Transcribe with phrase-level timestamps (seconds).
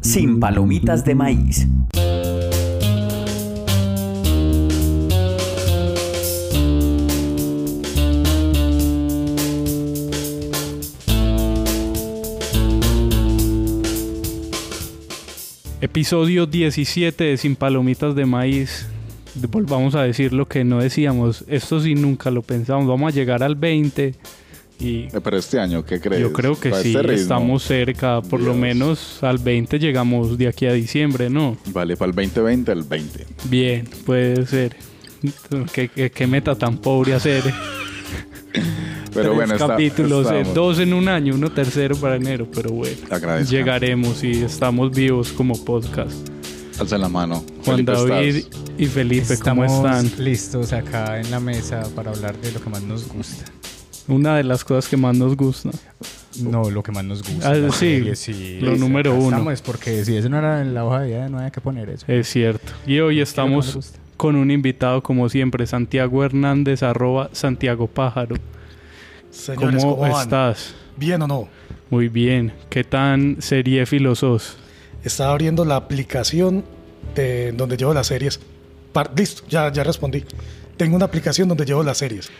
[0.00, 1.66] Sin palomitas de maíz.
[15.80, 18.86] Episodio 17 de Sin Palomitas de Maíz.
[19.50, 21.44] Volvamos a decir lo que no decíamos.
[21.46, 22.86] Esto sí nunca lo pensamos.
[22.86, 24.14] Vamos a llegar al 20
[24.80, 26.20] y Eh, Pero este año, ¿qué crees?
[26.22, 28.20] yo creo que sí, este estamos cerca.
[28.22, 28.56] Por lo Dios.
[28.56, 31.56] menos al 20 llegamos de aquí a diciembre, ¿no?
[31.66, 33.26] Vale, para el 2020, el 20.
[33.48, 34.76] Bien, puede ser.
[35.72, 37.42] ¿Qué, qué- qué meta tan pobre hacer?
[38.52, 40.54] Pero Tres bueno, está- capítulos, eh, estamos.
[40.54, 42.96] dos en un año, uno tercero para enero, pero bueno.
[43.48, 46.28] Llegaremos y estamos vivos como podcast.
[46.80, 47.44] Alza la mano.
[47.64, 48.60] Juan Felipe, David ¿estás?
[48.76, 50.24] y Felipe, ¿cómo Estamos están?
[50.24, 53.44] listos acá en la mesa para hablar de lo que más nos gusta.
[54.08, 55.70] Una de las cosas que más nos gusta.
[56.40, 57.50] No, lo que más nos gusta.
[57.50, 58.58] Ah, sí, serie, sí.
[58.60, 59.50] lo número uno.
[59.50, 61.88] Es porque si eso no era en la hoja de vida, no había que poner
[61.88, 62.04] eso.
[62.08, 62.72] Es cierto.
[62.86, 67.30] Y hoy ¿Qué es lo que estamos con un invitado como siempre, Santiago Hernández, arroba
[67.32, 68.36] Santiago Pájaro.
[69.30, 70.74] Señores, ¿Cómo, estás?
[70.96, 71.48] ¿Bien o no?
[71.90, 72.52] Muy bien.
[72.70, 74.56] ¿Qué tan serie sos?
[75.02, 76.64] Estaba abriendo la aplicación
[77.14, 78.40] de donde llevo las series.
[78.92, 80.24] Par- Listo, ya, ya respondí.
[80.76, 82.30] Tengo una aplicación donde llevo las series.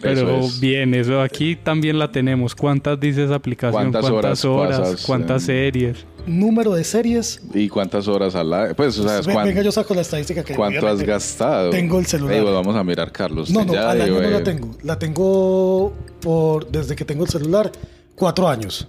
[0.00, 0.60] Pero Eso es.
[0.60, 2.54] bien, eso aquí también la tenemos.
[2.54, 3.90] ¿Cuántas dice esa aplicación?
[3.92, 6.06] ¿Cuántas horas pasas ¿Cuántas en- series?
[6.26, 7.40] Número de series.
[7.54, 8.74] ¿Y cuántas horas al aire?
[8.74, 11.70] Pues, o sea, ¿cuán- Venga, yo saco la estadística que ¿cuánto has gastado?
[11.70, 12.34] Tengo el celular.
[12.34, 13.50] Ey, pues, vamos a mirar, Carlos.
[13.50, 14.76] No, no, Ya, al año digo, no la eh, tengo.
[14.82, 17.72] La tengo por desde que tengo el celular,
[18.14, 18.86] cuatro años.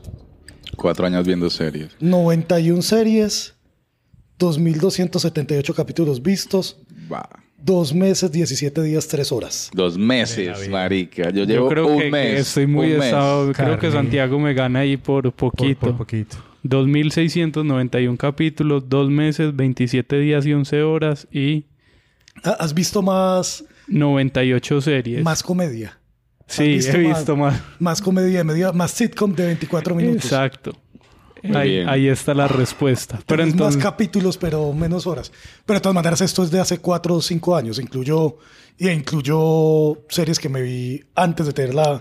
[0.78, 1.92] Cuatro años viendo series.
[2.00, 3.54] 91 series,
[4.40, 6.78] 2.278 capítulos vistos,
[7.12, 7.28] Va.
[7.64, 9.70] Dos meses, 17 días, tres horas.
[9.74, 11.30] Dos meses, marica.
[11.32, 12.40] Yo llevo Yo creo un que, que mes.
[12.48, 13.52] estoy muy estado.
[13.54, 13.92] Creo que.
[13.92, 15.80] Santiago me gana ahí por Por, poquito.
[15.80, 16.38] por poquito.
[16.64, 21.66] 2.691 capítulos, dos meses, 27 días y 11 horas y
[22.44, 25.24] Ah, ¿Has visto más, 98 series.
[25.24, 25.98] más comedia?
[26.48, 27.62] sí, ¿has he visto más.
[27.80, 30.26] Más comedia de media, más sitcom de 24 minutos.
[30.26, 30.76] Exacto.
[31.56, 33.20] Ahí, ahí está la respuesta.
[33.26, 35.32] Pero entonces, más capítulos, pero menos horas.
[35.66, 37.80] Pero de todas maneras, esto es de hace 4 o 5 años.
[37.80, 38.38] Incluyó,
[38.78, 42.00] y incluyó series que me vi antes de tener la,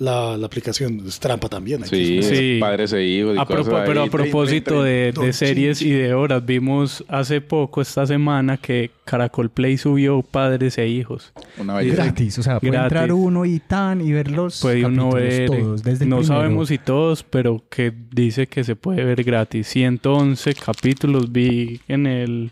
[0.00, 1.02] la, la aplicación.
[1.06, 1.84] Es trampa también.
[1.84, 2.22] Sí.
[2.22, 2.56] Sí.
[2.60, 4.08] padres e hijos y a cosas propo- pero ahí.
[4.08, 9.76] a propósito de, series y de horas, vimos hace poco, esta semana, que Caracol Play
[9.78, 11.32] subió Padres e Hijos.
[11.58, 12.04] Una belleza.
[12.04, 12.86] gratis, o sea, puede Gratis.
[12.92, 16.24] entrar uno y tan y ver los Puede uno ver, todos, desde no primero.
[16.40, 19.66] sabemos si todos, pero que dice que se puede ver gratis.
[19.68, 22.50] 111 capítulos vi en el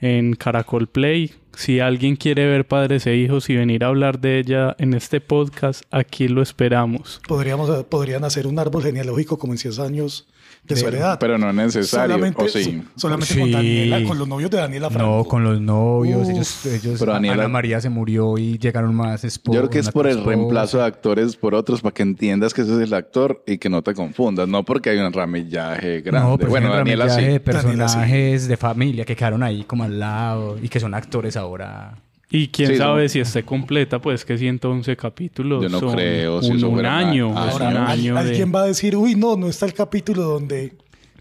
[0.00, 1.30] en Caracol Play.
[1.56, 5.20] Si alguien quiere ver Padres e Hijos y venir a hablar de ella en este
[5.20, 7.20] podcast, aquí lo esperamos.
[7.28, 10.26] Podríamos, podrían hacer un árbol genealógico como en 100 años
[10.64, 11.18] de soledad.
[11.18, 12.14] Pero no es necesario.
[12.14, 12.82] solamente ¿o sí?
[12.94, 13.40] so- solamente Sí.
[13.40, 15.16] con Daniela, con los novios de Daniela Franco.
[15.18, 16.22] No, con los novios.
[16.22, 16.30] Uf.
[16.30, 19.54] ellos, ellos Pero Daniela- Ana María se murió y llegaron más esposas.
[19.54, 22.62] Yo creo que es por el reemplazo de actores por otros para que entiendas que
[22.62, 24.46] ese es el actor y que no te confundas.
[24.48, 26.28] No porque hay un ramillaje grande.
[26.30, 27.16] No, pero bueno, bueno, Daniela sí.
[27.22, 27.44] de Daniela sí.
[27.44, 31.96] personajes de familia que quedaron ahí como al lado y que son actores ahora.
[32.34, 33.08] Y quién Sí, sabe no.
[33.10, 35.62] si esté completa, pues que 111 capítulos.
[35.62, 38.14] Yo no son creo, si un, eso un año, más- es Ahora, un Al- año
[38.14, 40.72] de- alguien va a decir, uy, no, no está el capítulo donde...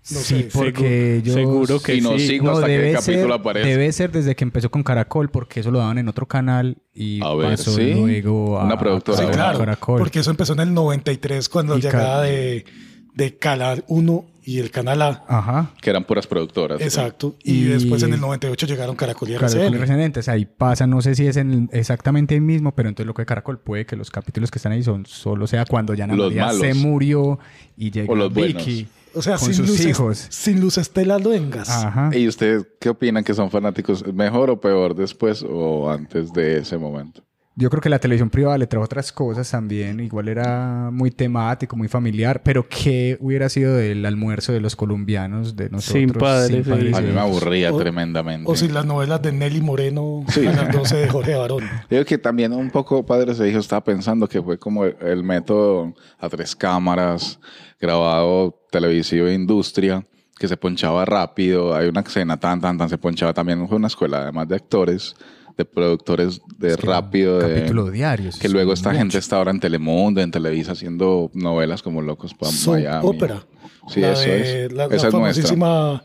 [0.10, 0.50] No sí, sé.
[0.52, 1.34] porque Seguro- yo...
[1.34, 2.28] seguro que Y no sí.
[2.28, 3.68] sigo hasta que el capítulo aparece.
[3.70, 7.20] Debe ser desde que empezó con Caracol, porque eso lo daban en otro canal y
[7.24, 7.94] A ver, pasó ¿sí?
[7.94, 9.18] luego a, Una productora.
[9.20, 10.00] Sí, claro, Caracol.
[10.00, 12.66] porque eso empezó en el 93 cuando Y llegaba de,
[13.14, 15.24] de Canal 1 y el Canal A.
[15.28, 15.72] Ajá.
[15.82, 16.82] Que eran puras productoras.
[16.82, 17.36] Exacto.
[17.44, 19.80] Y, Y- después en el 98 llegaron Caracol y Caracol RCN.
[19.80, 23.14] Residentes, ahí pasa, no sé si es en el- exactamente el mismo, pero entonces lo
[23.14, 26.16] que Caracol puede que los capítulos que están ahí son solo sea cuando ya Ana
[26.16, 26.78] Los María se malos.
[26.78, 27.40] murió
[27.78, 30.28] y llega O los Vicky O sea, con sin sus luces, hijos.
[30.30, 31.70] sin luz Estela Luengas.
[31.70, 32.10] Ajá.
[32.14, 34.06] ¿Y ustedes qué opinan que son fanáticos?
[34.14, 37.22] ¿Mejor o peor después o antes de ese momento?
[37.54, 40.00] Yo creo que la televisión privada le trajo otras cosas también.
[40.00, 42.42] Igual era muy temático, muy familiar.
[42.44, 46.00] Pero ¿qué hubiera sido del almuerzo de los colombianos, de nosotros?
[46.02, 46.72] Sin padres, sí.
[46.72, 48.50] A mí me aburría O- tremendamente.
[48.50, 50.48] O si las novelas de Nelly Moreno Sí.
[50.48, 51.64] a las 12 de Jorge Barón.
[51.90, 55.22] Digo que también un poco Padres e Hijos estaba pensando que fue como el, el
[55.24, 57.38] método a tres cámaras,
[57.82, 60.06] grabado televisivo de industria,
[60.40, 61.76] que se ponchaba rápido.
[61.76, 63.68] Hay una escena tan, tan, tan, se ponchaba también.
[63.68, 65.16] Fue una escuela, además de actores,
[65.58, 67.40] de productores de Es que rápido.
[67.40, 68.38] De, Capítulo diarios.
[68.38, 72.52] que luego esta gente está ahora en Telemundo, en Televisa, haciendo novelas como locos para
[72.52, 73.08] Soap Miami.
[73.08, 73.44] ópera.
[73.90, 74.72] Sí, La eso de- es.
[74.74, 75.44] La, la Esa es nuestra.
[75.44, 76.04] famosísima,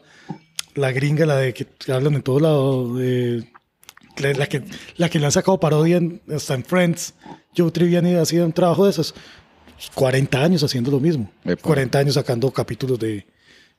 [0.74, 2.94] la gringa, la de que hablan en todo lado.
[2.96, 3.48] de-
[4.18, 4.62] la, la que,
[4.96, 7.14] la que le han sacado parodia en, hasta en Friends.
[7.56, 9.14] Joe Triviani hacía un trabajo de esos.
[9.94, 11.30] 40 años haciendo lo mismo.
[11.44, 11.60] Epa.
[11.62, 13.26] 40 años sacando capítulos de,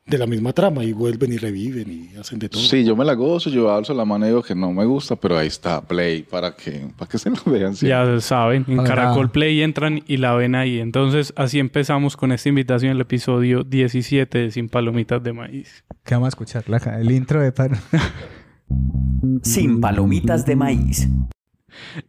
[0.08, 2.62] de la misma trama y vuelven y reviven y hacen de todo.
[2.62, 5.16] Sí, yo me la gozo, yo alzo la mano y digo que no me gusta,
[5.18, 7.76] pero ahí está Play para que, para que se lo vean.
[7.76, 7.88] sí.
[7.88, 10.80] Ya saben, en Caracol Play entran y la ven ahí.
[10.80, 15.84] Entonces, así empezamos con esta invitación, el episodio 17 de Sin Palomitas de Maíz.
[16.06, 16.64] ¿Qué vamos a escuchar?
[16.70, 17.72] La- el intro de Pan.
[19.44, 21.08] Sin palomitas de maíz.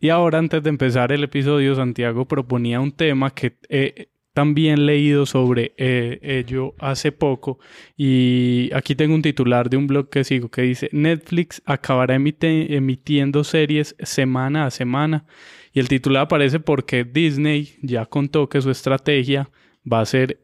[0.01, 5.27] Y ahora, antes de empezar el episodio, Santiago proponía un tema que he también leído
[5.27, 7.59] sobre eh, ello hace poco.
[7.97, 12.73] Y aquí tengo un titular de un blog que sigo que dice: Netflix acabará emite-
[12.73, 15.25] emitiendo series semana a semana.
[15.73, 19.51] Y el titular aparece porque Disney ya contó que su estrategia
[19.93, 20.39] va a ser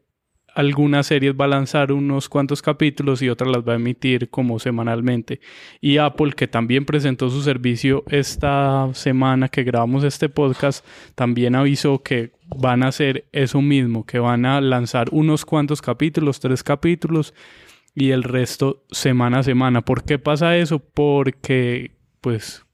[0.55, 4.57] algunas series va a lanzar unos cuantos capítulos y otras las va a emitir como
[4.57, 5.41] semanalmente.
[5.81, 12.01] Y Apple, que también presentó su servicio esta semana que grabamos este podcast, también avisó
[12.01, 17.33] que van a hacer eso mismo, que van a lanzar unos cuantos capítulos, tres capítulos
[17.93, 19.81] y el resto semana a semana.
[19.81, 20.79] ¿Por qué pasa eso?
[20.79, 21.91] Porque
[22.21, 22.65] pues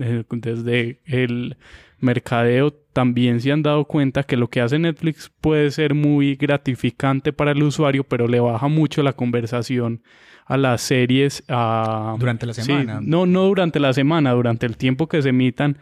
[0.00, 1.56] eh, desde el
[2.00, 7.32] mercadeo también se han dado cuenta que lo que hace Netflix puede ser muy gratificante
[7.32, 10.02] para el usuario, pero le baja mucho la conversación
[10.46, 13.00] a las series a- Durante la Sí, semana.
[13.02, 15.78] no, no durante la semana, durante el tiempo que se emitan,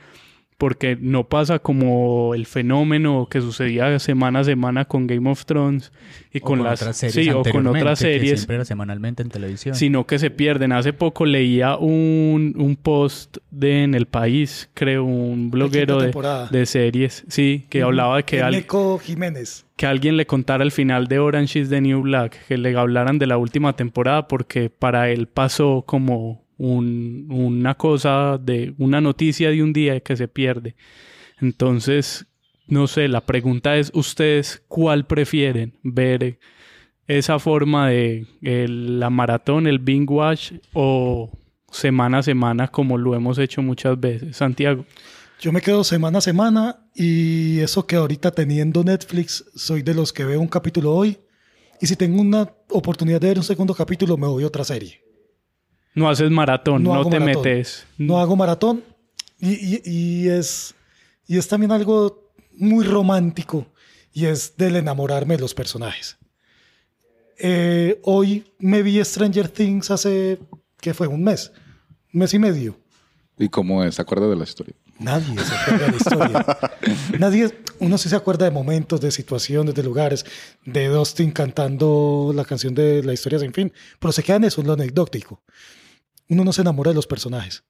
[0.61, 5.91] porque no pasa como el fenómeno que sucedía semana a semana con Game of Thrones
[6.35, 9.23] y O con, las otras series sí, o con otras que series siempre era semanalmente
[9.23, 9.75] en televisión.
[9.75, 10.73] sino que se pierden.
[10.73, 16.13] Hace poco leía un, un post de En El País, creo, un bloguero de,
[16.51, 18.63] de series, sí, que hablaba de que, al-
[19.03, 19.65] Jiménez.
[19.77, 23.19] que alguien le contara el final de Orange is the New Black, que le hablaran
[23.19, 29.49] de la última temporada, porque para él pasó como un- una cosa de una noticia
[29.51, 30.77] de un día que se pierde.
[31.41, 32.27] Entonces,
[32.67, 35.79] no sé, la pregunta es, ¿ustedes cuál prefieren?
[35.83, 36.39] ¿Ver
[37.07, 41.31] esa forma de la maratón, el binge watch o
[41.73, 44.37] semana a semana como lo hemos hecho muchas veces?
[44.37, 44.85] Santiago.
[45.41, 50.13] Yo me quedo semana a semana y eso que ahorita teniendo Netflix, soy de los
[50.13, 51.17] que veo un capítulo hoy
[51.81, 55.01] y si tengo una oportunidad de ver un segundo capítulo, me voy a otra serie.
[55.95, 57.43] No haces maratón, no, te maratón.
[57.45, 57.87] metes.
[57.99, 58.83] No hago maratón
[59.39, 60.75] y, y- y es,
[61.27, 63.67] y es también algo muy romántico
[64.13, 66.17] y es del enamorarme de los personajes.
[67.39, 70.39] Eh, hoy me vi Stranger Things hace,
[70.81, 71.07] ¿qué fue?
[71.07, 71.51] Un mes,
[72.13, 72.79] un mes y medio.
[73.39, 73.95] ¿Y cómo es?
[73.95, 74.75] ¿Se acuerda de la historia?
[74.99, 76.47] Nadie se acuerda de la historia.
[77.19, 80.27] Nadie, uno sí se acuerda de momentos, de situaciones, de lugares,
[80.67, 84.61] de Dustin cantando la canción de La historia sin fin, pero se queda en eso,
[84.61, 85.43] en lo anecdótico.
[86.31, 87.65] Uno no se enamora de los personajes.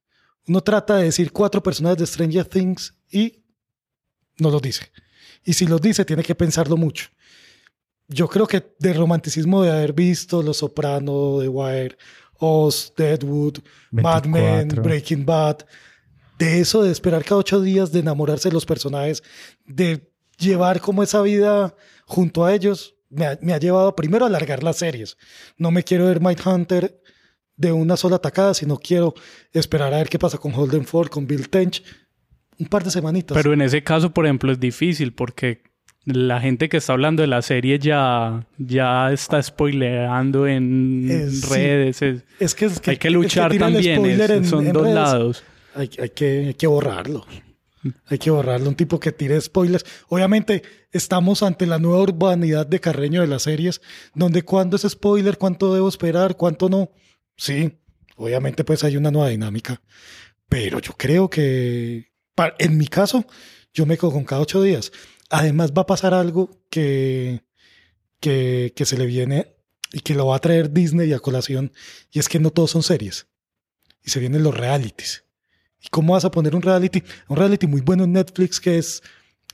[0.47, 3.43] Uno trata de decir cuatro personajes de Stranger Things y
[4.39, 4.93] no los dice.
[5.45, 7.09] Y si los dice, tiene que pensarlo mucho.
[8.07, 11.97] Yo creo que de romanticismo de haber visto Los Soprano, The Wire,
[12.39, 13.59] Oz, Deadwood,
[13.91, 14.83] Mad Men, 24.
[14.83, 15.59] Breaking Bad,
[16.39, 19.23] de eso de esperar cada ocho días, de enamorarse de los personajes,
[19.65, 21.75] de llevar como esa vida
[22.05, 25.17] junto a ellos, me ha, me ha llevado primero a alargar las series.
[25.57, 27.00] No me quiero ver Hunter
[27.61, 29.15] de una sola tacada, sino quiero
[29.53, 31.83] esperar a ver qué pasa con Holden Ford, con Bill Tench,
[32.59, 33.37] un par de semanitas.
[33.37, 35.63] Pero en ese caso, por ejemplo, es difícil porque
[36.07, 42.01] la gente que está hablando de la serie ya, ya está spoileando en Eh, redes.
[42.03, 44.05] es- es que, es que hay que luchar también.
[44.07, 45.43] en- son en dos redes, lados.
[45.75, 47.27] Hay, hay que, hay que borrarlo.
[48.09, 48.69] Hay que borrarlo.
[48.69, 49.85] Un tipo que tire spoilers.
[50.09, 50.63] Obviamente,
[50.93, 53.81] estamos ante la nueva urbanidad de Carreño de las series,
[54.15, 56.91] donde cuándo es spoiler, cuánto debo esperar, cuánto no.
[57.41, 57.81] Sí,
[58.17, 59.81] obviamente, pues hay una nueva dinámica.
[60.47, 62.13] Pero yo creo que,
[62.59, 63.25] en mi caso,
[63.73, 64.93] yo me quedo con cada ocho días.
[65.31, 67.43] Además, va a pasar algo que,
[68.21, 69.57] que, que se le viene
[69.91, 71.73] y que lo va a traer Disney a colación,
[72.13, 73.27] y es que no todos son series.
[74.05, 75.25] Y se vienen los realities.
[75.81, 77.03] ¿Y cómo vas a poner un reality?
[77.29, 79.03] Un reality muy bueno en Netflix que es,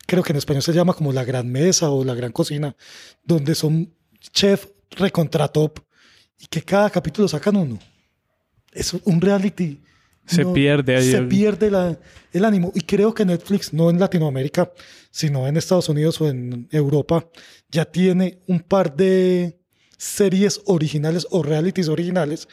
[0.08, 2.74] creo que en español se llama como La Gran Mesa o La Gran Cocina,
[3.22, 3.94] donde son
[4.32, 5.85] chef recontra top
[6.38, 7.78] y que cada capítulo sacan uno.
[8.72, 9.80] Es un reality.
[10.26, 11.98] Se pierde ahí Se el- pierde la-
[12.32, 12.72] el ánimo.
[12.74, 14.72] Y creo que Netflix, no en Latinoamérica,
[15.10, 17.26] sino en Estados Unidos o en Europa,
[17.70, 19.58] ya tiene un par de
[19.96, 22.48] series originales o realities originales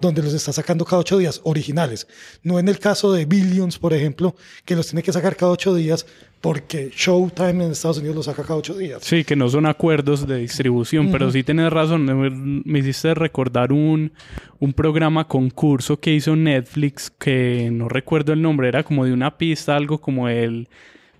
[0.00, 2.06] donde los está sacando cada ocho días, originales.
[2.42, 4.34] No en el caso de Billions, por ejemplo,
[4.64, 6.06] que los tiene que sacar cada ocho días
[6.40, 9.02] porque Showtime en Estados Unidos los saca cada ocho días.
[9.02, 12.04] Sí, que no son acuerdos de distribución, pero sí tienes razón.
[12.04, 14.12] Me, me hiciste recordar un,
[14.58, 19.38] un programa concurso que hizo Netflix, que no recuerdo el nombre, era como de una
[19.38, 20.68] pista, algo como el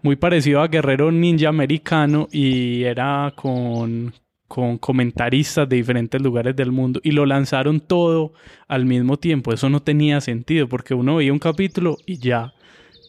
[0.02, 4.12] muy parecido a Guerrero Ninja Americano y era con,
[4.54, 8.34] con comentaristas de diferentes lugares del mundo y lo lanzaron todo
[8.68, 9.52] al mismo tiempo.
[9.52, 12.54] Eso no tenía sentido porque uno veía un capítulo y ya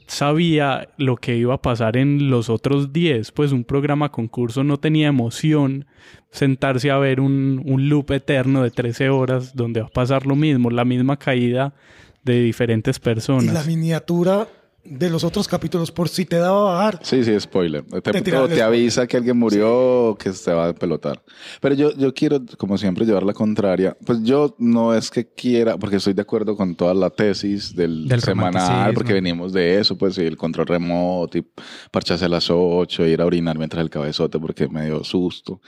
[0.08, 3.32] sabía lo que iba a pasar en los otros 10.
[3.32, 5.86] Pues un programa concurso no tenía emoción
[6.32, 10.36] sentarse a ver un, un loop eterno de 13 horas donde va a pasar lo
[10.36, 11.76] mismo, la misma caída
[12.24, 13.46] de diferentes personas.
[13.46, 14.48] Y la miniatura
[14.86, 17.00] de los otros capítulos por si te daba a bajar.
[17.04, 17.84] Sí, sí, spoiler.
[17.84, 18.62] Te, Te te, spoiler.
[18.62, 21.22] avisa que alguien murió o que se va a pelotar.
[21.60, 23.98] Pero yo, yo quiero, como siempre, llevar la contraria.
[24.06, 28.08] Pues yo no es que quiera, porque estoy de acuerdo con toda la tesis del,
[28.08, 31.46] Del semanal, porque venimos de eso, pues, y el control remoto, y
[31.92, 35.60] parcharse a las 8, ir a orinar mientras el cabezote, porque me dio susto.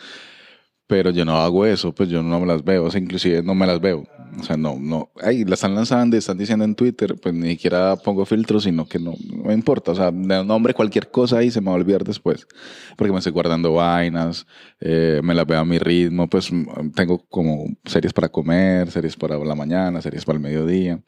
[0.88, 3.54] Pero yo no hago eso, pues yo no me las veo, o sea, inclusive no
[3.54, 4.06] me las veo.
[4.40, 5.10] O sea, no, no.
[5.22, 9.00] Ay, la están lanzando están diciendo en Twitter, pues ni siquiera pongo filtros, sino que
[9.00, 9.92] no, no me importa.
[9.92, 12.48] O sea, de nombre cualquier cosa ahí se me va a olvidar después.
[12.96, 14.46] Porque me estoy guardando vainas,
[14.80, 19.16] eh, me las veo a mi ritmo, pues mm, tengo como series para comer, series
[19.16, 21.02] para la mañana, series para el mediodía,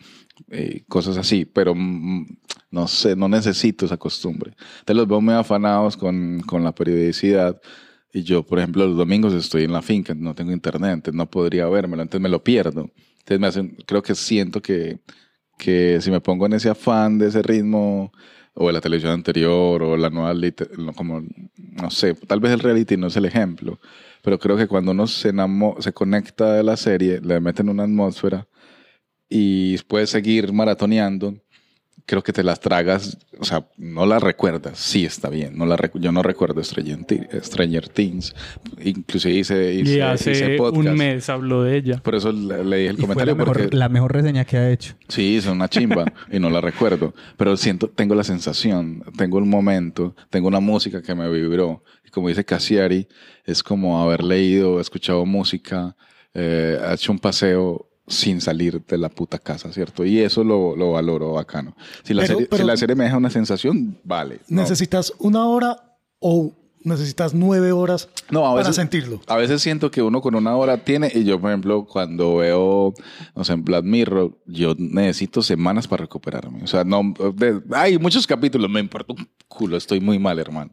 [0.50, 1.46] eh, cosas así.
[1.46, 2.26] Pero mm,
[2.72, 4.54] no sé, no necesito esa costumbre.
[4.86, 7.60] Te los veo muy afanados con, con la periodicidad.
[8.12, 11.30] Y yo, por ejemplo, los domingos estoy en la finca, no tengo internet, entonces no
[11.30, 12.90] podría vérmelo, entonces me lo pierdo.
[13.20, 15.00] Entonces me hacen, creo que siento que,
[15.58, 18.12] que si me pongo en ese afán de ese ritmo,
[18.62, 20.34] o de la televisión anterior, o la nueva,
[20.96, 21.24] como,
[21.56, 23.80] no sé, tal vez el reality no es el ejemplo,
[24.22, 25.32] pero creo que cuando uno se,
[25.80, 28.48] se conecta de la serie, le meten una atmósfera
[29.30, 31.36] y puedes seguir maratoneando,
[32.06, 35.78] creo que te las tragas, o sea, no las recuerdas, sí está bien, no la
[35.78, 38.34] recu- yo no recuerdo Stranger, Thi- Stranger Things,
[38.84, 40.88] inclusive hice, hice, y hice hace podcast.
[40.88, 41.98] un mes habló de ella.
[42.04, 44.46] Por eso le, le dije el Y fue comentario, la mejor, porque la mejor reseña
[44.46, 44.96] que ha hecho.
[45.08, 49.46] sí, es una chimba y no la recuerdo, pero siento, tengo la sensación, tengo el
[49.46, 53.08] momento, tengo una música que me vibró, y como dice Cassiari,
[53.46, 55.96] es como haber leído, escuchado música,
[56.34, 60.04] eh, hecho un paseo sin salir de la puta casa, ¿cierto?
[60.04, 61.76] Y eso lo, lo valoro bacano.
[62.04, 64.42] Si la, Pero- serie, pero- si la serie me deja una sensación, vale.
[64.50, 65.78] No, ¿Necesitas una hora
[66.20, 66.52] o
[66.82, 69.20] necesitas nueve horas No, a para veces, sentirlo?
[69.28, 72.94] A veces siento que uno con una hora tiene, y yo, por ejemplo, cuando veo,
[73.36, 76.64] no sé, en Black Mirror, yo necesito semanas para recuperarme.
[76.64, 80.72] O sea, no, de- hay muchos capítulos, me importa un culo, estoy muy mal, hermano.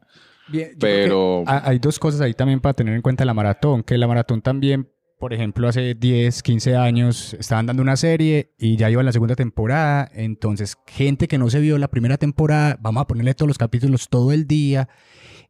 [0.49, 4.07] Bien, Pero- hay dos cosas ahí también para tener en cuenta la maratón, que la
[4.07, 9.00] maratón también, por ejemplo, hace 10, 15 años estaban dando una serie y ya iba
[9.00, 13.06] en la segunda temporada, entonces gente que no se vio la primera temporada, vamos a
[13.06, 14.88] ponerle todos los capítulos todo el día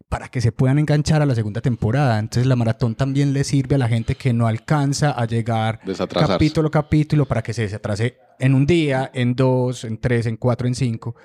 [0.08, 2.18] para que se puedan enganchar a la segunda temporada.
[2.18, 6.68] Entonces la maratón también le sirve a la gente que no alcanza a llegar capítulo
[6.68, 10.68] a capítulo para que se desatrase en un día, en dos, en tres, en cuatro,
[10.68, 11.16] en cinco.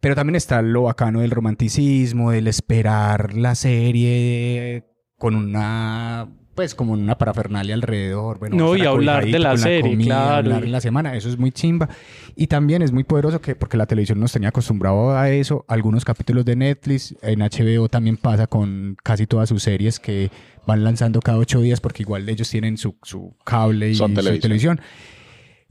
[0.00, 4.84] Pero también está lo bacano del romanticismo, del esperar la serie
[5.18, 6.28] con una,
[6.58, 8.40] pues como una parafernalia alrededor.
[8.40, 10.38] Bueno, No, y hablar de la serie, claro.
[10.38, 11.88] Hablar en la semana, eso es muy chimba.
[12.34, 16.04] Y también es muy poderoso que, porque la televisión nos tenía acostumbrado a eso, algunos
[16.04, 20.32] capítulos de Netflix, en HBO también pasa con casi todas sus series que
[20.66, 24.16] van lanzando cada ocho días porque igual ellos tienen su, su cable y Son su
[24.16, 24.40] televisión.
[24.42, 24.80] televisión.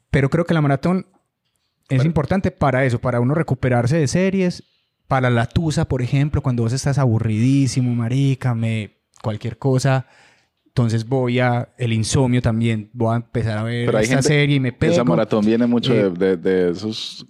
[0.10, 1.08] Pero creo que la maratón
[1.90, 2.04] es Bueno.
[2.08, 4.64] importante para eso, para uno recuperarse de series,
[5.10, 10.06] para la tusa, por ejemplo, cuando vos estás aburridísimo, marica, me cualquier cosa,
[10.78, 14.60] entonces voy a el insomnio también, voy a empezar a ver esta gente- serie y
[14.60, 14.94] me pego.
[14.94, 17.26] Esa maratón viene mucho Eh, de, de, de esos,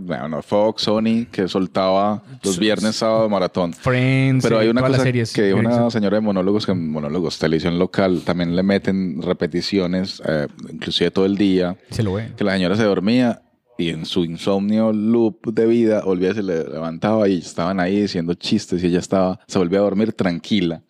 [0.00, 3.72] bueno, Fox, Sony, que soltaba los viernes, sábado, maratón.
[3.72, 7.76] Friends, Pero hay eh, una cosa series que una señora de monólogos, que monólogos, televisión
[7.76, 12.34] local, también le meten repeticiones, eh, inclusive todo el día, se lo ven.
[12.36, 13.42] que la señora se dormía
[13.78, 18.34] y en su insomnio loop de vida, olvida se le levantaba y estaban ahí diciendo
[18.34, 20.84] chistes y ella estaba, se volvía a dormir tranquila.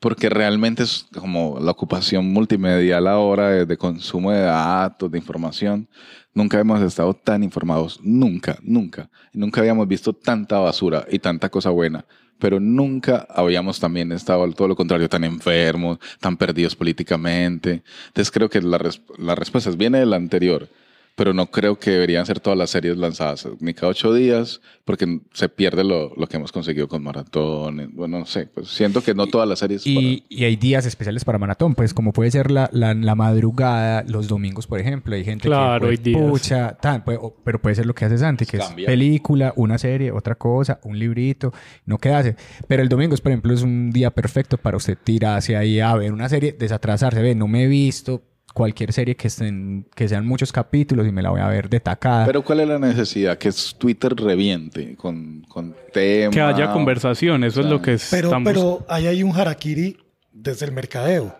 [0.00, 5.88] Porque realmente es como la ocupación multimedial ahora de, de consumo de datos, de información.
[6.34, 9.08] Nunca hemos estado tan informados, nunca, nunca.
[9.32, 12.04] Nunca habíamos visto tanta basura y tanta cosa buena.
[12.38, 17.82] Pero nunca habíamos también estado, todo lo contrario, tan enfermos, tan perdidos políticamente.
[18.08, 20.68] Entonces creo que la, res- la respuesta es, viene de la anterior
[21.16, 25.20] pero no creo que deberían ser todas las series lanzadas ni cada ocho días, porque
[25.32, 27.88] se pierde lo, lo que hemos conseguido con maratones.
[27.92, 29.86] Bueno, no sé, pues siento que no todas las series.
[29.86, 34.04] Y, y hay días especiales para maratón, pues como puede ser la, la, la madrugada,
[34.06, 35.14] los domingos, por ejemplo.
[35.14, 36.20] Hay gente Claro, que días.
[36.20, 38.84] pucha, tan, o- pero puede ser lo que hace Santi, que Cambia.
[38.84, 41.52] es película, una serie, otra cosa, un librito,
[41.86, 42.36] no quedarse.
[42.68, 46.12] Pero el domingo, por ejemplo, es un día perfecto para usted tirarse ahí a ver
[46.12, 48.22] una serie, desatrasarse, ve, no me he visto
[48.56, 51.78] cualquier serie que estén, que sean muchos capítulos y me la voy a ver de
[51.78, 52.24] tacada.
[52.24, 53.36] Pero ¿cuál es la necesidad?
[53.36, 56.34] Que es Twitter reviente con, con temas.
[56.34, 58.50] Que haya conversación, eso es lo que Pero, estamos...
[58.50, 59.98] pero ahí hay un harakiri
[60.32, 61.36] desde el mercadeo.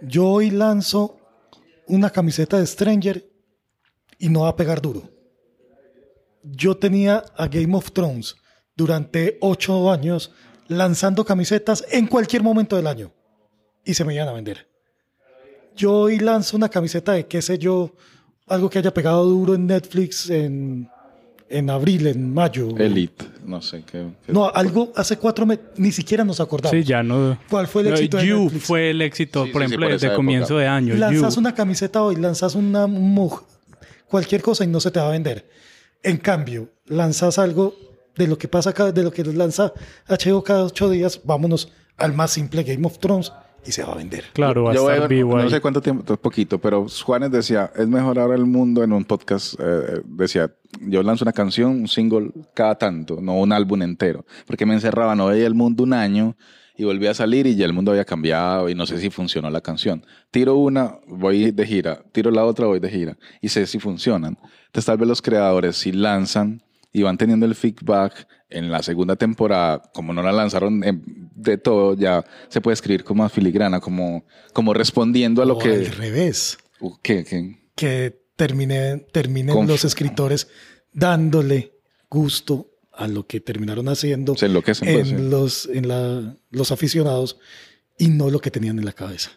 [0.00, 1.18] Yo hoy lanzo
[1.88, 3.28] una camiseta de Stranger
[4.20, 5.10] y no va a pegar duro.
[6.44, 8.36] Yo tenía a Game of Thrones
[8.76, 10.30] durante ocho años
[10.68, 13.12] lanzando camisetas en cualquier momento del año
[13.84, 14.75] y se me iban a vender.
[15.76, 17.92] Yo hoy lanzo una camiseta de qué sé yo,
[18.46, 20.88] algo que haya pegado duro en Netflix en,
[21.48, 22.68] en abril, en mayo.
[22.78, 24.06] Elite, no sé qué.
[24.24, 26.70] qué- No, algo hace cuatro meses, ni siquiera nos acordamos.
[26.76, 27.38] Sí, ya no.
[27.50, 28.64] ¿Cuál fue el éxito de You Netflix?
[28.64, 30.94] fue el éxito, Sí, por sí, sí, ejemplo, por desde comienzo de año.
[30.94, 31.40] lanzas You.
[31.40, 33.42] una camiseta hoy, lanzas una un mug,
[34.08, 35.48] cualquier cosa y no se te va a vender.
[36.02, 37.74] En cambio, lanzas algo
[38.16, 39.72] de lo que pasa cada, de lo que lanza
[40.08, 43.30] HBO cada ocho días, vámonos al más simple Game of Thrones
[43.66, 44.24] y se va a vender.
[44.32, 45.50] Claro, va a Yo estar veo- vivo no ahí.
[45.50, 49.54] sé cuánto tiempo, poquito, pero Juanes decía, es mejor ahora el mundo en un podcast,
[49.58, 54.66] eh, decía, yo lanzo una canción, un single cada tanto, no un álbum entero, porque
[54.66, 56.36] me encerraba, no veía el mundo un año
[56.78, 59.48] y volví a salir y ya el mundo había cambiado y no sé si funcionó
[59.50, 60.04] la canción.
[60.30, 64.36] Tiro una, voy de gira, tiro la otra, voy de gira y sé si funcionan.
[64.66, 69.16] Entonces tal vez los creadores si lanzan y van teniendo el feedback en la segunda
[69.16, 71.02] temporada, como no la lanzaron en-
[71.34, 75.58] de todo, ya se puede escribir como a filigrana, como, como respondiendo a lo O
[75.58, 75.70] que...
[75.70, 77.58] al revés, Uh, ¿qué- qué?
[77.74, 80.48] que termine, terminen Conf- los escritores
[80.92, 81.72] dándole
[82.10, 85.24] gusto a lo que terminaron haciendo Se enloquecen, pues, en, sí.
[85.28, 87.38] los, en la- los aficionados
[87.98, 89.30] y no lo que tenían en la cabeza.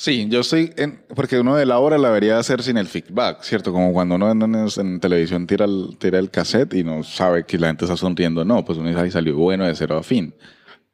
[0.00, 1.00] Sí, yo estoy en...
[1.16, 3.72] Porque uno de la hora la debería hacer sin el feedback, ¿cierto?
[3.72, 7.44] Como cuando uno en, en- en televisión tira el, tira el cassette y no sabe
[7.44, 8.44] que la gente está sonriendo.
[8.44, 10.32] No, pues uno dice, ahí salió bueno de cero a fin.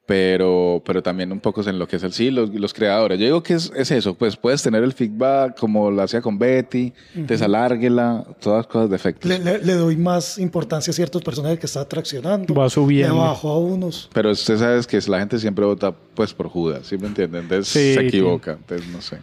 [0.06, 3.18] Pero, pero también un poco se enloquece el sí, los, los creadores.
[3.18, 6.38] Yo digo que es, es eso, pues puedes tener el feedback como lo hacía con
[6.38, 9.28] Betty, desalárguela, todas cosas de efectos.
[9.28, 12.52] Le, le- le doy más importancia a ciertos personajes que está atraccionando.
[12.54, 13.14] Va subiendo.
[13.14, 14.10] Le bajo a unos.
[14.12, 17.38] Pero usted sabe que la gente siempre vota pues por Judas, ¿sí me entiende?
[17.38, 18.06] Entonces Sí, se sí.
[18.06, 19.18] equivoca, entonces no sé.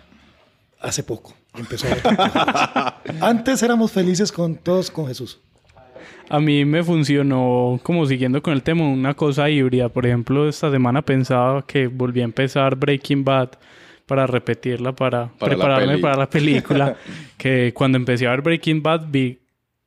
[0.79, 3.01] Hace poco empezó a votar.
[3.21, 5.39] Antes éramos felices con todos con Jesús.
[6.29, 9.89] A mí me funcionó como siguiendo con el tema una cosa híbrida.
[9.89, 13.49] Por ejemplo, esta semana pensaba que volví a empezar Breaking Bad
[14.05, 16.97] para repetirla, para, prepararme para la película.
[17.37, 19.39] que cuando empecé a ver Breaking Bad vi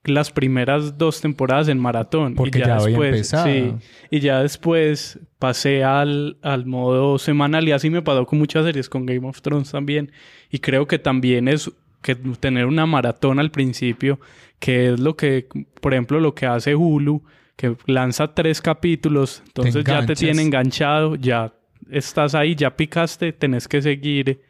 [0.05, 2.35] las primeras dos temporadas en maratón.
[2.35, 3.47] Porque y ya, ya había después, empezado.
[3.47, 3.75] Sí,
[4.11, 8.89] y ya después pasé al, al modo semanal y así me pasó con muchas series,
[8.89, 10.13] con Game of Thrones también.
[10.51, 11.71] Y creo que también es
[12.05, 14.21] que tener una maratón al principio,
[14.61, 15.49] que es lo que,
[15.81, 17.23] por ejemplo, lo que hace Hulu,
[17.57, 21.55] que lanza tres capítulos, entonces ya te tiene enganchado, ya
[21.91, 24.43] estás ahí, ya picaste, tenés que seguir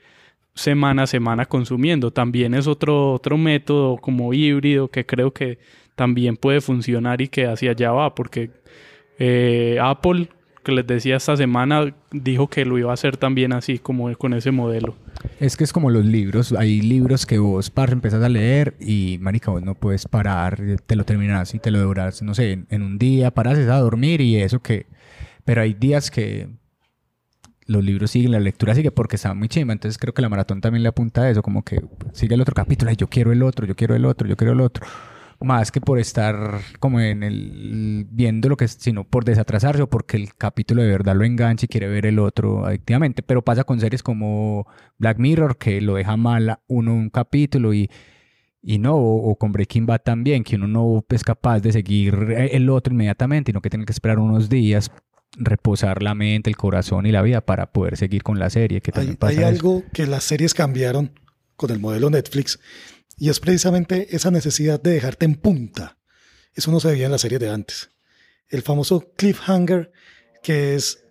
[0.55, 2.11] semana a semana consumiendo.
[2.11, 5.59] También es otro, otro método como híbrido que creo que
[5.95, 8.51] también puede funcionar y que hacia allá va, porque
[9.19, 10.29] eh, Apple,
[10.65, 14.35] que les decía esta semana, dijo que lo iba a hacer también así, como con
[14.35, 14.97] ese modelo.
[15.39, 16.53] Es que es como los libros.
[16.53, 20.61] Hay libros que vos, par, empezás a leer y, marica, vos no puedes parar.
[20.87, 23.31] Te lo terminas y te lo devoras, no sé, en, un día.
[23.31, 24.87] Paras a dormir y eso que...
[25.45, 26.49] Pero hay días que
[27.67, 29.73] los libros siguen, la lectura sigue porque está muy chimba.
[29.73, 31.43] Entonces creo que la maratón también le apunta a eso.
[31.43, 31.81] Como que
[32.13, 32.91] sigue el otro capítulo.
[32.91, 34.87] Ay, yo quiero el otro, yo quiero el otro, yo quiero el otro.
[35.41, 38.07] Más que por estar como en el...
[38.11, 41.67] Viendo lo que es, sino por desatrasarse o porque el capítulo de verdad lo engancha
[41.67, 43.23] y quiere ver el otro adictivamente.
[43.23, 44.67] Pero pasa con series como
[44.99, 47.91] Black Mirror, que lo deja mal uno un capítulo y,
[48.63, 52.15] y no, o, o con Breaking Bad también, que uno no es capaz de seguir
[52.37, 54.91] el otro inmediatamente, sino que tiene que esperar unos días,
[55.37, 58.81] reposar la mente, el corazón y la vida para poder seguir con la serie.
[58.81, 59.47] Que también Hay, pasa hay eso.
[59.49, 61.11] algo que las series cambiaron
[61.57, 62.59] con el modelo Netflix
[63.17, 65.99] y es precisamente esa necesidad de dejarte en punta.
[66.55, 67.91] Eso no se veía en las series de antes.
[68.49, 69.93] El famoso cliffhanger
[70.43, 71.05] que es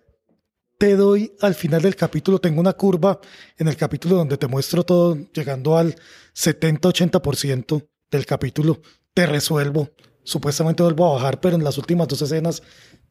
[0.78, 3.20] te doy al final del capítulo, tengo una curva
[3.56, 5.94] en el capítulo donde te muestro todo, llegando al
[6.34, 8.80] 70-80% del capítulo,
[9.12, 9.90] te resuelvo,
[10.24, 12.62] supuestamente vuelvo a bajar, pero en las últimas dos escenas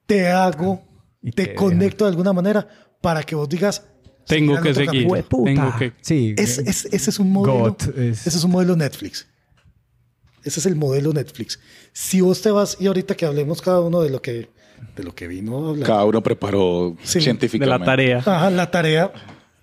[0.05, 0.83] te hago,
[1.21, 2.67] Y te te conecto de alguna manera
[3.01, 3.83] para que vos digas,
[4.27, 5.07] Tengo que seguir.
[5.29, 5.93] Tengo que...
[6.01, 6.33] Sí.
[6.37, 7.75] Es- es- ese es un modelo.
[7.77, 9.27] God es- Ese es un modelo Netflix.
[10.43, 11.59] Ese es el modelo Netflix.
[11.93, 14.49] Si vos te vas, y ahorita que hablemos cada uno de lo que,
[14.95, 15.87] de lo que vino a hablar.
[15.87, 17.79] Cada uno preparó Sí, De científicamente.
[17.79, 18.17] la tarea.
[18.19, 19.11] Ajá, la tarea,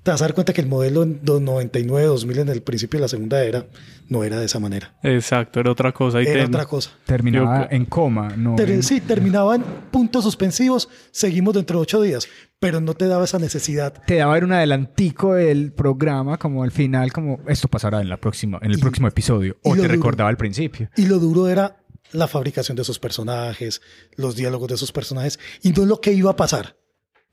[0.02, 2.98] te vas a dar cuenta que el modelo en do- 99, 2000, en el principio
[2.98, 3.66] de la segunda era,
[4.08, 4.94] no era de esa manera.
[5.02, 6.22] Exacto, era otra cosa.
[6.22, 6.90] Y Era otra cosa.
[7.04, 8.54] Terminaba Yo- en coma, no.
[8.56, 13.06] Ter- en- sí, terminaba en puntos suspensivos, seguimos dentro de ocho días, pero no te
[13.06, 13.92] daba esa necesidad.
[14.06, 18.58] te daba un adelantico del programa, como al final, como esto pasará en la próxima,
[18.62, 19.58] en el Y- próximo episodio.
[19.62, 19.88] O te duro.
[19.90, 20.88] recordaba al principio.
[20.96, 21.76] Y lo duro era
[22.12, 23.82] la fabricación de esos personajes,
[24.16, 26.76] los diálogos de esos personajes, y no lo que iba a pasar.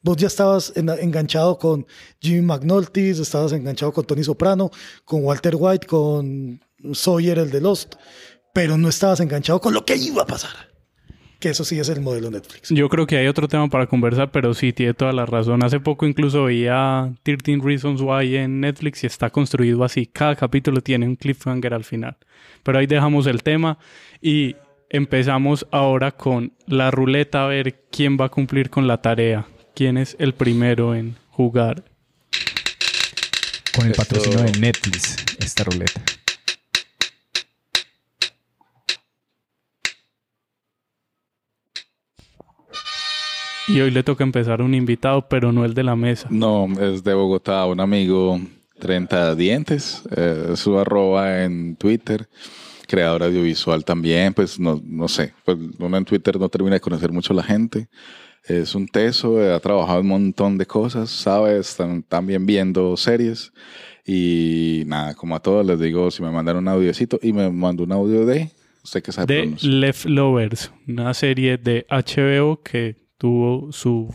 [0.08, 1.86] Vos ya estabas enganchado con
[2.22, 4.72] Jimmy McNulty, estabas enganchado con Tony Soprano,
[5.04, 6.62] con Walter White, con
[6.94, 7.96] Sawyer, el de Lost,
[8.54, 10.52] pero no estabas enganchado con lo que iba a pasar.
[11.40, 12.70] Que eso sí es el modelo Netflix.
[12.70, 15.62] Yo creo que hay otro tema para conversar, pero sí tiene toda la razón.
[15.64, 20.06] Hace poco incluso veía 13 Reasons Why en Netflix y está construido así.
[20.06, 22.16] Cada capítulo tiene un cliffhanger al final.
[22.64, 23.78] Pero ahí dejamos el tema
[24.22, 24.56] y
[24.90, 29.46] empezamos ahora con la ruleta a ver quién va a cumplir con la tarea.
[29.78, 31.84] ¿Quién es el primero en jugar?
[33.76, 36.02] Con el patrocinio de Netflix, esta ruleta.
[43.68, 46.28] Y hoy le toca empezar un invitado, pero no el de la mesa.
[46.32, 48.42] No, es de Bogotá, un amigo
[48.80, 52.28] 30 dientes, eh, su arroba en Twitter,
[52.88, 57.12] creador audiovisual también, pues no, no sé, pues uno en Twitter no termina de conocer
[57.12, 57.88] mucho a la gente.
[58.48, 63.52] Es un teso, ha trabajado un montón de cosas, sabes, están también viendo series.
[64.06, 67.84] Y nada, como a todos les digo, si me mandan un audiocito y me mando
[67.84, 68.50] un audio de,
[68.82, 74.14] usted que sabe De Left Lovers, una serie de HBO que tuvo su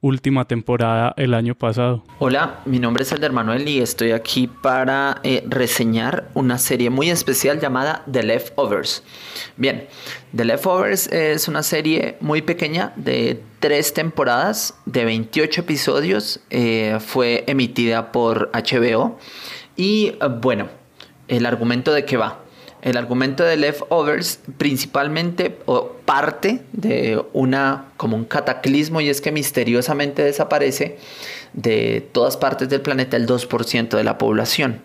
[0.00, 2.04] última temporada el año pasado.
[2.18, 7.10] Hola, mi nombre es Elder Manuel y estoy aquí para eh, reseñar una serie muy
[7.10, 9.02] especial llamada The Leftovers.
[9.56, 9.86] Bien,
[10.34, 16.40] The Leftovers es una serie muy pequeña de tres temporadas de 28 episodios.
[16.50, 19.18] Eh, fue emitida por HBO
[19.76, 20.68] y eh, bueno,
[21.28, 22.45] el argumento de qué va.
[22.86, 29.32] El argumento de Leftovers principalmente o parte de una como un cataclismo y es que
[29.32, 30.96] misteriosamente desaparece
[31.52, 34.82] de todas partes del planeta el 2% de la población.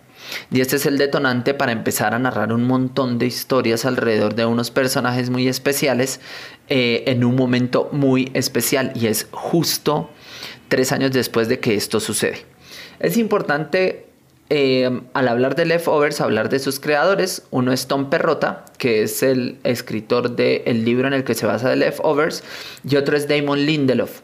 [0.50, 4.48] Y este es el detonante para empezar a narrar un montón de historias alrededor de
[4.48, 6.22] unos personajes muy especiales
[6.70, 10.10] eh, en un momento muy especial y es justo
[10.70, 12.46] tres años después de que esto sucede.
[13.00, 14.11] Es importante
[14.54, 17.44] Em, al hablar de Leftovers, hablar de sus creadores.
[17.52, 21.70] Uno es Tom Perrota, que es el escritor del libro en el que se basa
[21.70, 22.44] The Leftovers,
[22.86, 24.20] y otro es Damon Lindelof.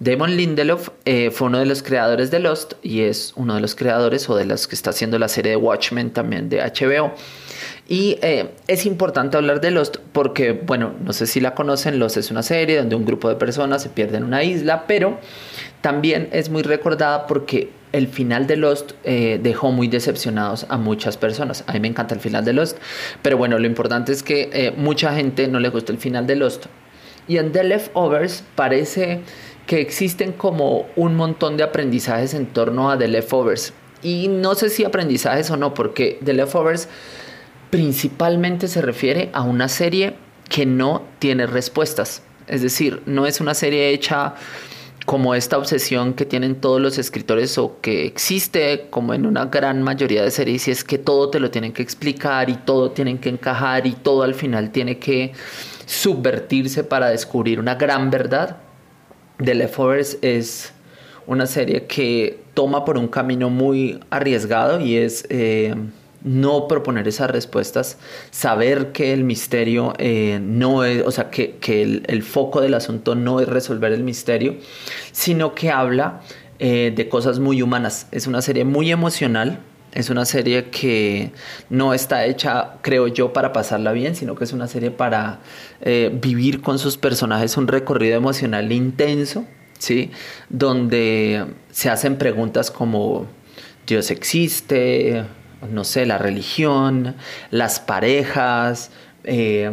[0.00, 3.76] Damon Lindelof eh, fue uno de los creadores de Lost y es uno de los
[3.76, 7.12] creadores o de los que está haciendo la serie de Watchmen también de HBO.
[7.86, 12.16] Y eh, es importante hablar de Lost porque, bueno, no sé si la conocen, Lost
[12.16, 15.20] es una serie donde un grupo de personas se pierde en una isla, pero
[15.80, 21.16] también es muy recordada porque el final de Lost eh, dejó muy decepcionados a muchas
[21.16, 21.64] personas.
[21.66, 22.78] A mí me encanta el final de Lost,
[23.22, 26.36] pero bueno, lo importante es que eh, mucha gente no le gustó el final de
[26.36, 26.66] Lost.
[27.26, 29.20] Y en The Leftovers parece
[29.66, 33.74] que existen como un montón de aprendizajes en torno a The Leftovers.
[34.02, 36.88] Y no sé si aprendizajes o no, porque The Leftovers
[37.70, 40.14] principalmente se refiere a una serie
[40.48, 42.22] que no tiene respuestas.
[42.46, 44.34] Es decir, no es una serie hecha
[45.08, 49.82] como esta obsesión que tienen todos los escritores o que existe como en una gran
[49.82, 53.16] mayoría de series y es que todo te lo tienen que explicar y todo tienen
[53.16, 55.32] que encajar y todo al final tiene que
[55.86, 58.58] subvertirse para descubrir una gran verdad.
[59.42, 60.74] The Leftovers es
[61.26, 65.74] una serie que toma por un camino muy arriesgado y es eh,
[66.22, 67.98] no proponer esas respuestas,
[68.30, 71.58] saber que el misterio eh, no es, o sea, que,
[72.06, 74.56] el, foco del asunto no es resolver el misterio,
[75.12, 76.20] sino que habla
[76.58, 78.08] eh, de cosas muy humanas.
[78.10, 79.60] Es una serie muy emocional,
[79.92, 81.32] es una serie que
[81.70, 85.38] no está hecha, creo yo, para pasarla bien, sino que es una serie para
[85.80, 89.46] eh, vivir con sus personajes un recorrido emocional intenso,
[89.78, 90.10] ¿sí?
[90.50, 93.26] Donde se hacen preguntas como,
[93.86, 95.24] ¿Dios existe?
[95.66, 97.14] No sé, la religión,
[97.50, 98.90] las parejas,
[99.30, 99.70] eh,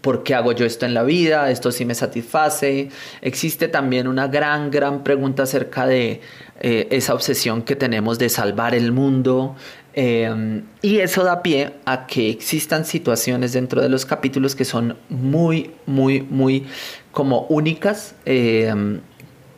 [0.00, 1.50] ¿por qué hago yo esto en la vida?
[1.50, 2.90] ¿Esto sí me satisface?
[3.22, 6.20] Existe también una gran, gran pregunta acerca de
[6.60, 9.56] eh, esa obsesión que tenemos de salvar el mundo.
[9.94, 14.96] Eh, y eso da pie a que existan situaciones dentro de los capítulos que son
[15.08, 16.66] muy, muy, muy
[17.12, 18.14] como únicas,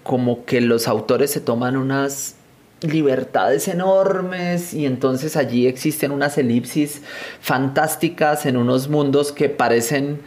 [0.03, 2.37] como que los autores se toman unas
[2.81, 7.03] libertades enormes y entonces allí existen unas elipsis
[7.41, 10.21] fantásticas en unos mundos que parecen,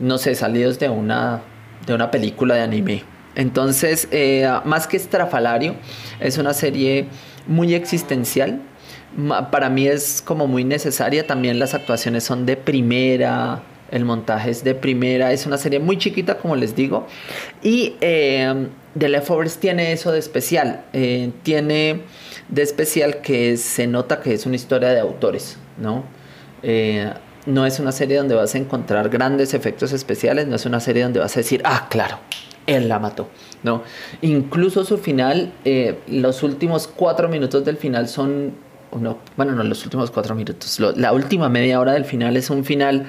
[0.00, 1.42] no sé, salidos de una,
[1.86, 3.04] de una película de anime.
[3.34, 5.76] Entonces, eh, más que estrafalario,
[6.20, 7.06] es una serie
[7.46, 8.62] muy existencial.
[9.50, 11.26] Para mí es como muy necesaria.
[11.26, 13.62] También las actuaciones son de primera.
[13.90, 15.32] El montaje es de primera.
[15.32, 17.06] Es una serie muy chiquita, como les digo.
[17.62, 18.68] Y eh,
[18.98, 20.84] The Leftovers tiene eso de especial.
[20.92, 22.02] Eh, tiene
[22.48, 26.04] de especial que se nota que es una historia de autores, ¿no?
[26.62, 27.12] Eh,
[27.46, 31.04] no es una serie donde vas a encontrar grandes efectos especiales, no es una serie
[31.04, 32.18] donde vas a decir, ah, claro,
[32.66, 33.28] él la mató,
[33.62, 33.84] ¿no?
[34.20, 35.52] Incluso su final,
[36.08, 38.54] los últimos cuatro minutos del final son,
[39.00, 42.64] no, bueno, no los últimos cuatro minutos, la última media hora del final es un
[42.64, 43.06] final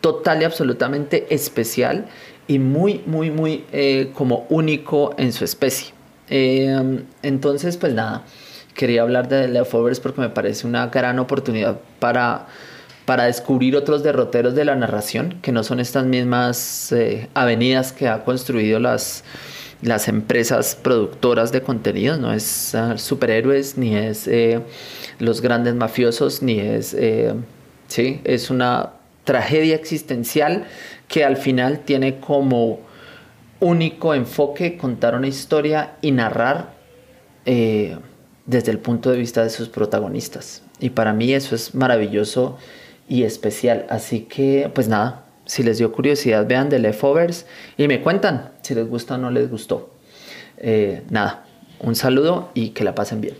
[0.00, 2.06] total y absolutamente especial
[2.46, 5.92] y muy, muy, muy eh, como único en su especie.
[6.30, 8.24] Eh, entonces, pues nada,
[8.74, 12.46] quería hablar de Leftovers porque me parece una gran oportunidad para,
[13.04, 18.08] para descubrir otros derroteros de la narración, que no son estas mismas eh, avenidas que
[18.08, 19.24] ha construido las,
[19.82, 24.28] las empresas productoras de contenido, no es ah, superhéroes, ni es
[25.18, 26.96] los grandes mafiosos, ni es...
[27.88, 28.97] sí, es una
[29.28, 30.64] tragedia existencial
[31.06, 32.80] que al final tiene como
[33.60, 36.72] único enfoque contar una historia y narrar
[37.44, 37.98] eh,
[38.46, 40.62] desde el punto de vista de sus protagonistas.
[40.80, 42.56] Y para mí eso es maravilloso
[43.06, 43.84] y especial.
[43.90, 47.44] Así que, pues nada, si les dio curiosidad, vean The Leftovers
[47.76, 49.90] y me cuentan si les gusta o no les gustó.
[50.56, 51.44] Eh, nada,
[51.80, 53.34] un saludo y que la pasen bien.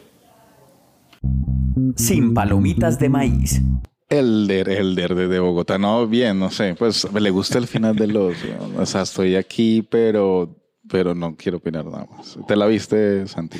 [1.96, 3.62] Sin palomitas de maíz.
[4.08, 5.78] Elder, Elder de Bogotá.
[5.78, 6.74] No, bien, no sé.
[6.74, 8.36] Pues le gusta el final de los.
[8.78, 10.56] O sea, estoy aquí, pero,
[10.88, 12.38] pero no quiero opinar nada más.
[12.46, 13.58] ¿Te la viste, Santi?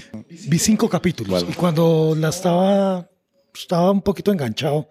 [0.49, 1.45] Vi cinco capítulos.
[1.49, 3.11] Y cuando la estaba,
[3.55, 4.89] estaba un poquito enganchado,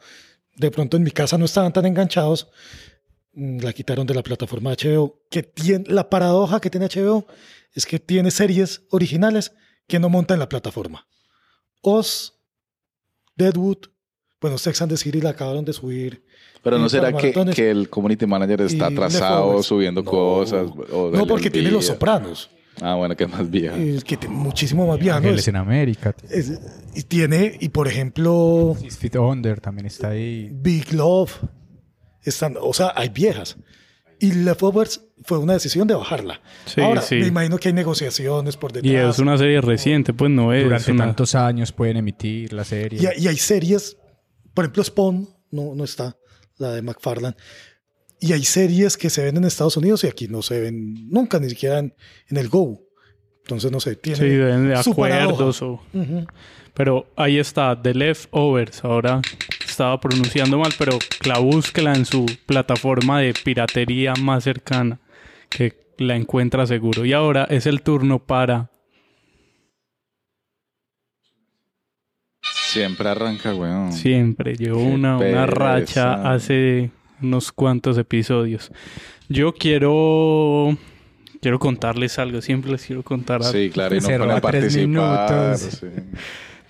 [0.56, 2.50] de pronto en mi casa no estaban tan enganchados,
[3.34, 5.22] mm, la quitaron de la plataforma HBO.
[5.30, 7.26] Que tiene, la paradoja que tiene HBO
[7.74, 9.54] es que tiene series originales
[9.88, 11.08] que no monta en la plataforma.
[11.82, 12.34] Oz,
[13.36, 13.88] Deadwood,
[14.40, 16.24] bueno, Sex and the City la acabaron de subir.
[16.64, 20.68] Pero no será que, que, el community manager está atrasado subiendo cosas.
[20.92, 22.50] no, porque tiene Los Sopranos.
[22.82, 23.76] Ah, bueno, que es más vieja.
[24.06, 25.18] que muchísimo más vieja.
[25.18, 26.14] Ángeles en América.
[26.94, 28.76] y tiene, y por ejemplo.
[28.80, 30.50] Six Feet Under también está ahí.
[30.52, 31.32] Big Love.
[32.24, 33.58] Están, o sea, hay viejas.
[34.20, 36.42] Y Leftovers fue una decisión de bajarla.
[36.66, 38.92] Sí, Ahora, me imagino que hay negociaciones por detrás.
[38.92, 40.64] Y es una serie reciente, pues no es.
[40.64, 43.00] Durante tantos años pueden emitir la serie.
[43.18, 43.98] y hay series
[44.58, 46.18] por ejemplo, Spawn no, no está,
[46.58, 47.36] la de McFarlane.
[48.20, 51.40] Y hay series que se ven en Estados Unidos y aquí no se ven nunca,
[51.40, 51.94] ni siquiera en,
[52.28, 52.82] el Go.
[53.44, 54.18] Entonces, no sé, tiene.
[54.18, 55.62] Sí, de acuerdos.
[55.62, 55.80] O...
[56.74, 58.84] Pero ahí está, The Leftovers.
[58.84, 59.22] Ahora
[59.64, 65.00] estaba pronunciando mal, pero la búsquela en su plataforma de piratería más cercana,
[65.52, 67.06] que la encuentra seguro.
[67.06, 68.72] Y ahora es el turno para
[72.78, 73.92] Siempre arranca, weón.
[73.92, 74.56] Siempre.
[74.56, 78.72] Llevo una, una racha hace unos cuantos episodios.
[79.30, 80.78] Yo quiero
[81.42, 82.42] quiero contarles algo.
[82.42, 83.52] Siempre les quiero contar algo.
[83.52, 85.58] Sí, claro, y no para participar.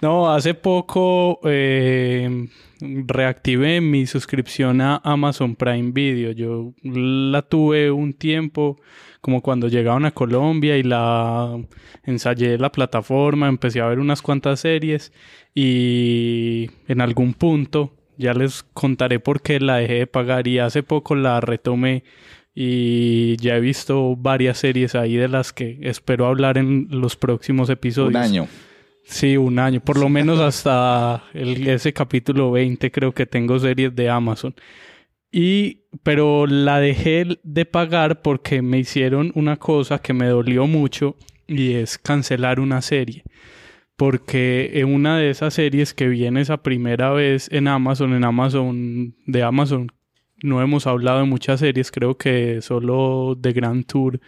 [0.01, 2.47] No, hace poco eh,
[2.79, 6.31] reactivé mi suscripción a Amazon Prime Video.
[6.31, 8.79] Yo la tuve un tiempo,
[9.21, 11.57] como cuando llegaron a Colombia y la
[12.03, 15.12] ensayé la plataforma, empecé a ver unas cuantas series
[15.55, 20.83] y en algún punto ya les contaré por qué la dejé de pagar y hace
[20.83, 22.03] poco la retomé
[22.53, 27.69] y ya he visto varias series ahí de las que espero hablar en los próximos
[27.69, 28.10] episodios.
[28.10, 28.47] Un año.
[29.10, 33.96] Sí, un año, por lo menos hasta el, ese capítulo 20 creo que tengo series
[33.96, 34.54] de Amazon.
[35.32, 41.15] Y, pero la dejé de pagar porque me hicieron una cosa que me dolió mucho
[41.48, 43.24] y es cancelar una serie
[43.98, 49.15] porque en una de esas series que viene esa primera vez en Amazon, en Amazon,
[49.26, 49.91] de Amazon,
[50.43, 54.19] no hemos hablado de muchas series, creo que solo de Grand Tour,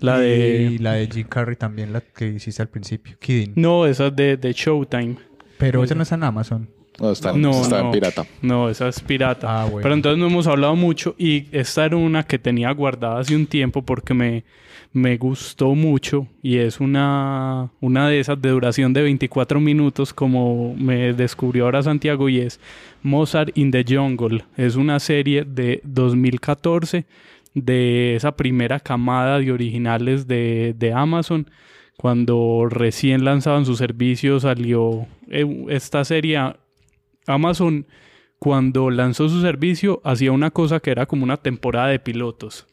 [0.00, 0.70] la de...
[0.72, 3.52] Y la de Jim Carrey también, la que hiciste al principio, Kidding.
[3.56, 5.16] No, esa es de, de Showtime.
[5.58, 6.68] Pero esa no está en Amazon.
[7.00, 8.26] No, está, está en pirata.
[8.42, 9.62] No, esa es pirata.
[9.62, 9.82] Ah, bueno.
[9.82, 13.46] Pero entonces no hemos hablado mucho y esta era una que tenía guardada hace un
[13.46, 14.44] tiempo porque me
[14.92, 20.74] me gustó mucho y es una, una de esas de duración de 24 minutos como
[20.76, 22.60] me descubrió ahora Santiago y es
[23.02, 24.44] Mozart in the Jungle.
[24.56, 27.04] Es una serie de 2014
[27.54, 31.50] de esa primera camada de originales de, de Amazon.
[31.96, 36.38] Cuando recién lanzaban su servicio salió eh, esta serie.
[37.26, 37.86] Amazon
[38.38, 42.67] cuando lanzó su servicio hacía una cosa que era como una temporada de pilotos.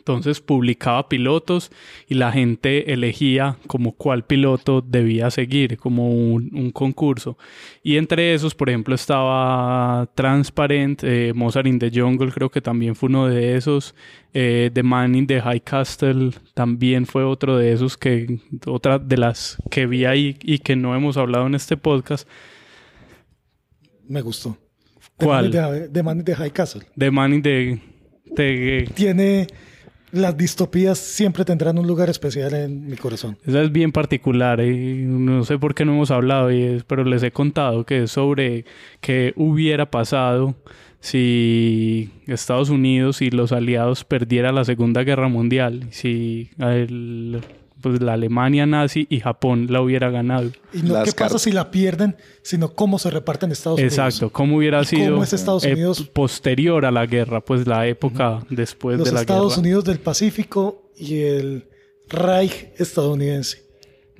[0.00, 1.70] Entonces publicaba pilotos
[2.08, 7.36] y la gente elegía como cuál piloto debía seguir, como un, concurso.
[7.82, 12.94] Y entre esos, por ejemplo, estaba Transparent, eh, Mozart in the Jungle, creo que también
[12.94, 13.94] fue uno de esos.
[14.32, 19.18] Eh, the Man in the High Castle también fue otro de esos que, otra de
[19.18, 22.26] las que vi ahí y que no hemos hablado en este podcast.
[24.08, 24.56] Me gustó.
[25.16, 25.50] ¿Cuál?
[25.92, 26.82] The Man in the, High Castle.
[26.96, 27.80] The Man in the...
[28.94, 29.46] Tiene
[30.12, 33.36] las distopías siempre tendrán un lugar especial en mi corazón.
[33.46, 37.04] Esa es bien particular y no sé por qué no hemos hablado, y es- pero
[37.04, 38.64] les he contado que es sobre
[39.00, 40.54] qué hubiera pasado
[41.00, 47.40] si Estados Unidos y los aliados perdieran la Segunda Guerra Mundial, si el-
[47.80, 50.50] pues, la Alemania nazi y Japón la hubiera ganado.
[50.72, 53.92] Y no Las qué pasa si la pierden, sino cómo se reparten Estados Unidos.
[53.94, 56.02] Exacto, cómo hubiera ¿Y cómo sido es Estados eh, Unidos?
[56.12, 59.60] posterior a la guerra, pues la época después Los de la Estados guerra.
[59.60, 61.68] Unidos del Pacífico y el
[62.08, 63.69] Reich estadounidense.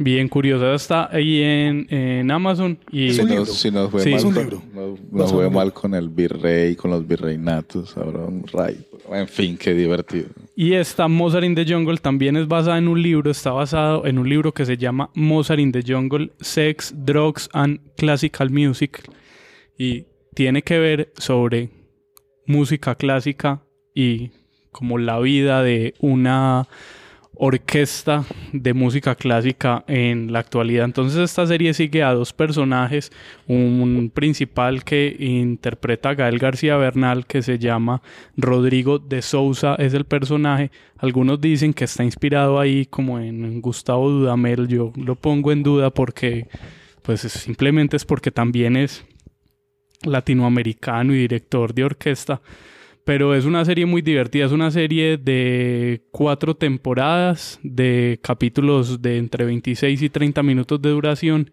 [0.02, 3.44] Bien curiosa, está ahí en, en Amazon y Es Si libro.
[3.44, 4.08] si nos fue, Sí.
[4.10, 4.62] mal, Es un con, libro.
[4.72, 5.80] nos- No fue mal libro.
[5.82, 8.78] con el virrey, con los virreinatos, ahora un rey.
[9.12, 10.28] En fin, qué divertido.
[10.56, 14.18] Y esta Mozart in the Jungle también es basada en un libro, está basado en
[14.18, 19.02] un libro que se llama Mozart in the Jungle, Sex, Drugs and Classical Music.
[19.76, 21.68] Y tiene que ver sobre
[22.46, 23.60] música clásica
[23.94, 24.30] y
[24.70, 26.66] como la vida de una
[27.42, 30.84] orquesta de música clásica en la actualidad.
[30.84, 33.10] Entonces esta serie sigue a dos personajes,
[33.46, 38.02] un principal que interpreta a Gael García Bernal que se llama
[38.36, 40.70] Rodrigo de Sousa es el personaje.
[40.98, 44.68] Algunos dicen que está inspirado ahí como en Gustavo Dudamel.
[44.68, 46.46] Yo lo pongo en duda porque
[47.02, 49.02] pues es- simplemente es porque también es
[50.02, 52.40] latinoamericano y director de orquesta.
[53.10, 59.18] Pero es una serie muy divertida, es una serie de cuatro temporadas, de capítulos de
[59.18, 61.50] entre 26 y 30 minutos de duración.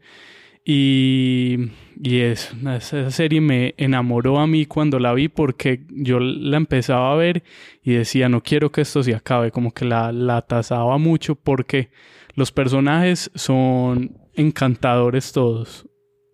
[0.63, 6.57] Y, y es, esa serie me enamoró a mí cuando la vi porque yo la
[6.57, 7.41] empezaba a ver
[7.81, 11.89] y decía, no quiero que esto se acabe, como que la, la tasaba mucho porque
[12.35, 15.86] los personajes son encantadores todos.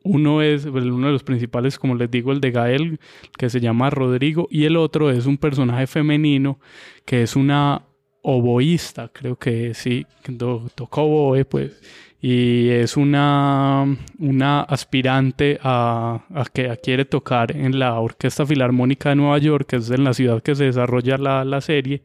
[0.03, 2.99] Uno es, uno de los principales, como les digo, el de Gael,
[3.37, 6.59] que se llama Rodrigo, y el otro es un personaje femenino
[7.05, 7.83] que es una
[8.21, 11.81] oboísta, creo que sí, que to- toca oboe, pues,
[12.21, 13.85] y es una,
[14.17, 19.75] una aspirante a, a que quiere tocar en la Orquesta Filarmónica de Nueva York, que
[19.77, 22.01] es en la ciudad que se desarrolla la, la serie,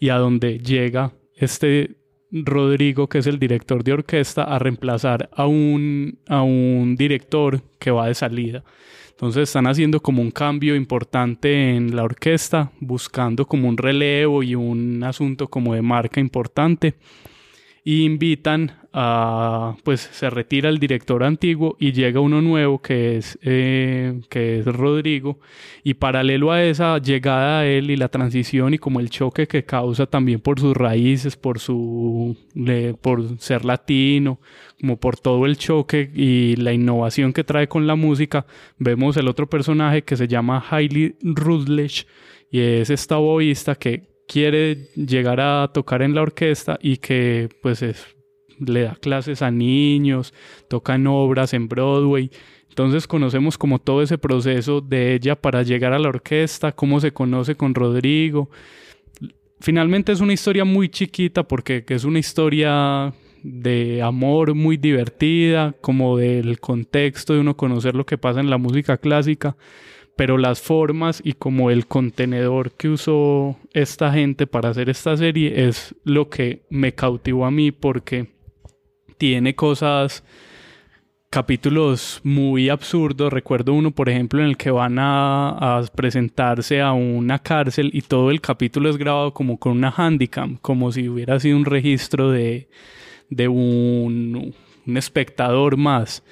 [0.00, 1.96] y a donde llega este
[2.44, 7.90] Rodrigo, que es el director de orquesta, a reemplazar a un, a un director que
[7.90, 8.64] va de salida.
[9.10, 14.54] Entonces están haciendo como un cambio importante en la orquesta, buscando como un relevo y
[14.54, 16.96] un asunto como de marca importante.
[17.88, 23.38] Y invitan a, pues se retira el director antiguo y llega uno nuevo que es,
[23.42, 25.38] eh, que es Rodrigo.
[25.84, 29.64] Y paralelo a esa llegada a él y la transición y como el choque que
[29.64, 32.36] causa también por sus raíces, por su,
[33.02, 34.40] por ser latino,
[34.80, 38.46] como por todo el choque y la innovación que trae con la música,
[38.78, 42.06] vemos el otro personaje que se llama Hailey Rutledge
[42.50, 47.82] y es esta oboísta que quiere llegar a tocar en la orquesta y que pues
[47.82, 48.06] es-
[48.58, 50.32] le da clases a niños,
[50.68, 52.30] toca obras en Broadway.
[52.68, 57.12] Entonces conocemos como todo ese proceso de ella para llegar a la orquesta, cómo se
[57.12, 58.50] conoce con Rodrigo.
[59.60, 65.74] Finalmente es una historia muy chiquita porque que es una historia de amor muy divertida,
[65.80, 69.56] como del contexto de uno conocer lo que pasa en la música clásica,
[70.16, 75.68] pero las formas y como el contenedor que usó esta gente para hacer esta serie
[75.68, 78.34] es lo que me cautivó a mí porque
[79.18, 80.24] tiene cosas
[81.28, 83.30] capítulos muy absurdos.
[83.30, 88.00] Recuerdo uno, por ejemplo, en el que van a, a presentarse a una cárcel y
[88.00, 92.30] todo el capítulo es grabado como con una handicam, como si hubiera sido un registro
[92.30, 92.68] de,
[93.28, 94.54] de un,
[94.86, 96.22] un espectador más.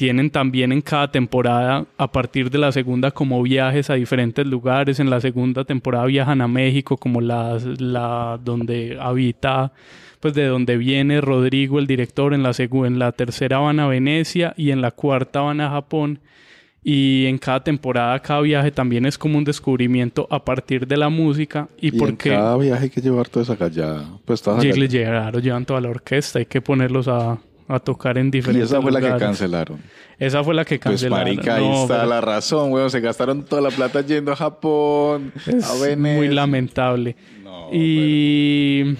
[0.00, 4.98] Tienen también en cada temporada, a partir de la segunda, como viajes a diferentes lugares.
[4.98, 9.72] En la segunda temporada viajan a México, como la, la donde habita,
[10.18, 12.32] pues de donde viene Rodrigo, el director.
[12.32, 16.18] En la, en la tercera van a Venecia y en la cuarta van a Japón.
[16.82, 21.10] Y en cada temporada, cada viaje también es como un descubrimiento a partir de la
[21.10, 21.68] música.
[21.78, 24.06] Y, Y, en porque cada viaje hay que llevar toda esa callada.
[24.24, 27.38] Pues le acá- llegaron, llevan toda la orquesta, hay que ponerlos a,
[27.74, 29.26] a tocar en Y diferentes esa fue la que lugares.
[29.28, 29.80] cancelaron.
[30.18, 31.36] Esa fue la que Pues cancelaron.
[31.36, 32.90] marica, ahí No, está pero la razón, weón.
[32.90, 36.16] Se gastaron toda la plata yendo a Japón, Es a Venecia.
[36.16, 37.16] muy lamentable.
[37.42, 38.96] No, y,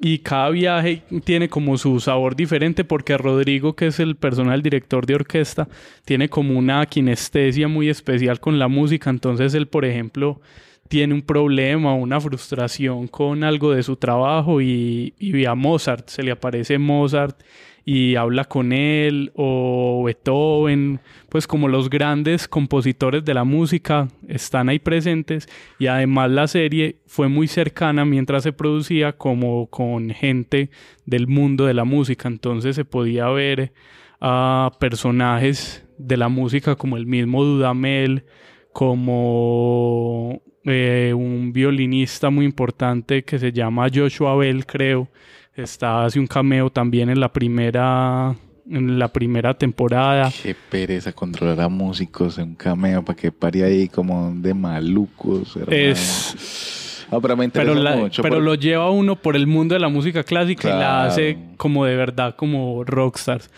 [0.00, 5.06] y cada viaje tiene como su sabor diferente porque Rodrigo, que es el personal director
[5.06, 5.68] de orquesta,
[6.04, 9.10] tiene como una kinestesia muy especial con la música.
[9.10, 10.40] Entonces él, por ejemplo,
[10.88, 16.22] tiene un problema, una frustración con algo de su trabajo y, y a Mozart, se
[16.22, 17.40] le aparece Mozart
[17.84, 24.68] y habla con él, o Beethoven, pues como los grandes compositores de la música están
[24.68, 30.70] ahí presentes y además la serie fue muy cercana mientras se producía como con gente
[31.04, 33.72] del mundo de la música, entonces se podía ver
[34.20, 38.24] a personajes de la música como el mismo Dudamel,
[38.72, 45.08] como eh, un violinista muy importante que se llama Joshua Bell, creo.
[45.56, 48.34] Está hace un cameo también en la primera
[48.68, 50.32] en la primera temporada.
[50.42, 55.54] Qué pereza controlar a músicos en un cameo para que pare ahí como de malucos.
[55.56, 55.76] Hermano.
[55.76, 58.22] Es No, pero me pero, la- mucho.
[58.22, 61.08] pero por- lo lleva uno por el mundo de la música clásica y la Claro.
[61.10, 63.50] hace como de verdad, como rockstars.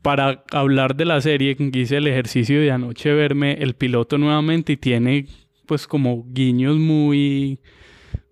[0.00, 4.76] Para hablar de la serie, hice el ejercicio de anoche verme el piloto nuevamente y
[4.76, 5.26] tiene
[5.66, 7.58] pues como guiños muy,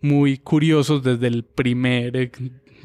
[0.01, 2.31] muy curiosos desde el primer,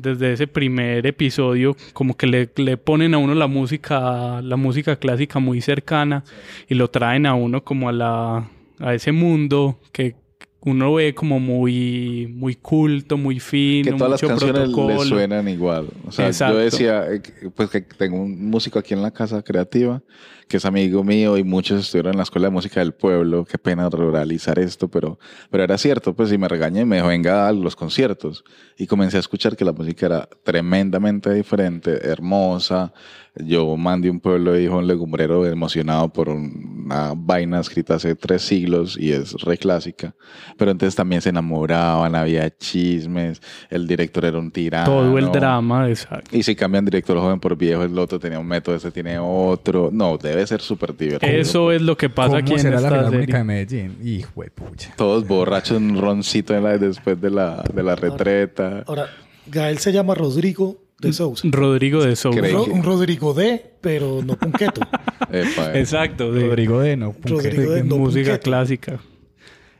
[0.01, 4.95] desde ese primer episodio, como que le, le ponen a uno la música, la música
[4.95, 6.23] clásica muy cercana
[6.67, 10.15] y lo traen a uno como a la, a ese mundo que
[10.61, 15.03] uno ve como muy, muy culto, muy fino, que todas las mucho canciones protocolo.
[15.03, 15.87] le suenan igual.
[16.05, 16.55] O sea, Exacto.
[16.55, 17.21] yo decía, eh,
[17.55, 20.01] pues que tengo un músico aquí en la casa creativa,
[20.49, 23.45] que es amigo mío y muchos estuvieron en la escuela de música del pueblo.
[23.45, 25.19] Qué pena ruralizar esto, pero,
[25.51, 28.43] pero era cierto, pues, y me regañé y me dijo, venga a los conciertos.
[28.75, 32.91] Y comencé a escuchar que la música era tremendamente diferente, hermosa.
[33.35, 38.41] Yo mandé un pueblo de hijo un legumbrero emocionado por una vaina escrita hace tres
[38.41, 40.15] siglos y es re clásica.
[40.57, 44.85] Pero entonces también se enamoraban, había chismes, el director era un tirano.
[44.85, 46.35] Todo el drama, exacto.
[46.35, 49.89] Y si cambian director joven por viejo, el otro tenía un método, este tiene otro.
[49.93, 51.31] No, debe ser súper divertido.
[51.31, 53.43] Eso es lo que pasa ¿Cómo aquí en será la esta de serie.
[53.43, 53.97] Medellín?
[54.03, 54.93] Hijo de pucha.
[54.97, 58.83] Todos borrachos, un roncito en la- después de la, de la retreta.
[58.87, 59.07] Ahora,
[59.47, 61.47] Gael se llama Rodrigo de Sousa.
[61.51, 62.39] Rodrigo de Sousa.
[62.39, 64.81] Creí Ro- que- un Rodrigo de, pero no punqueto.
[65.31, 65.79] Epa, eh.
[65.79, 66.31] Exacto.
[66.31, 67.15] de- Rodrigo de no.
[67.23, 68.43] Rodrigo de no música punqueto.
[68.43, 68.99] clásica.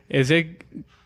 [0.08, 0.56] Ese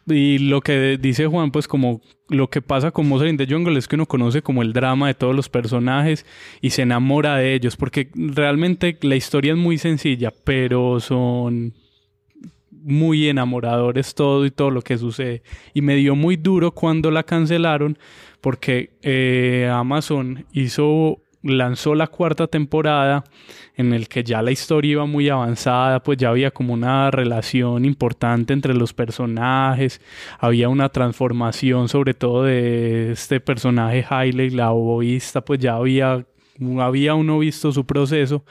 [0.07, 3.79] y lo que dice Juan, pues como lo que pasa con Mozart in the Jungle
[3.79, 6.27] es que uno conoce como el drama de todos los personajes
[6.61, 11.75] y se enamora de ellos, porque realmente la historia es muy sencilla, pero son
[12.71, 15.43] muy enamoradores todo y todo lo que sucede.
[15.73, 17.99] Y me dio muy duro cuando la cancelaron
[18.41, 23.25] porque eh, Amazon hizo lanzó la cuarta temporada
[23.77, 27.85] en el que ya la historia iba muy avanzada, pues ya había como una relación
[27.85, 30.01] importante entre los personajes,
[30.39, 36.25] había una transformación sobre todo de este personaje Hailey, la oboísta, pues ya había,
[36.81, 38.45] había uno visto su proceso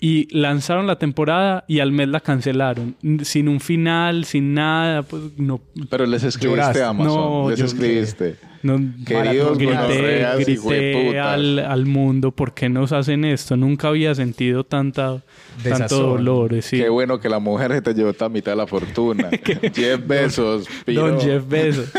[0.00, 5.22] y lanzaron la temporada y al mes la cancelaron, sin un final, sin nada, pues
[5.36, 5.60] no,
[5.90, 6.82] Pero les escribiste Lloraste.
[6.82, 7.14] a Amazon.
[7.14, 8.36] No, les escribiste.
[8.62, 13.56] No Queridos grité, grité al, al mundo, ¿por qué nos hacen esto?
[13.56, 15.22] Nunca había sentido tanta,
[15.62, 16.60] tanto dolor.
[16.62, 16.78] Sí.
[16.78, 19.30] Qué bueno que la mujer se te llevó esta mitad de la fortuna.
[19.74, 21.08] Jeff Bezos, piro.
[21.08, 21.90] Don Jeff Bezos.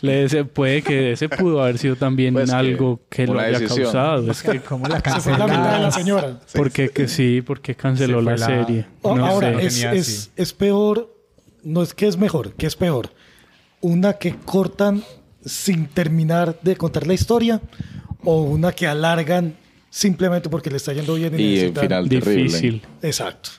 [0.00, 3.42] Le dice, puede que ese pudo haber sido también Pues que algo que lo una
[3.42, 3.84] haya decisión.
[3.84, 4.30] causado.
[4.30, 6.40] Es que, ¿Cómo la Se fue la mitad de la señora.
[6.54, 8.86] porque que sí, porque canceló Se la, serie.
[9.02, 9.66] O- No Ahora, sé.
[9.66, 11.14] es, es, es peor,
[11.64, 13.10] no es que es mejor, que es peor.
[13.80, 15.02] Una que cortan
[15.44, 17.60] sin terminar de contar la historia
[18.24, 19.54] o una que alargan
[19.90, 22.82] simplemente porque le está yendo bien y, Y el final Difícil.
[23.02, 23.50] Exacto.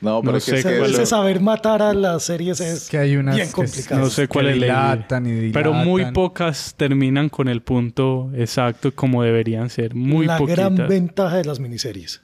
[0.00, 1.08] No, pero No es sé es que cuál Ese es.
[1.08, 4.02] saber matar a las series es que hay unas bien complicado.
[4.02, 6.12] No sé cuál es la dilatan y Pero muy dilatan.
[6.12, 9.94] pocas terminan con el punto exacto como deberían ser.
[9.94, 10.74] Muy la poquitas.
[10.74, 12.20] gran ventaja de las miniseries.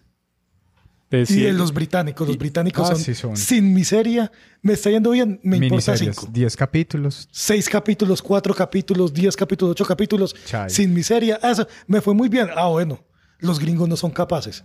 [1.12, 2.26] Y de los británicos.
[2.28, 3.36] Los británicos Ah, son, sí son.
[3.36, 4.30] sin miseria.
[4.62, 6.30] Me está yendo bien, me importa Miniseries, cinco.
[6.32, 7.28] 10 capítulos.
[7.32, 10.34] Seis capítulos, cuatro capítulos, diez capítulos, ocho capítulos.
[10.46, 10.70] Chai.
[10.70, 11.38] Sin miseria.
[11.42, 12.48] Ah, Eso me fue muy bien.
[12.54, 13.02] Ah, bueno.
[13.40, 14.62] Los gringos no son capaces.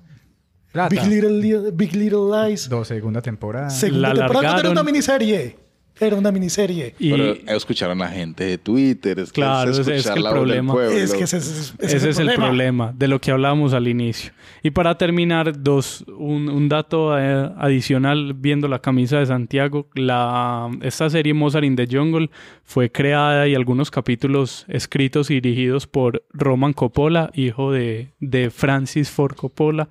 [0.72, 0.90] Plata.
[0.94, 2.68] Big Little, Li- Big Little Lies.
[2.70, 3.70] Dos, segunda temporada.
[3.70, 5.58] Segunda La temporada cuando era una miniserie.
[6.00, 6.94] Era una miniserie.
[7.00, 9.18] y Pero escucharon a la gente de Twitter.
[9.20, 10.98] Es que Claro, es es- es que el la voz del problema- pueblo.
[10.98, 14.32] Es que ese, es- ese ese es el problema de lo que hablábamos al inicio.
[14.62, 19.88] Y para terminar, dos, un, un dato eh, adicional viendo la camisa de Santiago.
[19.94, 22.30] La, esta serie Mozart in the Jungle
[22.64, 29.10] fue creada y algunos capítulos escritos y dirigidos por Roman Coppola, hijo de, de Francis
[29.10, 29.88] Ford Coppola.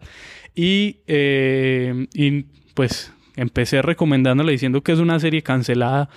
[0.55, 2.43] Y, eh, y
[2.75, 6.09] pues empecé recomendándola diciendo que es una serie cancelada,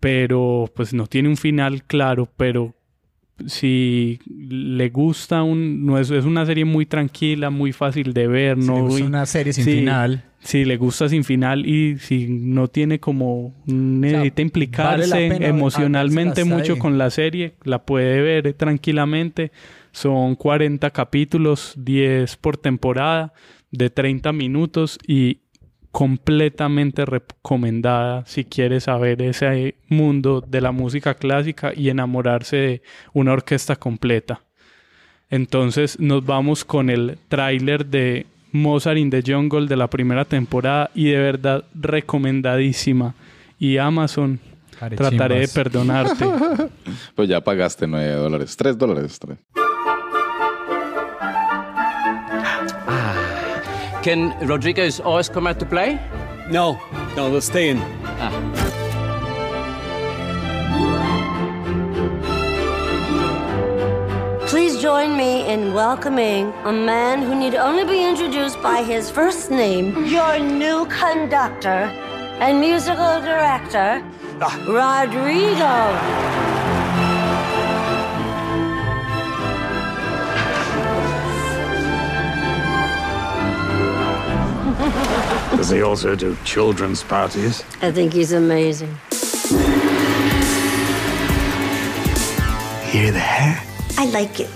[0.00, 2.74] pero pues no tiene un final claro, pero
[3.46, 8.58] si le gusta un no es, es una serie muy tranquila, muy fácil de ver,
[8.62, 10.24] Si le gusta una serie sin sí, final.
[10.40, 16.74] si le gusta sin final y si no tiene como necesita implicarse vale emocionalmente mucho
[16.74, 16.78] ahí.
[16.78, 19.52] con la serie, la puede ver tranquilamente.
[19.92, 23.32] Son 40 capítulos, 10 por temporada,
[23.72, 25.40] de 30 minutos y
[25.92, 32.82] completamente recomendada si quiere saber ese mundo de la música clásica y enamorarse de
[33.12, 34.42] una orquesta completa.
[35.30, 40.90] Entonces nos vamos con el tráiler de Mozart in the Jungle de la primera temporada
[40.94, 43.14] y de verdad recomendadísima.
[43.58, 44.40] Y Amazon,
[44.96, 46.24] trataré de perdonarte.
[47.14, 48.56] Pues ya pagaste 9 dólares.
[48.56, 49.18] 3 dólares.
[49.18, 49.38] tres.
[54.02, 56.00] Can Rodriguez always come out to play?
[56.50, 56.80] No,
[57.16, 57.78] no, they'll stay in.
[58.04, 58.32] Ah.
[64.48, 69.50] Please join me in welcoming a man who need only be introduced by his first
[69.50, 71.92] name, your new conductor
[72.40, 74.02] and musical director,
[74.40, 74.56] ah.
[74.66, 76.29] Rodrigo.
[85.60, 87.62] Does he also do children's parties?
[87.82, 88.96] I think he's amazing.
[92.88, 93.62] Hear the hair?
[93.98, 94.48] I like it.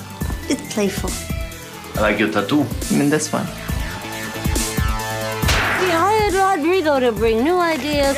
[0.48, 1.10] It's playful.
[1.96, 2.64] I like your tattoo.
[2.90, 3.44] In this one.
[5.82, 8.16] We hired Rodrigo to bring new ideas,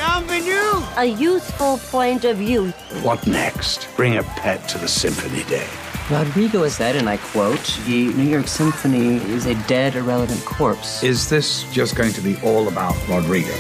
[0.97, 2.71] a youthful point of view.
[3.03, 3.89] What next?
[3.97, 5.67] Bring a pet to the symphony day.
[6.09, 11.03] Rodrigo has said, and I quote, the New York Symphony is a dead, irrelevant corpse.
[11.03, 13.51] Is this just going to be all about Rodrigo?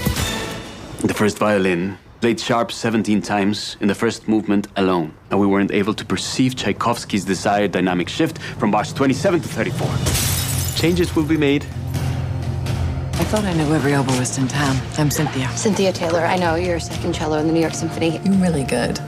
[1.00, 5.72] The first violin played sharp 17 times in the first movement alone, and we weren't
[5.72, 10.80] able to perceive Tchaikovsky's desired dynamic shift from bars 27 to 34.
[10.80, 11.64] Changes will be made.
[11.64, 14.76] I thought I knew every oboist in town.
[14.98, 15.48] I'm Cynthia.
[15.56, 18.20] Cynthia Taylor, I know you're second cello in the New York Symphony.
[18.24, 18.98] You're really good.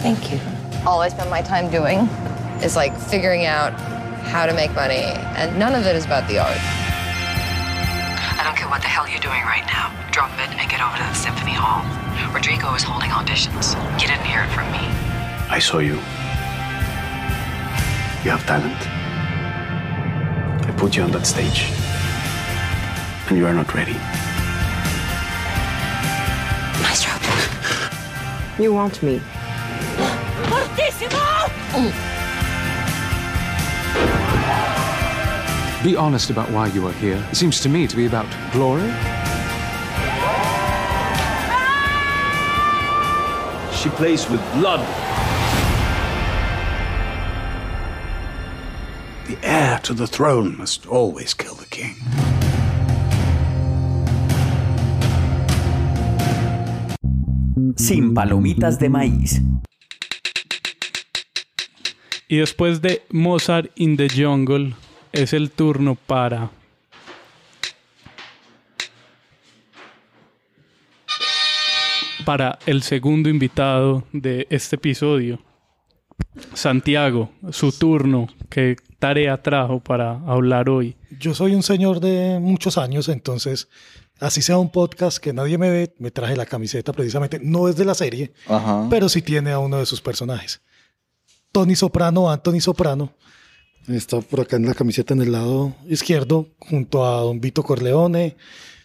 [0.00, 0.40] Thank you.
[0.86, 2.08] All I spend my time doing
[2.62, 3.72] is like figuring out
[4.26, 5.04] how to make money,
[5.38, 6.58] and none of it is about the art.
[8.38, 9.92] I don't care what the hell you're doing right now.
[10.10, 11.84] Drop it and get over to the Symphony Hall.
[12.34, 13.74] Rodrigo is holding auditions.
[14.00, 14.84] You didn't hear it from me.
[15.48, 15.94] I saw you.
[18.24, 18.80] You have talent.
[20.68, 21.70] I put you on that stage.
[23.28, 23.96] And you are not ready.
[26.82, 27.14] Maestro.
[28.62, 29.20] You want me.
[31.76, 32.15] Mm.
[35.84, 37.24] Be honest about why you are here.
[37.30, 38.90] It seems to me to be about glory.
[43.72, 44.80] She plays with blood.
[49.28, 51.94] The heir to the throne must always kill the king.
[57.76, 59.40] Sin palomitas de maíz.
[62.28, 64.74] Y después de Mozart in the Jungle,
[65.12, 66.50] es el turno para.
[72.24, 75.40] Para el segundo invitado de este episodio.
[76.54, 78.26] Santiago, su turno.
[78.50, 80.96] ¿Qué tarea trajo para hablar hoy?
[81.20, 83.68] Yo soy un señor de muchos años, entonces,
[84.18, 87.38] así sea un podcast que nadie me ve, me traje la camiseta precisamente.
[87.40, 88.86] No es de la serie, Ajá.
[88.90, 90.60] pero sí tiene a uno de sus personajes.
[91.56, 93.14] Tony Soprano, Anthony Soprano.
[93.88, 98.36] Está por acá en la camiseta en el lado izquierdo, junto a Don Vito Corleone,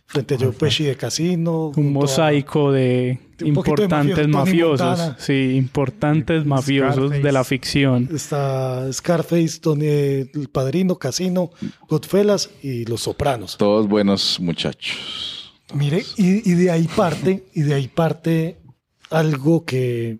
[0.05, 1.73] frente a Joe Pesci de Casino.
[1.75, 4.87] Un a- mosaico de Un poquito de importantes mafiosos.
[4.87, 5.17] Montana.
[5.19, 8.07] Sí, importantes mafiosos de la ficción.
[8.13, 11.49] Está Scarface, Tony, El Padrino, Casino,
[11.89, 13.57] Godfellas y Los Sopranos.
[13.57, 15.51] Todos buenos muchachos.
[15.73, 18.61] Mire, y, y de ahí parte, y de ahí parte
[19.09, 20.19] algo que,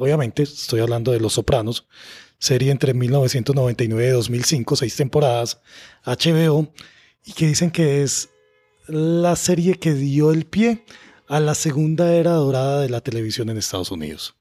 [0.00, 1.86] obviamente, estoy hablando de Los Sopranos,
[2.38, 5.60] serie entre 1999 y 2005, seis temporadas,
[6.04, 6.72] HBO,
[7.24, 8.30] y que dicen que es
[8.86, 10.84] la serie que dio el pie
[11.28, 14.34] a la segunda era dorada de la televisión en Estados Unidos.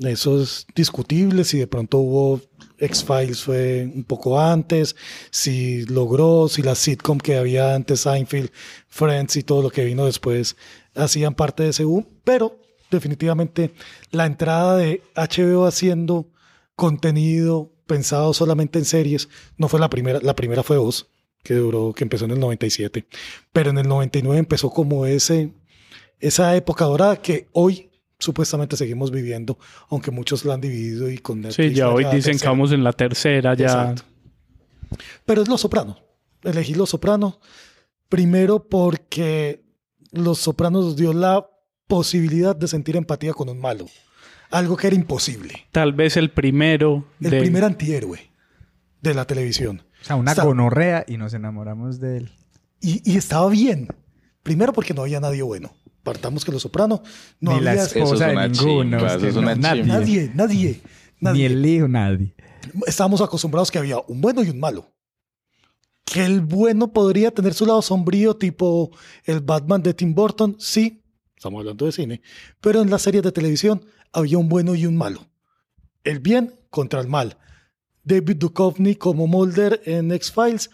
[0.00, 2.40] Eso es discutible, si de pronto hubo
[2.78, 4.96] X-Files fue un poco antes,
[5.30, 8.50] si logró, si la sitcom que había antes, Seinfeld,
[8.88, 10.56] Friends y todo lo que vino después
[10.94, 12.61] hacían parte de ese boom, pero
[12.96, 13.72] definitivamente
[14.10, 16.28] la entrada de HBO haciendo
[16.76, 21.08] contenido pensado solamente en series, no fue la primera, la primera fue Oz,
[21.42, 23.06] que duró, que empezó en el 97,
[23.52, 25.52] pero en el 99 empezó como ese,
[26.20, 29.58] esa época dorada que hoy supuestamente seguimos viviendo,
[29.90, 32.84] aunque muchos la han dividido y con Netflix Sí, ya hoy dicen que vamos en
[32.84, 33.66] la tercera, ya.
[33.66, 34.02] Exacto.
[35.24, 35.98] Pero es Los Soprano.
[36.42, 37.40] Elegí Los Soprano
[38.08, 39.64] Primero porque
[40.10, 41.48] Los Sopranos nos dio la
[41.96, 43.84] posibilidad de sentir empatía con un malo.
[44.50, 45.66] Algo que era imposible.
[45.72, 47.04] Tal vez el primero.
[47.20, 48.18] El de- primer antihéroe
[49.02, 49.82] de la televisión.
[50.00, 52.32] O sea, una Está- gonorrea y nos enamoramos de él.
[52.80, 53.88] Y, y estaba bien.
[54.42, 55.74] Primero porque no había nadie bueno.
[56.02, 57.02] Partamos que Los Soprano
[57.40, 59.06] no Ni la esposa de ninguno.
[59.06, 59.84] es no, nadie.
[59.84, 60.80] Nadie, nadie,
[61.20, 61.38] nadie.
[61.40, 62.34] Ni el hijo, nadie.
[62.86, 64.90] Estábamos acostumbrados que había un bueno y un malo.
[66.06, 68.90] Que el bueno podría tener su lado sombrío, tipo
[69.24, 71.01] el Batman de Tim Burton, sí,
[71.42, 72.22] estamos hablando de cine,
[72.60, 75.26] pero en las series de televisión había un bueno y un malo.
[76.04, 77.36] El bien contra el mal.
[78.04, 80.70] David Duchovny como Mulder en X-Files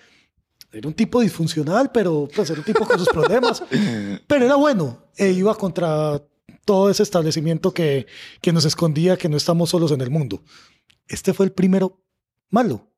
[0.70, 3.62] era un tipo disfuncional, pero pues era un tipo con sus problemas,
[4.26, 6.22] pero era bueno e iba contra
[6.66, 8.06] todo ese establecimiento que,
[8.42, 10.42] que nos escondía que no estamos solos en el mundo.
[11.06, 12.02] Este fue el primero
[12.50, 12.90] malo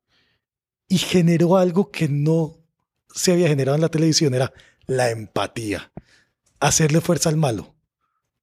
[0.89, 2.57] y generó algo que no
[3.15, 4.51] se había generado en la televisión, era
[4.87, 5.89] la empatía.
[6.61, 7.75] Hacerle fuerza al malo.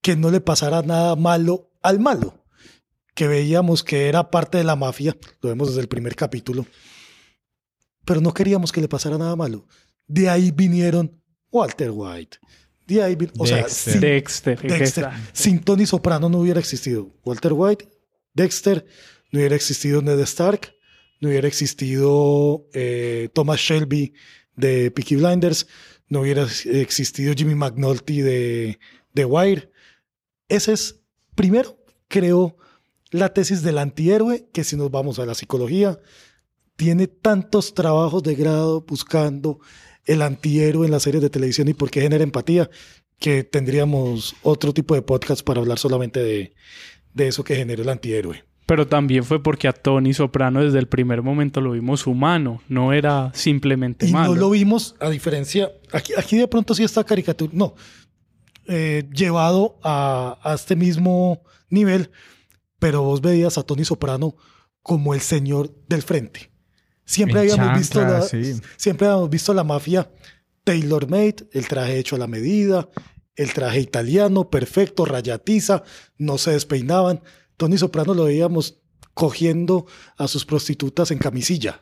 [0.02, 2.44] Que no le pasara nada malo al malo.
[3.14, 6.66] Que veíamos que era parte de la mafia, lo vemos desde el primer capítulo.
[8.04, 9.66] Pero no queríamos que le pasara nada malo.
[10.06, 12.38] De ahí vinieron Walter White.
[12.86, 13.92] De ahí vin- o sea, Dexter.
[13.92, 14.00] sin-
[14.68, 15.08] Dexter.
[15.32, 17.88] Sin Tony Soprano no hubiera existido Walter White,
[18.32, 18.86] Dexter,
[19.30, 20.72] no hubiera existido Ned Stark,
[21.20, 24.14] no hubiera existido eh, Thomas Shelby
[24.56, 25.66] de Peaky Blinders,
[26.08, 28.78] no hubiera existido Jimmy McNulty de,
[29.12, 29.70] de Wire.
[30.48, 31.00] Ese es,
[31.34, 31.78] primero,
[32.08, 32.56] creo,
[33.10, 35.98] la tesis del antihéroe, que si nos vamos a la psicología,
[36.76, 39.60] tiene tantos trabajos de grado buscando
[40.04, 42.70] el antihéroe en las series de televisión y por qué genera empatía,
[43.18, 46.54] que tendríamos otro tipo de podcast para hablar solamente de,
[47.12, 48.44] de eso que genera el antihéroe.
[48.68, 52.92] Pero también fue porque a Tony Soprano desde el primer momento lo vimos humano, no
[52.92, 54.34] era simplemente Y malo.
[54.34, 57.74] no lo vimos, a diferencia, aquí, aquí de pronto sí está caricatura, no,
[58.66, 61.40] eh, llevado a, a este mismo
[61.70, 62.10] nivel,
[62.78, 64.36] pero vos veías a Tony Soprano
[64.82, 66.50] como el señor del frente.
[67.06, 68.60] Siempre habíamos visto la, sí.
[68.76, 70.10] siempre habíamos visto la mafia
[70.64, 72.90] tailor made, el traje hecho a la medida,
[73.34, 75.84] el traje italiano, perfecto, rayatiza,
[76.18, 77.22] no se despeinaban.
[77.58, 78.76] Tony Soprano lo veíamos
[79.12, 79.84] cogiendo
[80.16, 81.80] a sus prostitutas en camisilla.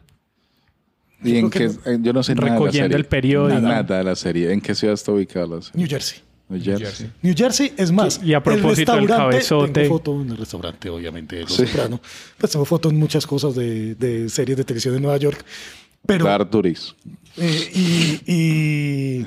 [1.23, 1.65] ¿Y Yo en qué?
[1.85, 2.97] eh, Yo no sé nada de la Recogiendo serie.
[2.97, 3.61] el periódico.
[3.61, 4.53] Nada de la serie.
[4.53, 5.79] ¿En qué ciudad está ubicada la serie?
[5.79, 6.19] New Jersey.
[6.49, 7.11] New Jersey.
[7.23, 8.21] New Jersey es más.
[8.23, 9.73] Y a propósito el del restaurante, cabezote.
[9.83, 11.67] Tengo foto en el restaurante, obviamente, de Los Sí.
[11.67, 12.01] Soprano.
[12.39, 15.45] Pues tengo foto en muchas cosas de, de series de televisión de Nueva York.
[16.07, 16.25] Pero.
[16.25, 16.95] Clark Duris.
[17.37, 18.33] eh, y.
[18.33, 19.27] y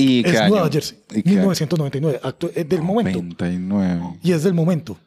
[0.00, 0.48] ¿Y qué es año?
[0.50, 0.98] Nueva Jersey.
[1.10, 1.38] ¿Y qué año?
[1.40, 2.20] 1999.
[2.22, 3.18] actu- es del momento.
[3.20, 4.18] 99.
[4.22, 4.98] Y es del momento.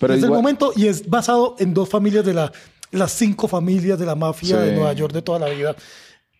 [0.00, 2.52] Pero es igual- momento y es basado en dos familias de la.
[2.90, 4.66] Las cinco familias de la mafia Sí.
[4.66, 5.76] de Nueva York de toda la vida.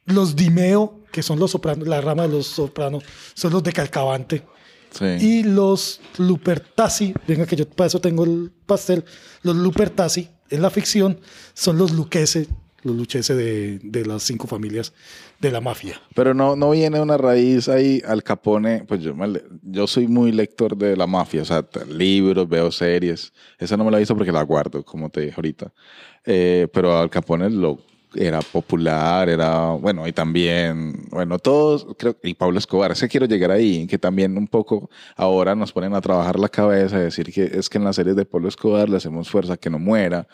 [0.06, 3.04] Los Dimeo, que son los sopranos, la rama de los sopranos,
[3.34, 4.42] son los de Calcavante.
[4.90, 5.04] Sí.
[5.04, 9.04] Y los Lupertazzi, venga que yo para eso tengo el pastel,
[9.42, 11.20] los Lupertazzi en la ficción
[11.54, 12.48] son los Lucchese,
[12.82, 14.92] los Lucchese de, de las cinco familias
[15.40, 16.00] de la mafia.
[16.14, 18.84] Pero no, no viene una raíz ahí al Capone.
[18.86, 23.32] Pues yo, me yo soy muy lector de la mafia, o sea, libros, veo series.
[23.58, 25.72] Esa no me la he visto porque la guardo, como te dije ahorita.
[26.24, 27.78] Eh, pero Al Capone lo
[28.14, 33.26] era popular, era, bueno, y también, bueno, todos, creo, y Pablo Escobar, es que quiero
[33.26, 37.44] llegar ahí, que también un poco ahora nos ponen a trabajar la cabeza, decir que
[37.44, 40.26] es que en las series de Pablo Escobar le hacemos fuerza que no muera,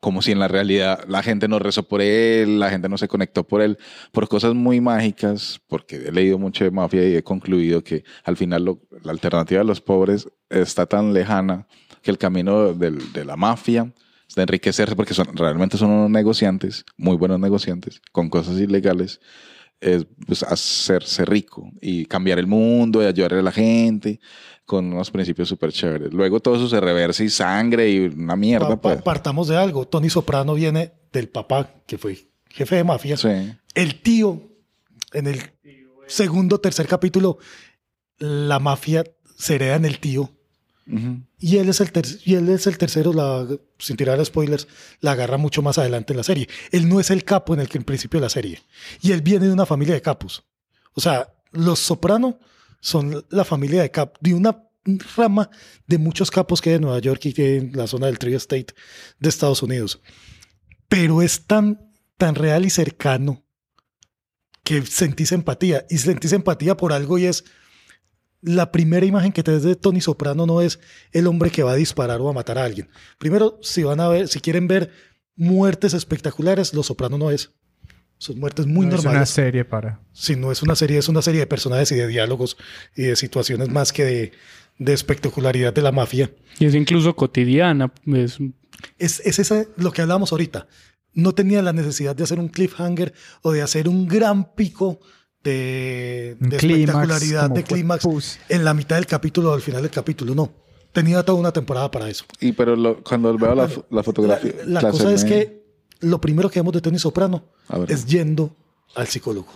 [0.00, 3.08] como si en la realidad la gente no rezó por él, la gente no se
[3.08, 3.78] conectó por él,
[4.12, 8.36] por cosas muy mágicas, porque he leído mucho de mafia y he concluido que al
[8.36, 11.66] final la alternativa de los pobres está tan lejana
[12.02, 13.92] que el camino de la mafia
[14.28, 19.20] es de enriquecerse, porque realmente son unos negociantes, muy buenos negociantes, con cosas ilegales,
[19.80, 24.20] es pues, hacerse rico y cambiar el mundo y ayudar a la gente
[24.68, 26.12] con unos principios súper chéveres.
[26.12, 28.68] Luego todo eso se reversa y sangre y una mierda.
[28.68, 29.00] Pa- pues.
[29.00, 29.88] partamos de algo.
[29.88, 33.16] Tony Soprano viene del papá, que fue jefe de mafia.
[33.16, 33.30] Sí.
[33.74, 34.42] El tío,
[35.14, 35.40] en el
[36.06, 37.38] segundo tercer capítulo,
[38.18, 39.04] la mafia
[39.38, 40.30] se hereda en el tío.
[41.38, 41.90] Y él es el,
[42.26, 43.46] y él es el tercero, la,
[43.78, 44.68] sin tirar spoilers,
[45.00, 46.46] la agarra mucho más adelante en la serie.
[46.72, 48.60] Él no es el capo en el que en principio de la serie.
[49.00, 50.44] Y él viene de una familia de capos.
[50.92, 52.38] O sea, los Soprano
[52.80, 54.64] son la familia de cap de una
[55.16, 55.50] rama
[55.86, 58.74] de muchos capos que hay en Nueva York y que en la zona del Tri-State
[59.18, 60.00] de Estados Unidos.
[60.88, 63.44] Pero es tan, tan real y cercano
[64.64, 65.86] que sentís empatía.
[65.90, 67.44] Y sentís empatía por algo y es
[68.40, 70.78] la primera imagen que te des de Tony Soprano no es
[71.12, 72.88] el hombre que va a disparar o a matar a alguien.
[73.18, 74.90] Primero, si van a ver, si quieren ver
[75.34, 77.52] muertes espectaculares, Los Soprano no es.
[78.18, 79.16] Son muertes muy No es normales.
[79.18, 80.00] una serie para.
[80.12, 82.56] Si no es una serie, es una serie de personajes y de diálogos
[82.96, 84.32] y de situaciones más que de,
[84.78, 86.30] de espectacularidad de la mafia.
[86.58, 87.92] Y es incluso cotidiana.
[88.06, 88.38] Es,
[88.98, 90.66] Es, es ese lo que hablábamos ahorita.
[91.14, 93.12] No tenía la necesidad de hacer un cliffhanger
[93.42, 95.00] o de hacer un gran pico
[95.44, 99.90] de, de clímax, espectacularidad, de clímax en la mitad del capítulo o al final del
[99.90, 100.34] capítulo.
[100.34, 100.52] No.
[100.92, 102.24] Tenía toda una temporada para eso.
[102.40, 104.52] Y pero lo- cuando veo la, la fotografía...
[104.66, 105.57] La clase cosa es me- que
[106.00, 107.44] lo primero que vemos de Tony Soprano
[107.88, 108.54] es yendo
[108.94, 109.48] al psicólogo,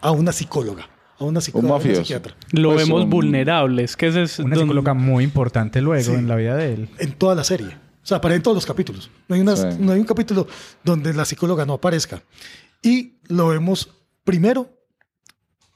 [0.00, 0.88] a una psicóloga,
[1.18, 2.00] a una Un psicóloga, a una mafioso.
[2.02, 2.34] psiquiatra.
[2.52, 3.82] lo Pues vemos un- vulnerable.
[3.84, 6.12] Es que ese es Una donde- psicóloga muy importante luego Sí.
[6.12, 6.88] en la vida de él.
[6.98, 7.68] En toda la serie.
[8.02, 9.10] O sea, aparece en todos los capítulos.
[9.28, 9.66] No hay, una- Sí.
[9.78, 10.46] no hay un capítulo
[10.82, 12.22] donde la psicóloga no aparezca.
[12.82, 13.90] Y lo vemos
[14.24, 14.70] primero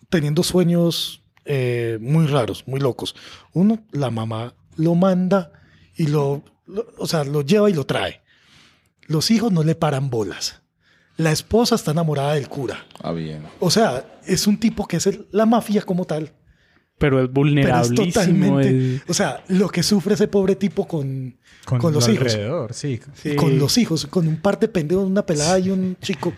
[0.08, 3.14] teniendo sueños eh, muy raros, muy locos.
[3.52, 5.52] Uno, la mamá lo manda
[5.94, 8.22] y lo, lo- o sea, lo lleva y lo trae.
[9.06, 10.62] Los hijos no le paran bolas.
[11.16, 12.86] La esposa está enamorada del cura.
[13.02, 13.44] Ah, bien.
[13.60, 16.32] O sea, es un tipo que es el- la mafia como tal.
[16.98, 19.02] Pero es Pero es totalmente.
[19.08, 22.26] O sea, lo que sufre ese pobre tipo con, Con, con los lo hijos.
[22.32, 23.00] alrededor, sí.
[23.14, 23.34] Sí.
[23.36, 26.32] Con los hijos, con un par de pendejos, una pelada y un chico.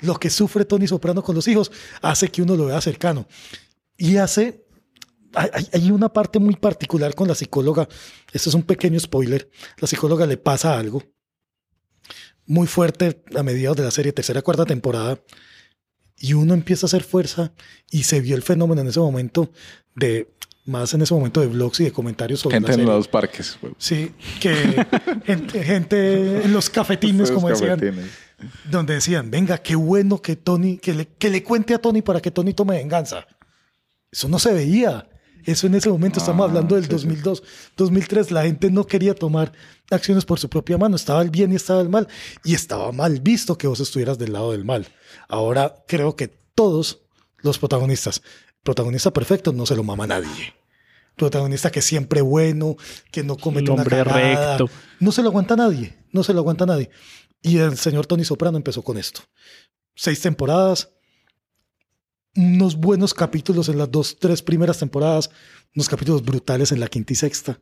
[0.00, 1.70] Lo que sufre Tony Soprano con los hijos
[2.02, 3.26] hace que uno lo vea cercano.
[3.96, 4.64] Y hace.
[5.34, 7.86] Hay, hay- hay una parte muy particular con la psicóloga.
[8.32, 9.50] Esto es un pequeño spoiler.
[9.78, 11.02] La psicóloga le pasa algo
[12.48, 15.20] muy fuerte a mediados de la serie, tercera, cuarta temporada.
[16.16, 17.52] Y uno empieza a hacer fuerza
[17.92, 19.52] y se vio el fenómeno en ese momento
[19.94, 20.28] de,
[20.64, 22.94] más en ese momento de blogs y de comentarios sobre Gente la en serie.
[22.94, 23.58] los parques.
[23.76, 24.84] Sí, que
[25.24, 28.10] gente, gente en los cafetines, como decían, cafetines.
[28.70, 32.20] donde decían, venga, qué bueno que Tony, que le, que le cuente a Tony para
[32.20, 33.26] que Tony tome venganza.
[34.10, 35.07] Eso no se veía.
[35.44, 36.94] Eso en ese momento, estamos Ah, hablando del sí, sí.
[36.96, 37.42] 2002,
[37.76, 39.52] 2003, la gente no quería tomar
[39.90, 42.08] acciones por su propia mano, estaba el bien y estaba el mal,
[42.44, 44.86] y estaba mal visto que vos estuvieras del lado del mal.
[45.28, 47.00] Ahora creo que todos
[47.38, 48.22] los protagonistas,
[48.62, 50.54] protagonista perfecto no se lo mama nadie.
[51.16, 52.76] Protagonista que siempre bueno,
[53.10, 54.70] que no comete El una hombre cagada, recto.
[55.00, 56.90] no se lo aguanta nadie, no se lo aguanta nadie.
[57.42, 59.22] Y el señor Tony Soprano empezó con esto.
[59.96, 60.90] Seis temporadas,
[62.38, 65.28] unos buenos capítulos en las dos, tres primeras temporadas,
[65.74, 67.60] unos capítulos brutales en la quinta y sexta.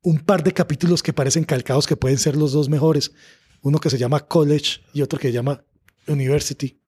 [0.00, 3.12] Un par de capítulos que parecen calcados que pueden ser los dos mejores.
[3.60, 5.62] Uno que se llama College y otro que se llama
[6.08, 6.80] University.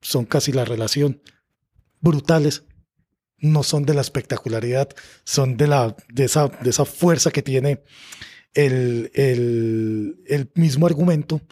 [0.00, 1.22] Son casi la relación.
[2.00, 2.64] Brutales.
[3.38, 4.88] No son de la espectacularidad,
[5.24, 7.82] son de, la, de, esa, de esa fuerza que tiene
[8.54, 11.42] el, el, el mismo argumento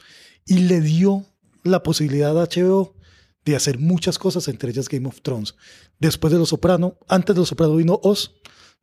[0.47, 1.27] y le dio
[1.63, 2.97] la posibilidad a HBO
[3.45, 5.55] de hacer muchas cosas, entre ellas Game of Thrones.
[5.99, 8.35] Después de Los Soprano, antes de Los Soprano vino Oz,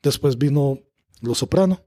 [0.03, 0.80] después vino
[1.22, 1.82] Los Soprano,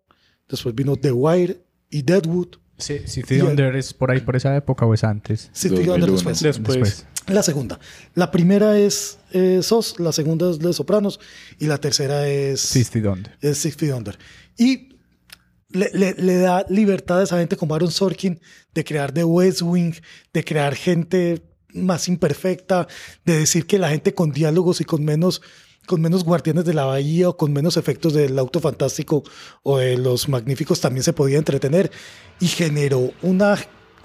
[0.49, 2.57] después vino The Wire y Deadwood.
[2.79, 5.51] Sí, City Under es por ahí, por esa época o es antes.
[5.53, 6.31] City Under 2001.
[6.41, 6.53] después.
[6.79, 7.07] Después.
[7.29, 7.79] La segunda.
[8.15, 11.21] La primera es eh, Oz, la segunda es Los Sopranos
[11.61, 13.37] y la tercera es City Under.
[13.41, 14.19] es Feet Under.
[14.59, 14.89] Y
[15.69, 18.41] le, le- le da libertad a esa gente como Aaron Sorkin
[18.75, 19.93] de crear The West Wing,
[20.33, 21.43] de crear gente
[21.75, 22.87] más imperfecta,
[23.25, 25.43] de decir que la gente con diálogos y con menos,
[25.87, 29.23] con menos guardianes de la bahía o con menos efectos del auto fantástico
[29.63, 31.91] o de los magníficos también se podía entretener
[32.41, 33.59] y generó una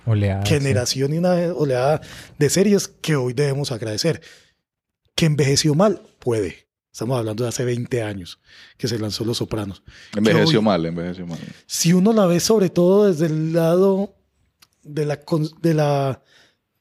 [0.06, 0.46] Oleada.
[0.46, 0.54] sí.
[0.54, 2.02] generación y una oleada
[2.38, 4.22] de series que hoy debemos agradecer.
[5.16, 6.68] Que envejeció mal, puede.
[6.92, 8.40] Estamos hablando de hace 20 años
[8.78, 9.84] que se lanzó Los Sopranos.
[10.16, 11.38] Envejeció hoy, mal, envejeció mal.
[11.68, 14.16] Si uno la ve sobre todo desde el lado
[14.84, 16.24] de la, con- de la,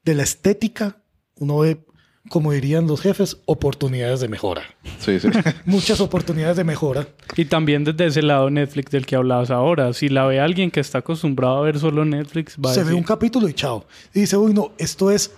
[0.07, 0.97] de la estética,
[1.35, 1.85] uno ve,
[2.31, 4.63] como dirían los jefes, oportunidades de mejora.
[5.01, 5.29] Sí, sí.
[5.67, 7.09] Muchas oportunidades de mejora.
[7.37, 9.93] Y también desde ese lado Netflix del que hablabas ahora.
[9.93, 12.85] Si la ve alguien que está acostumbrado a ver solo Netflix, va a Se ve
[12.87, 13.85] decir, un capítulo y chao.
[14.15, 15.33] Y dice, uy, no, esto es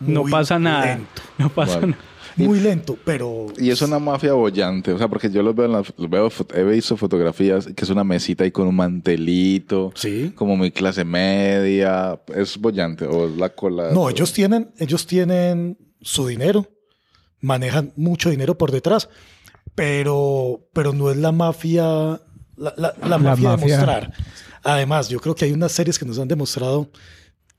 [0.00, 0.86] no pasa nada.
[0.86, 1.22] lento.
[1.38, 1.86] No pasa Vale.
[1.88, 2.02] nada.
[2.36, 5.72] Muy lento, pero Y es una mafia bollante, o sea, porque yo los veo, en
[5.72, 10.32] las- los veo he visto fotografías que es una mesita ahí con un mantelito, Sí.
[10.34, 13.90] como muy clase media, es bollante o es la cola.
[13.92, 16.66] No, ellos tienen, ellos tienen su dinero,
[17.40, 19.08] manejan mucho dinero por detrás,
[19.74, 21.84] pero, pero no es la mafia,
[22.56, 23.76] la, la- la mafia de mafia.
[23.76, 24.12] mostrar.
[24.62, 26.90] Además, yo creo que hay unas series que nos han demostrado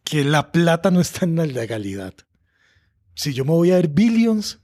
[0.03, 2.13] que la plata no está en la legalidad.
[3.15, 4.59] Si yo me voy a ver Billions,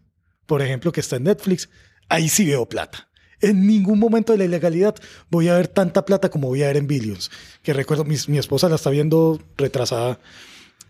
[0.48, 1.70] por ejemplo, que está en Netflix,
[2.10, 3.10] ahí sí veo plata.
[3.40, 4.96] En ningún momento de la ilegalidad
[5.30, 7.30] voy a ver tanta plata como voy a ver en Billions.
[7.62, 10.20] Que recuerdo, mi, mi esposa la está viendo retrasada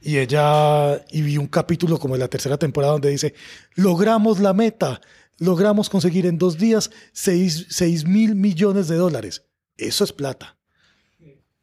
[0.01, 3.33] y ella, y vi un capítulo como de la tercera temporada donde dice,
[3.75, 5.01] logramos la meta,
[5.37, 9.43] logramos conseguir en dos días 6 mil millones de dólares.
[9.75, 10.57] Eso es plata.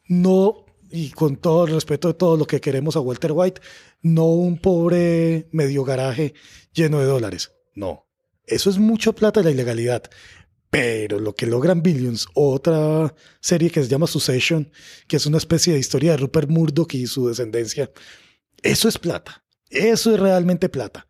[0.09, 3.63] No, y con todo el respeto de todo lo que queremos a Walter White,
[4.03, 6.35] no un pobre medio garaje
[6.75, 7.54] lleno de dólares.
[7.75, 8.07] No.
[8.47, 10.03] Eso es mucho plata de la ilegalidad.
[10.71, 14.73] Pero lo que logran Billions, otra serie que se llama Succession,
[15.07, 17.91] que es una especie de historia de Rupert Murdoch y su descendencia,
[18.63, 19.45] eso es plata.
[19.71, 21.07] Eso es realmente plata.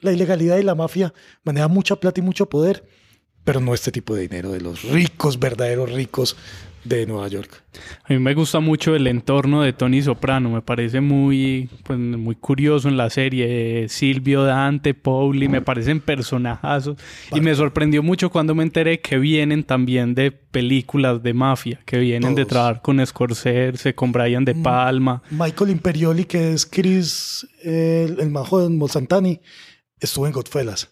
[0.00, 1.14] La ilegalidad y la mafia
[1.44, 2.84] manejan mucha plata y mucho poder,
[3.44, 6.36] pero no este tipo de dinero de los ricos, verdaderos ricos
[6.88, 7.62] de Nueva York.
[8.04, 12.34] A mí me gusta mucho el entorno de Tony Soprano, me parece muy, pues, muy
[12.36, 13.88] curioso en la serie.
[13.88, 16.96] Silvio Dante, Pauli, me parecen personajazos.
[17.34, 21.98] Y me sorprendió mucho cuando me enteré que vienen también de películas de mafia, que
[21.98, 25.22] vienen de trabajar con Scorsese, con Brian De Palma.
[25.30, 29.40] Michael Imperioli, que es Chris, el, el majo de Molsantani,
[30.00, 30.90] estuvo en Godfellas.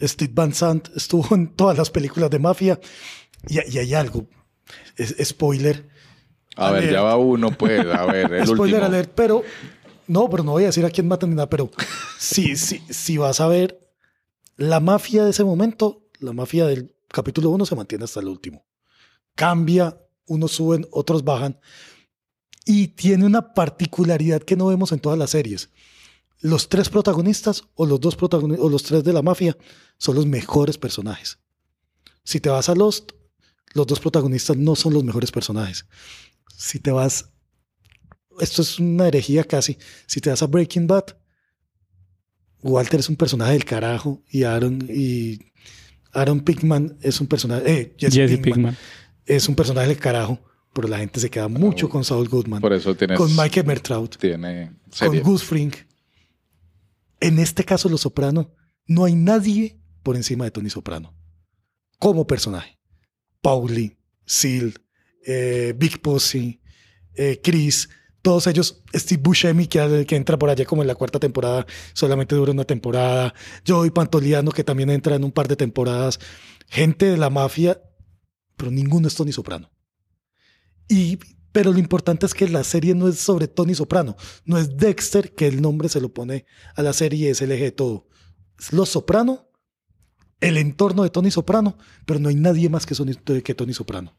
[0.00, 2.78] Steve Van Sant estuvo en todas las películas de mafia.
[3.48, 4.26] Y, y hay algo,
[4.96, 5.88] es, spoiler.
[6.56, 8.84] A ver, ya va uno, pues, a ver, el Spoiler último.
[8.84, 9.44] alert, pero
[10.08, 11.70] no, pero no voy a decir a quién matan ni nada, pero
[12.18, 13.78] si, si, si vas a ver
[14.56, 18.66] la mafia de ese momento, la mafia del capítulo 1 se mantiene hasta el último.
[19.36, 21.60] Cambia, unos suben, otros bajan.
[22.64, 25.70] Y tiene una particularidad que no vemos en todas las series.
[26.40, 29.56] Los tres protagonistas o los dos protagonistas o los tres de la mafia
[29.96, 31.38] son los mejores personajes.
[32.24, 33.12] Si te vas a Lost,
[33.78, 35.86] los dos protagonistas no son los mejores personajes.
[36.56, 37.30] Si te vas,
[38.40, 41.16] esto es una herejía casi, si te vas a Breaking Bad,
[42.60, 45.52] Walter es un personaje del carajo y Aaron y
[46.12, 48.76] Aaron Pickman es un personaje, eh, Jesse, Jesse Pinkman, Pinkman.
[49.26, 50.40] es un personaje del carajo,
[50.74, 54.16] pero la gente se queda mucho con Saul Goodman, Por eso tienes, con Mike Mertraut,
[54.16, 55.20] tiene con serie.
[55.20, 55.72] Gus Fring.
[57.20, 58.52] En este caso, Los Soprano,
[58.86, 61.14] no hay nadie por encima de Tony Soprano
[61.98, 62.77] como personaje.
[63.48, 63.96] Pauli,
[64.26, 64.74] Seal,
[65.24, 66.60] eh, Big Pussy,
[67.14, 67.88] eh, Chris,
[68.20, 72.34] todos ellos, Steve Buscemi, que, que entra por allá como en la cuarta temporada, solamente
[72.34, 73.32] dura una temporada,
[73.66, 76.20] Joey Pantoliano, que también entra en un par de temporadas,
[76.68, 77.80] gente de la mafia,
[78.58, 79.72] pero ninguno es Tony Soprano.
[80.86, 81.18] Y,
[81.50, 85.34] pero lo importante es que la serie no es sobre Tony Soprano, no es Dexter,
[85.34, 86.44] que el nombre se lo pone
[86.74, 88.08] a la serie es el eje de todo.
[88.72, 89.47] Los Soprano,
[90.40, 91.76] el entorno de Tony Soprano,
[92.06, 94.14] pero no hay nadie más que, Sony- que Tony Soprano.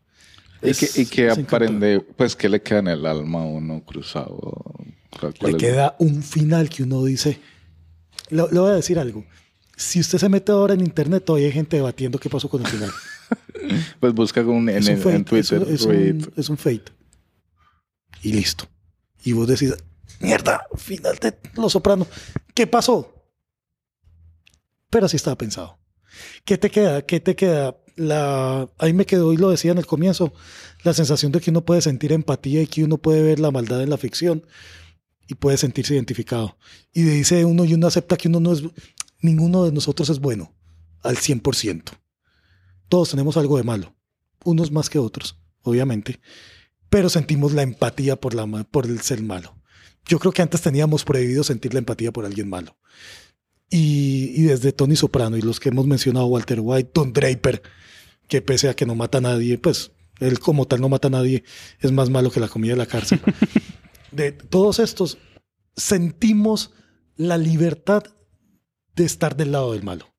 [0.62, 3.46] ¿Y Es- que, y que es aprende, pues, qué le queda en el alma a
[3.46, 4.74] uno cruzado?
[5.20, 5.64] ¿Cuál- cuál Le es?
[5.64, 7.40] queda un final que uno dice.
[8.30, 9.26] Le, le voy a decir algo.
[9.78, 12.68] Si usted se mete ahora en internet, todavía hay gente debatiendo qué pasó con el
[12.68, 12.92] final.
[14.00, 15.62] Pues busca un- en, es, un en- fate, en Twitter.
[15.62, 16.16] es, un, es read.
[16.16, 16.86] un- es un fate.
[18.24, 18.66] Y listo.
[19.24, 19.74] Y vos decís,
[20.20, 22.08] mierda, final de Los Soprano.
[22.54, 23.14] ¿Qué pasó?
[24.90, 25.79] Pero así estaba pensado.
[26.46, 27.02] ¿Qué te queda?
[27.04, 27.78] ¿Qué te queda?
[27.96, 30.34] La, ahí me quedó y lo decía en el comienzo,
[30.84, 33.84] la sensación de que uno puede sentir empatía y que uno puede ver la maldad
[33.84, 34.46] en la ficción
[35.28, 36.58] y puede sentirse identificado.
[36.94, 38.64] Y dice uno y uno acepta que uno no es,
[39.22, 40.56] ninguno de nosotros es bueno
[41.04, 41.84] al 100%.
[42.88, 43.96] Todos tenemos algo de malo,
[44.44, 46.20] unos más que otros, obviamente,
[46.90, 48.36] pero sentimos la empatía por,
[48.68, 49.56] por el ser malo.
[50.06, 52.78] Yo creo que antes teníamos prohibido sentir la empatía por alguien malo.
[53.70, 57.62] Y, y desde Tony Soprano y los que hemos mencionado, Walter White, Don Draper,
[58.28, 61.12] que pese a que no mata a nadie, pues él como tal no mata a
[61.12, 61.44] nadie,
[61.80, 63.22] es más malo que la comida de la cárcel.
[64.12, 65.18] de todos estos,
[65.76, 66.72] sentimos
[67.16, 68.04] la libertad
[68.96, 70.14] de estar del lado del malo.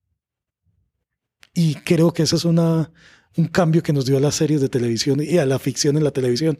[1.54, 2.92] Y creo que ese es una,
[3.36, 6.04] un cambio que nos dio a las series de televisión y a la ficción en
[6.04, 6.58] la televisión,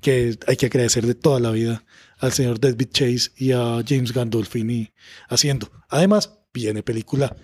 [0.00, 1.84] que hay que agradecer de toda la vida
[2.22, 4.92] al señor David Chase y a James Gandolfini
[5.28, 5.68] haciendo.
[5.88, 7.36] Además, viene película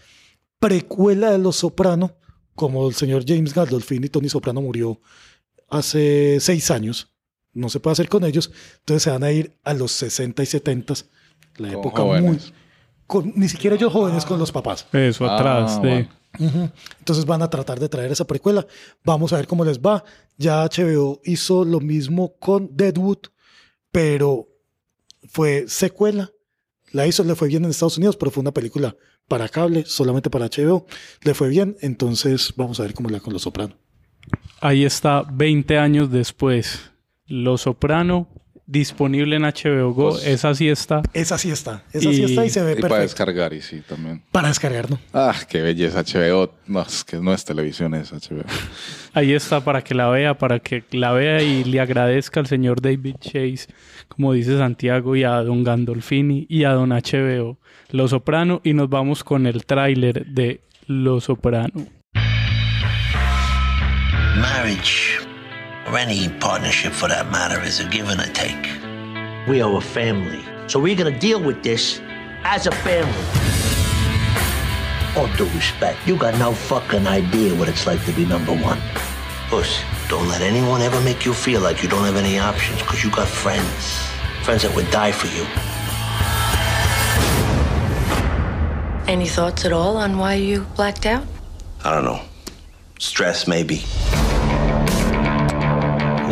[0.59, 2.17] precuela de Los Soprano,
[2.55, 5.01] como el señor James Gandolfini, Tony Soprano murió
[5.69, 7.13] hace seis años.
[7.53, 8.51] No se puede hacer con ellos,
[8.81, 10.95] entonces se van a ir a los 60 y 70,
[11.57, 12.23] la Con época jóvenes.
[12.25, 12.53] muy...
[13.07, 14.87] Con, ni siquiera ellos jóvenes con los papás.
[14.93, 15.75] Eso Ah, atrás.
[15.75, 15.79] sí.
[15.81, 16.09] bueno.
[16.39, 16.71] Ujú.
[16.99, 18.67] Entonces van a tratar de traer esa precuela.
[19.03, 20.05] Vamos a ver cómo les va.
[20.37, 23.19] Ya HBO hizo lo mismo con Deadwood,
[23.91, 24.47] pero
[25.29, 26.31] fue secuela.
[26.91, 28.97] La hizo, le fue bien en Estados Unidos, pero fue una película
[29.29, 30.87] para cable, solamente para HBO.
[31.23, 33.77] Le fue bien, entonces vamos a ver cómo le va con Los Soprano.
[34.61, 36.91] Ahí está, 20 años después.
[37.27, 38.29] Los Soprano,
[38.69, 40.11] disponible en HBO Go.
[40.11, 41.03] Pues- esa sí está.
[41.15, 44.23] Esa sí está, esa sí está y se ve Y para descargar, y sí, también.
[44.31, 45.01] Para descargar, ¿no?
[45.13, 46.53] Ah, qué belleza, HBO.
[46.67, 48.45] No, es que no es televisión, es HBO.
[49.15, 52.81] Ahí está para que la vea, para que la vea y le agradezca al señor
[52.83, 53.67] David Chase,
[54.09, 57.59] como dice Santiago, y a don Gandolfini y a don HBO.
[57.91, 61.87] Los Soprano y nos vamos con el tráiler de Los Soprano.
[64.37, 65.18] Marriage.
[65.89, 68.69] Or any partnership for that matter, is a give and a take.
[69.49, 72.01] We are a family, so we're gonna deal with this
[72.45, 73.13] as a family.
[75.17, 78.79] All due respect, you got no fucking idea what it's like to be number one.
[79.49, 83.03] Puss, don't let anyone ever make you feel like you don't have any options, because
[83.03, 84.07] you got friends.
[84.43, 85.45] Friends that would die for you.
[89.11, 91.27] Any thoughts at all on why you blacked out?
[91.83, 92.21] I don't know.
[92.99, 93.85] Stress, maybe.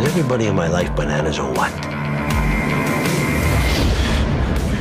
[0.06, 1.72] Is everybody in my life bananas or what?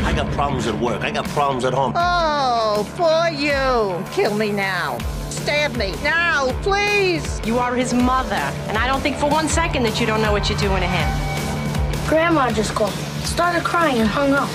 [0.05, 1.01] I got problems at work.
[1.01, 1.93] I got problems at home.
[1.95, 4.05] Oh, for you.
[4.13, 4.99] Kill me now.
[5.31, 7.41] Stab me now, please.
[7.43, 8.35] You are his mother,
[8.69, 10.87] and I don't think for one second that you don't know what you're doing to
[10.87, 12.07] him.
[12.07, 12.93] Grandma just called,
[13.25, 14.49] started crying, and hung up.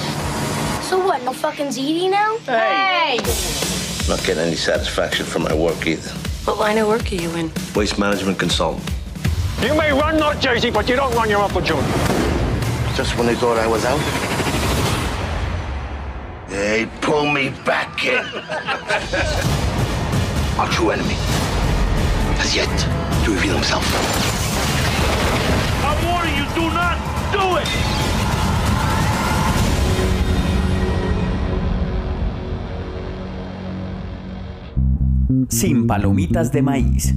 [0.85, 1.21] So what?
[1.25, 2.39] No fucking ZD now?
[2.47, 3.16] Hey!
[4.09, 6.12] Not getting any satisfaction from my work either.
[6.45, 7.51] What line of work are you in?
[7.75, 8.89] Waste management consultant.
[9.63, 11.85] You may run North Jersey, but you don't run your Uncle Junior.
[12.97, 14.01] Just when they thought I was out,
[16.49, 18.25] they pull me back in.
[20.59, 21.13] Our true enemy
[22.41, 22.71] has yet
[23.25, 23.85] to reveal himself.
[25.85, 26.97] I'm warning you, do not
[27.31, 27.69] do it!
[35.53, 37.15] Sin palomitas de maíz.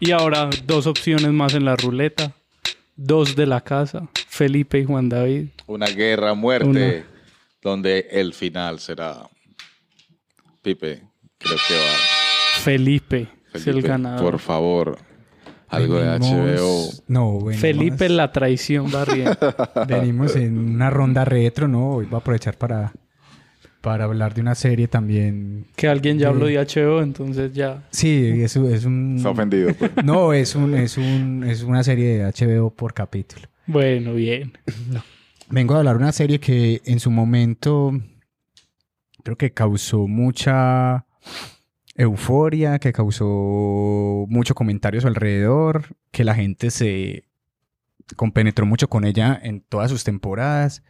[0.00, 2.32] Y ahora dos opciones más en la ruleta.
[2.96, 5.48] Dos de la casa, Felipe y Juan David.
[5.66, 7.04] Una guerra a muerte Una-
[7.62, 9.28] donde el final será
[10.62, 11.02] Pipe,
[11.38, 12.60] creo que va.
[12.62, 14.20] Felipe, es el ganador.
[14.32, 14.98] Por favor,
[15.68, 16.90] algo de HBO.
[17.06, 19.36] No, venimos- Felipe la traición barriendo.
[19.86, 21.90] Venimos en una ronda retro, ¿no?
[21.94, 22.92] Hoy voy a aprovechar para,
[23.88, 25.64] para hablar de una serie también.
[25.74, 27.84] Que alguien ya de- habló de HBO, entonces ya.
[27.90, 29.14] Sí, es, un- es un...
[29.16, 29.72] Está ofendido.
[29.72, 29.90] pues.
[30.04, 33.48] No, es, un, es, un, es una serie de HBO por capítulo.
[33.66, 34.52] Bueno, bien.
[35.48, 37.92] Vengo a hablar de una serie que en su momento
[39.24, 41.06] creo que causó mucha
[41.96, 47.24] euforia, que causó mucho comentario a su alrededor, que la gente se
[48.16, 50.82] compenetró mucho con ella en todas sus temporadas.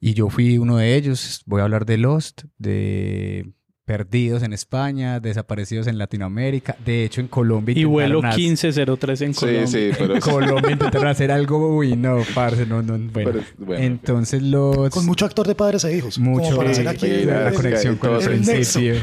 [0.00, 1.42] Y yo fui uno de ellos.
[1.46, 3.50] Voy a hablar de Lost, de
[3.84, 6.76] Perdidos en España, Desaparecidos en Latinoamérica.
[6.84, 7.72] De hecho, en Colombia.
[7.78, 9.66] Y vuelo intentaron hacer- 1503 en Colombia.
[9.66, 13.10] sí, pero en es- Colombia intentaron hacer algo, uy, no, parce, no, no, bueno.
[13.12, 14.90] Pero es- bueno, Entonces los...
[14.90, 16.18] Con mucho actor de padres e hijos.
[16.18, 18.80] mucho Como para hacer sí, aquí sí, la conexión con el nexo.
[18.80, 18.94] principio.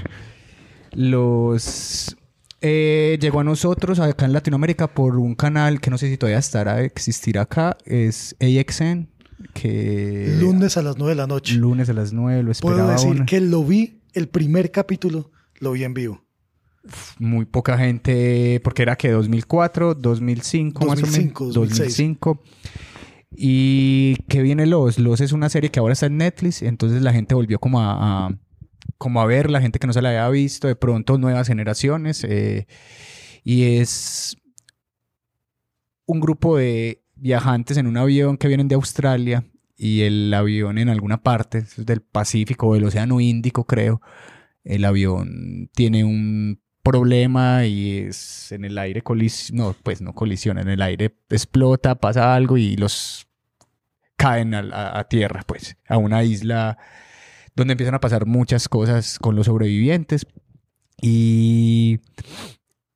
[0.92, 2.16] Los...
[2.62, 6.40] eh, llegó a nosotros acá en Latinoamérica por un canal que no sé si todavía
[6.40, 9.10] estará, existirá acá, es AXN,
[9.54, 10.36] que...
[10.40, 11.54] Lunes a las 9 de la noche.
[11.56, 13.26] Lunes a las 9, lo Puedo esperaba decir uno.
[13.26, 16.24] que lo vi, el primer capítulo, lo vi en vivo.
[17.20, 21.56] muy poca gente, porque era que 2004, 2005, más o 2005, menos.
[21.56, 21.80] 2006.
[21.98, 22.44] 2005.
[23.36, 25.00] Y que viene Los.
[25.00, 28.28] Los es una serie que ahora está en Netflix, entonces la gente volvió como a,
[28.28, 28.38] a-
[28.98, 32.24] como a ver, la gente que no se la había visto, de pronto nuevas generaciones.
[32.24, 32.68] eh,
[33.44, 34.38] y es
[36.06, 39.46] un grupo de viajantes en un avión que vienen de Australia
[39.78, 44.02] y el avión en alguna parte del Pacífico o del Océano Índico, creo.
[44.66, 50.62] El avión tiene un problema y es en el aire colisiona, no, pues no colisiona,
[50.62, 53.26] en el aire explota, pasa algo y los
[54.18, 56.78] caen a tierra, pues, a una isla
[57.56, 60.28] donde empiezan a pasar muchas cosas con los sobrevivientes
[61.02, 62.00] y,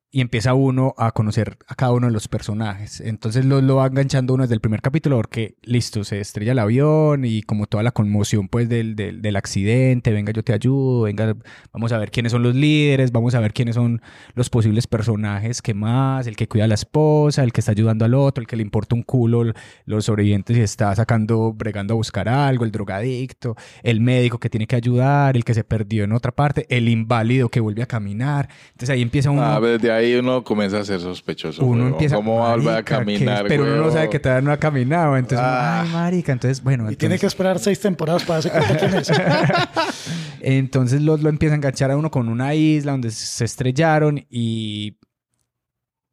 [0.10, 3.01] y empieza uno a conocer a cada uno de los personajes.
[3.01, 6.60] Entonces lo, lo va enganchando uno desde el primer capítulo porque, listo, se estrella el
[6.60, 11.03] avión y como toda la conmoción pues del, del, del accidente, venga yo te ayudo,
[11.03, 11.36] venga,
[11.74, 14.01] vamos a ver quiénes son los líderes, vamos a ver quiénes son
[14.34, 18.05] los posibles personajes que más, el que cuida a la esposa, el que está ayudando
[18.05, 19.43] al otro, el que le importa un culo
[19.86, 24.68] los sobrevivientes y está sacando, bregando a buscar algo, el drogadicto, el médico que tiene
[24.68, 28.47] que ayudar, el que se perdió en otra parte, el inválido que vuelve a caminar.
[28.72, 29.43] Entonces ahí empieza uno...
[29.43, 31.64] Ah, desde ahí uno comienza a ser sospechoso.
[31.66, 31.91] Uno huevón.
[31.93, 33.45] empieza ¿Cómo va a caminar?
[33.48, 35.82] pero uno no sabe que todavía no ha caminado entonces uno, Ah.
[35.84, 39.12] ay marica entonces bueno Y tiene que esperar seis temporadas para darse cuenta quién es.
[40.41, 44.98] entonces lo, lo empieza a enganchar a uno con una isla donde se estrellaron y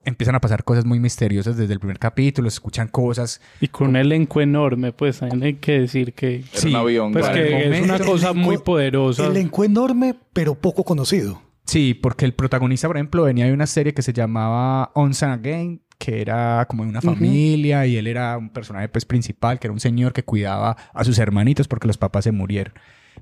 [0.06, 3.88] empiezan a pasar cosas muy misteriosas desde el primer capítulo se escuchan cosas Y con
[3.88, 6.44] un elenco enorme, pues también hay que decir que.
[6.52, 7.12] Sí, un avión.
[7.12, 9.26] Pues que es una cosa elenco- muy poderosa.
[9.26, 11.40] Elenco enorme, pero poco conocido.
[11.64, 15.34] Sí, porque el protagonista, por ejemplo, venía de una serie que se llamaba Once and
[15.46, 19.68] Again, que era como de una familia y él era un personaje pues principal, que
[19.68, 22.74] era un señor que cuidaba a sus hermanitos porque los papás se murieron.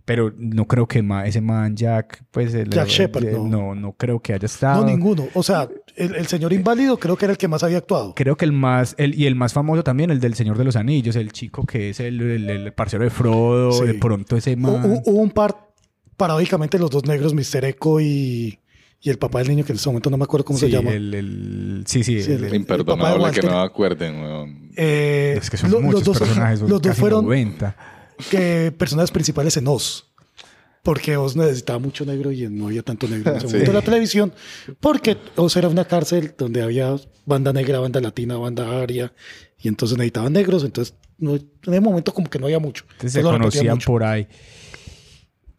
[0.07, 2.53] Pero no creo que ma- ese man Jack, pues...
[2.55, 3.47] el- Jack Shepard, no.
[3.47, 3.75] no.
[3.75, 4.81] No creo que haya estado.
[4.83, 5.27] No, ninguno.
[5.35, 8.15] O sea, el, el señor inválido creo que era el que más había actuado.
[8.17, 10.77] Creo que el más, el, y el más famoso también, el del Señor de los
[10.77, 13.85] Anillos, el chico que es el, el, el parcero de Frodo, Sí.
[13.87, 14.83] de pronto ese man...
[14.83, 15.55] hu- Hubo un par,
[16.17, 17.65] paradójicamente, los dos negros, Mr.
[17.65, 18.59] Echo y,
[19.01, 20.71] y el papá del niño, que en este momento no me acuerdo cómo sí, se
[20.73, 20.93] llama.
[20.93, 24.21] El, el- sí, sí, Sí, el- el- el- Imperdonable papá de que no me acuerden,
[24.23, 24.71] weón.
[24.77, 27.77] Eh, es que son lo- muchos los dos, personajes, son los dos fueron 90.
[28.31, 30.07] que personajes principales en Oz.
[30.85, 33.83] Porque Oz necesitaba mucho negro y no había tanto negro en ese momento en la
[33.83, 34.33] televisión.
[34.81, 39.13] Porque Oz era una cárcel donde había banda negra, banda latina, banda aria.
[39.61, 40.65] Y entonces necesitaban negros.
[40.65, 42.85] Entonces, no, en ese momento como que no había mucho.
[42.95, 43.87] Entonces se conocían mucho.
[43.87, 44.27] por ahí.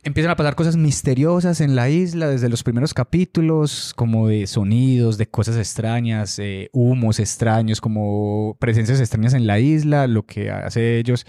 [0.06, 5.18] Empiezan a pasar cosas misteriosas en la isla desde los primeros capítulos, como de sonidos,
[5.18, 10.08] de cosas extrañas, eh, humos extraños, como presencias extrañas en la isla.
[10.08, 11.26] Lo que hace ellos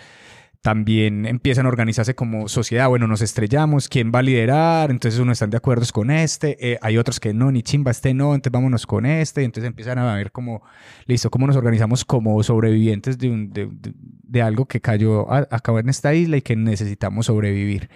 [0.60, 2.88] también empiezan a organizarse como sociedad.
[2.88, 4.90] Bueno, nos estrellamos, ¿quién va a liderar?
[4.90, 8.12] Entonces unos están de acuerdo con este, eh, hay otros que no, ni chimba, este
[8.12, 9.42] no, entonces vámonos con este.
[9.42, 10.62] Y entonces empiezan a ver como,
[11.06, 15.46] listo, cómo nos organizamos como sobrevivientes de, un- de- algo que cayó, a-
[15.78, 17.88] en esta isla y que necesitamos sobrevivir.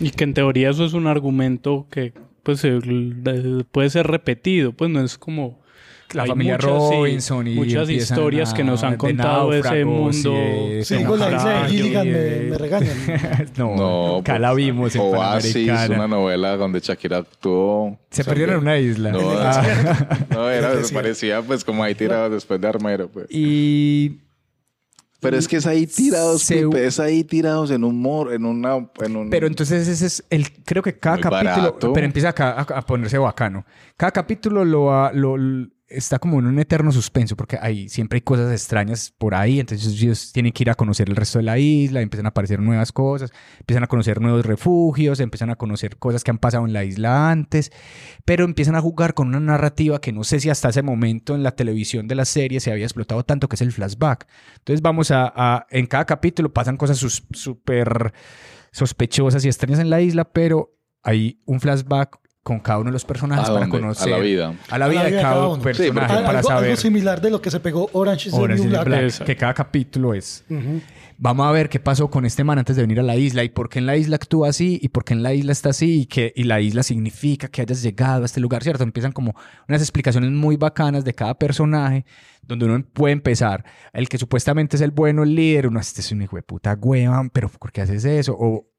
[0.00, 2.66] Y que en teoría eso es un argumento que pues
[3.70, 5.60] puede ser repetido, pues no es como
[6.12, 9.84] La hay familia muchas, Robinson y muchas historias que nos han de contado de ese
[9.84, 10.84] náufragos y mundo.
[10.84, 11.68] Sí, digo, la isla de.
[11.68, 12.96] Gilligan me, me regañan.
[13.58, 17.98] no, No, acá la vimos en Oasis, una novela donde Shakira actuó.
[18.10, 19.12] Se O sea, perdieron en una isla.
[19.12, 20.18] No, Ah.
[20.30, 23.08] no, era, parecía pues como ahí tirado después de Armero.
[23.08, 23.26] Pues.
[23.28, 24.18] Y
[25.20, 28.44] Pero es que es ahí tirados, Se- Pipe, es ahí tirados en un mor, en
[28.46, 29.28] una, en un...
[29.30, 31.92] Pero entonces ese es el, creo que cada Muy capítulo, barato.
[31.92, 33.64] pero empieza acá a, a ponerse bacano.
[33.98, 38.18] Cada capítulo lo, ha- lo- l- está como en un eterno suspenso porque hay, siempre
[38.18, 41.44] hay cosas extrañas por ahí, entonces ellos tienen que ir a conocer el resto de
[41.44, 45.98] la isla, empiezan a aparecer nuevas cosas, empiezan a conocer nuevos refugios, empiezan a conocer
[45.98, 47.72] cosas que han pasado en la isla antes,
[48.24, 51.42] pero empiezan a jugar con una narrativa que no sé si hasta ese momento en
[51.42, 54.26] la televisión de la serie se había explotado tanto, que es el flashback.
[54.58, 58.12] Entonces vamos a, en cada capítulo pasan cosas súper
[58.72, 63.04] sospechosas y extrañas en la isla, pero hay un flashback con cada uno de los
[63.04, 64.54] personajes ¿A para conocer A la vida.
[64.70, 65.62] a la vida de cada, uno.
[65.62, 68.40] personaje Sí, para algo, algo saber similar de lo que se pegó Orange is the
[68.40, 69.02] Orange New is the Black.
[69.02, 70.44] Black, que cada capítulo es
[71.22, 73.50] vamos a ver qué pasó con este man antes de venir a la isla y
[73.50, 76.00] por qué en la isla actúa así y por qué en la isla está así
[76.00, 78.82] y que y la isla significa que hayas llegado a este lugar, ¿cierto?
[78.84, 79.34] Empiezan como
[79.68, 82.06] unas explicaciones muy bacanas de cada personaje
[82.42, 86.10] donde uno puede empezar el que supuestamente es el bueno, el líder, uno este es
[86.10, 88.34] un hijo de puta hueva, pero ¿por qué haces eso?
[88.38, 88.69] O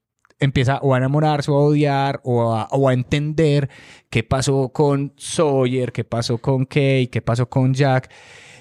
[0.41, 3.69] empieza o a enamorarse o a odiar o a, o a entender
[4.09, 8.11] qué pasó con Sawyer, qué pasó con Kay, qué pasó con Jack,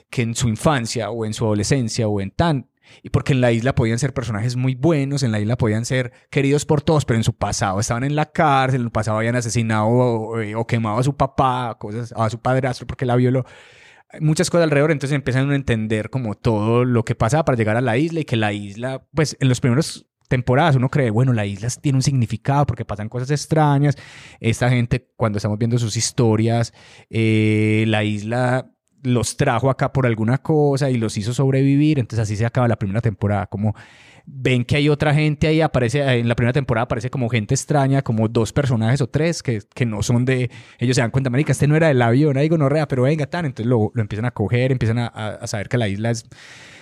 [0.09, 2.69] que en su infancia o en su adolescencia o en tan...
[3.03, 6.13] Y porque en la isla podían ser personajes muy buenos, en la isla podían ser
[6.29, 9.37] queridos por todos, pero en su pasado estaban en la cárcel, en su pasado habían
[9.37, 13.45] asesinado o, o quemado a su papá, cosas, a su padrastro porque la violó.
[14.21, 17.81] Muchas cosas alrededor, entonces empiezan a entender como todo lo que pasaba para llegar a
[17.81, 21.45] la isla y que la isla, pues en los primeros temporadas uno cree, bueno, la
[21.45, 23.97] isla tiene un significado porque pasan cosas extrañas.
[24.41, 26.73] Esta gente, cuando estamos viendo sus historias,
[27.11, 28.71] eh, la isla
[29.03, 31.99] los trajo acá por alguna cosa y los hizo sobrevivir.
[31.99, 33.47] Entonces así se acaba la primera temporada.
[33.47, 33.75] Como
[34.27, 38.03] ven que hay otra gente ahí, aparece en la primera temporada aparece como gente extraña,
[38.03, 40.51] como dos personajes o tres que, que no son de...
[40.79, 43.47] Ellos se dan cuenta, marica, este no era del avión, ahí gonorrea, pero venga, tan.
[43.47, 46.25] Entonces lo, lo empiezan a coger, empiezan a, a- a saber que la isla es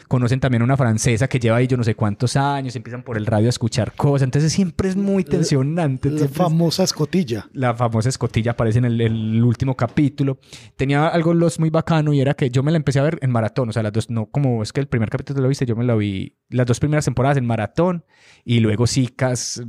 [0.08, 3.16] conocen también a una francesa que lleva ahí yo no sé cuántos años, empiezan por
[3.16, 6.10] el radio a escuchar cosas, entonces siempre es muy tensionante.
[6.10, 7.48] La es- famosa escotilla.
[7.52, 10.38] la famosa escotilla aparece en el, el último capítulo.
[10.76, 13.30] Tenía algo los muy bacano y era que yo me la empecé a ver en
[13.30, 15.76] maratón, o sea, las dos, no como es que el primer capítulo lo viste, yo
[15.76, 18.04] me lo vi las dos primeras temporadas en maratón
[18.44, 19.62] y luego sí, cas-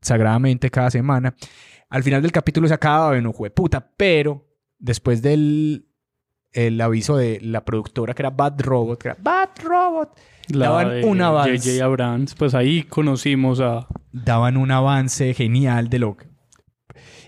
[0.00, 1.34] sagradamente cada semana.
[1.88, 4.46] Al final del capítulo se acaba, bueno, puta, pero
[4.78, 5.85] después del
[6.56, 10.10] el aviso de la productora que era Bad Robot, que era Bad Robot,
[10.48, 11.84] La daban de un avance J.J.
[11.84, 13.86] Abrams, pues ahí conocimos a...
[14.12, 16.26] daban un avance genial de lo que...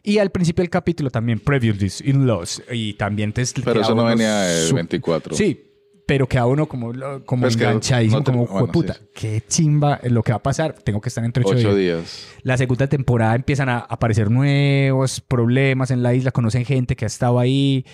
[0.02, 2.62] Y al principio del capítulo también, Prejudice in Loss.
[2.72, 5.34] Y también te Pero eso no venía del su- 24.
[5.34, 5.67] Sí,
[6.08, 6.90] pero queda uno como,
[7.26, 8.94] como Pues enganchadísimo, no te- como bueno, puta.
[8.94, 9.08] sí, sí.
[9.14, 10.72] Qué chimba lo que va a pasar.
[10.72, 11.98] Tengo que estar entre ocho, Ocho días.
[11.98, 12.28] días.
[12.44, 17.08] La segunda temporada empiezan a aparecer nuevos problemas en la isla, conocen gente que ha
[17.08, 17.84] estado ahí.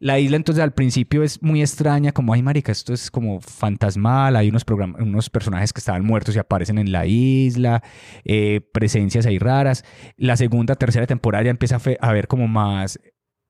[0.00, 4.34] La isla entonces al principio es muy extraña, como, ay marica, esto es como fantasmal,
[4.36, 4.64] hay unos,
[4.98, 7.82] unos personajes que estaban muertos y aparecen en la isla,
[8.24, 9.84] eh, presencias ahí raras.
[10.16, 12.98] La segunda, tercera temporada ya empieza a, a ver como más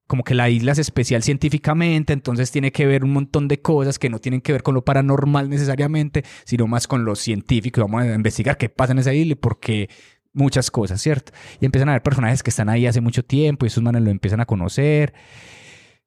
[0.09, 3.99] como que la isla es especial científicamente, entonces tiene que ver un montón de cosas
[3.99, 7.83] que no tienen que ver con lo paranormal necesariamente, sino más con lo científico.
[7.83, 9.91] Vamos a investigar qué pasa en esa isla y por qué
[10.33, 11.33] muchas cosas, ¿cierto?
[11.61, 14.11] Y empiezan a ver personajes que están ahí hace mucho tiempo y esos manes lo
[14.11, 15.13] empiezan a conocer.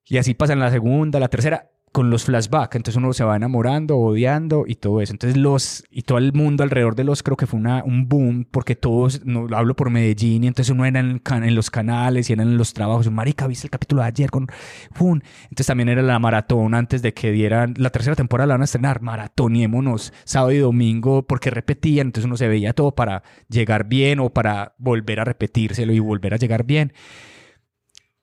[0.04, 2.74] Y así pasan la segunda, la tercera, con los flashbacks.
[2.74, 5.12] Entonces uno se va enamorando, odiando y todo eso.
[5.12, 8.46] Entonces los, y todo el mundo alrededor de los, creo que fue una, un boom,
[8.50, 12.48] porque todos, no, hablo por Medellín, y entonces uno era en, los canales y eran
[12.48, 13.10] en los trabajos.
[13.10, 14.48] Marica, ¿viste el capítulo de ayer con
[14.92, 15.22] Fun?
[15.44, 18.64] Entonces también era la maratón antes de que dieran, la tercera temporada la van a
[18.64, 24.18] estrenar, maratonémonos sábado y domingo, porque repetían, entonces uno se veía todo para llegar bien
[24.20, 26.92] o para volver a repetírselo y volver a llegar bien.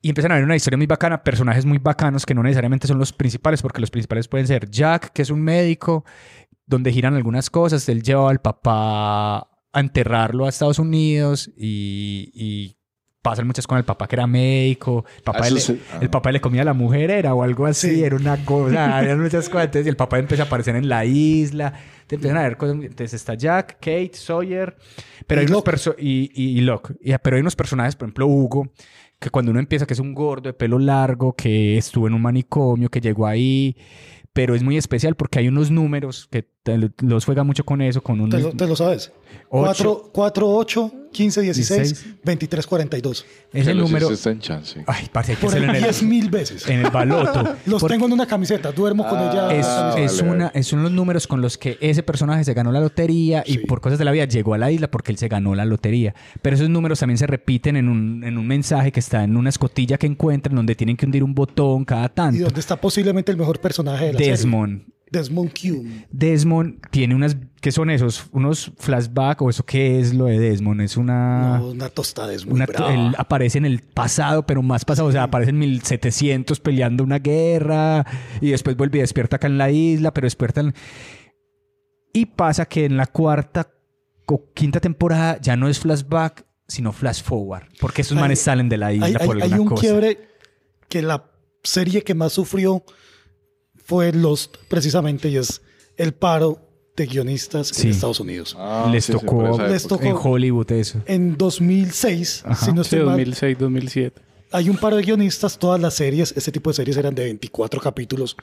[0.02, 2.98] Y empiezan a ver una historia muy bacana, personajes muy bacanos que no necesariamente son
[2.98, 6.04] los principales, porque los principales pueden ser Jack, que es un médico,
[6.66, 7.88] donde giran algunas cosas.
[7.88, 12.80] Él lleva al papá a enterrarlo a Estados Unidos y, y
[13.22, 15.04] pasan muchas con el papá que era médico.
[15.18, 15.82] El papá, Eso le, sí.
[15.92, 15.98] Ah.
[16.00, 19.16] el papá le comía a la mujer, era o algo así, era una cosa, había
[19.16, 19.66] muchas cosas.
[19.66, 21.72] Entonces, y el papá empieza a aparecer en la isla.
[22.06, 22.76] Te empiezan a ver cosas.
[22.76, 24.76] Entonces está Jack, Kate, Sawyer,
[25.26, 26.94] pero Y hay unos y, y, Locke.
[27.22, 28.72] Pero hay unos personajes, por ejemplo, Hugo,
[29.20, 32.22] que cuando uno empieza, que es un gordo de pelo largo, que estuvo en un
[32.22, 33.76] manicomio, que llegó ahí,
[34.32, 38.00] pero es muy especial porque hay unos números que te- los juega mucho con eso,
[38.02, 38.42] con Te unos...
[38.42, 39.12] lo, te lo sabes.
[39.52, 40.10] Ocho.
[40.10, 42.14] 4, 4, 8, 15, 16, 16.
[42.24, 43.18] 23, 42.
[43.18, 44.08] Ese Pero sí número...
[44.08, 44.84] se está en chance.
[44.86, 46.68] Ay, parce, hay que Por hacerlo el en el, 10 mil veces.
[46.68, 47.56] en el baloto.
[47.66, 49.52] Los Porque- tengo en una camiseta, duermo con ella.
[49.52, 52.54] es, Ah, es vale, una, es- son los números con los que ese personaje se
[52.54, 55.18] ganó la lotería y por cosas de la vida llegó a la isla porque él
[55.18, 56.14] se ganó la lotería.
[56.42, 59.48] Pero esos números también se repiten en un, en un mensaje que está en una
[59.48, 62.44] escotilla que encuentran donde tienen que hundir un botón cada y tanto.
[62.44, 64.80] donde está posiblemente el mejor personaje de la serie.
[65.10, 65.50] Desmond.
[65.60, 66.06] Cume.
[66.10, 67.36] Desmond tiene unas...
[67.60, 68.26] ¿Qué son esos?
[68.32, 70.80] ¿Unos flashbacks o eso qué es lo de Desmond?
[70.82, 71.58] Es una...
[71.58, 72.94] No, una tostada es muy Una- brava.
[72.94, 77.18] él aparece en el pasado, pero más pasado, o sea, aparece en 1700 peleando una
[77.18, 78.06] guerra
[78.40, 80.74] y después vuelve y despierta acá en la isla, pero despierta en...
[82.12, 83.70] Y pasa que en la cuarta
[84.26, 88.68] o quinta temporada ya no es flashback, sino flash forward, porque esos Hay- manes salen
[88.68, 89.80] de la isla hay, por hay- alguna hay un cosa.
[89.80, 90.18] quiebre
[90.88, 91.24] que la
[91.62, 92.84] serie que más sufrió
[93.90, 95.60] fue Lost, precisamente, y es
[95.96, 96.60] el paro
[96.96, 97.88] de guionistas Sí.
[97.88, 98.54] en Estados Unidos.
[98.56, 100.04] Ah, les, sí, sí, tocó, esa Les tocó.
[100.04, 101.00] en Hollywood eso.
[101.06, 102.64] En 2006, Ajá.
[102.66, 104.22] si no Sí, estoy mal, 2006, 2007.
[104.52, 107.80] hay un paro de guionistas, todas las series, este tipo de series eran de 24
[107.80, 108.36] capítulos.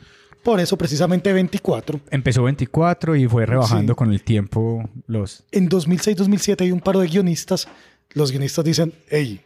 [0.44, 2.00] Por eso, precisamente 24.
[2.12, 3.98] Empezó 24 y fue rebajando Sí.
[3.98, 5.44] con el tiempo los...
[5.52, 7.68] En 2006-2007 hay un paro de guionistas.
[8.14, 9.40] Los guionistas dicen, hey,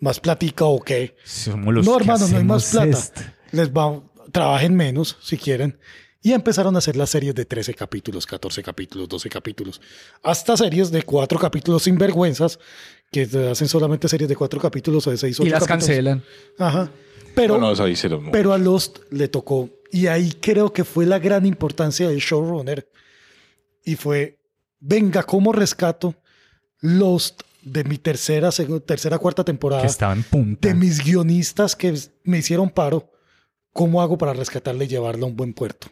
[0.00, 1.14] ¿más platica o qué?
[1.24, 3.34] Somos los no, hermano, no hay más plata.
[3.52, 4.02] Les va,
[4.32, 5.78] trabajen menos si quieren.
[6.20, 9.80] Y empezaron a hacer las series de 13 capítulos, 14 capítulos, 12 capítulos,
[10.22, 12.58] hasta series de 4 capítulos sin vergüenzas,
[13.12, 15.86] que hacen solamente series de 4 capítulos o de 6 o Y 8 las capítulos.
[15.86, 16.24] cancelan.
[16.58, 16.90] Ajá.
[17.36, 18.32] Pero, Bueno, eso hicieron mucho.
[18.32, 19.70] pero a Lost le tocó.
[19.92, 22.88] Y ahí creo que fue la gran importancia del showrunner.
[23.84, 24.38] Y fue,
[24.80, 26.16] venga, ¿cómo rescato
[26.80, 28.50] Lost de mi tercera,
[28.84, 29.82] tercera, cuarta temporada?
[29.82, 30.68] Que estaba en punta.
[30.68, 33.08] de mis guionistas que me hicieron paro,
[33.72, 35.88] ¿cómo hago para rescatarla y llevarla a un buen puerto?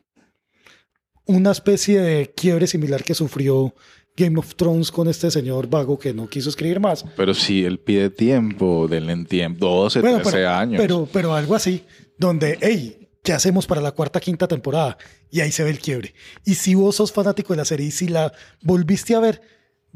[1.24, 3.74] Una especie de quiebre similar que sufrió
[4.16, 7.04] Game of Thrones con este señor vago que no quiso escribir más.
[7.16, 10.80] Pero si él pide tiempo, denle en tiempo, 12, Bueno, 13 pero, años.
[10.80, 11.84] Pero, pero algo así,
[12.16, 14.96] donde, hey, ¿qué hacemos para la cuarta, quinta temporada?
[15.30, 16.14] Y ahí se ve el quiebre.
[16.44, 18.32] Y si vos sos fanático de la serie y si la
[18.62, 19.42] volviste a ver,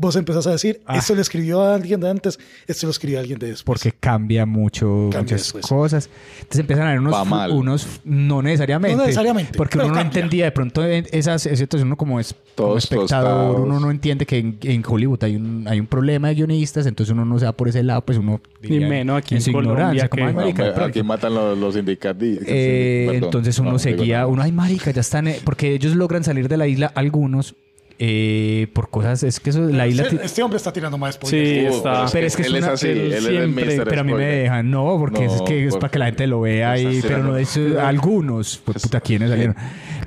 [0.00, 0.96] vos empezás a decir, Ah.
[0.96, 3.64] esto lo escribió a alguien de antes, esto lo escribió alguien de después.
[3.64, 5.66] porque cambia mucho Cambia muchas después.
[5.66, 6.08] cosas.
[6.38, 10.52] Entonces empiezan a ver unos, unos no necesariamente, No necesariamente, porque uno no entendía de
[10.52, 13.60] pronto en esas situaciones uno como es como espectador, tostados.
[13.66, 17.12] uno no entiende que en, en Hollywood hay un hay un problema de guionistas, entonces
[17.12, 19.52] uno no se va por ese lado, pues uno Ni diría menos aquí en su
[19.52, 20.88] Colombia como, que- "Ay, No, marica, hombre, de pronto".
[20.88, 22.46] aquí matan los, los sindicatistas.
[22.48, 26.24] Eh, entonces uno No, digo seguía, uno, ay marica, ya están, eh", porque ellos logran
[26.24, 27.54] salir de la isla algunos
[28.02, 30.04] eh, por cosas, es que eso, la isla...
[30.04, 31.74] Este, este hombre está tirando más Sí, spoilers.
[31.74, 32.06] Uh, está.
[32.10, 33.84] Pero es que es él una- es así, él él es siempre- Mr.
[33.88, 36.04] Pero a mí me dejan, no, porque es No, que es por- para que la
[36.06, 39.54] gente lo vea ahí, pero no es eh, algunos, pues puta, ¿quiénes salieron?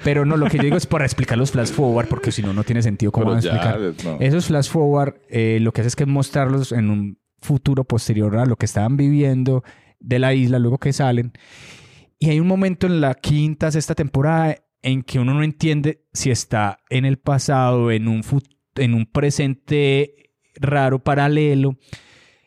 [0.03, 2.51] Pero no, lo que yo digo es para explicar los flash forward, porque si no,
[2.51, 3.79] no tiene sentido cómo van a explicar.
[4.03, 4.17] no.
[4.19, 8.47] Esos flash forward, eh, lo que hace es que mostrarlos en un futuro posterior a
[8.47, 9.63] lo que estaban viviendo
[9.99, 11.31] de la isla luego que salen.
[12.17, 16.29] Y hay un momento en la quinta, sexta temporada en que uno no entiende si
[16.29, 18.23] está en el pasado, en un,
[18.75, 21.77] en un presente raro, paralelo.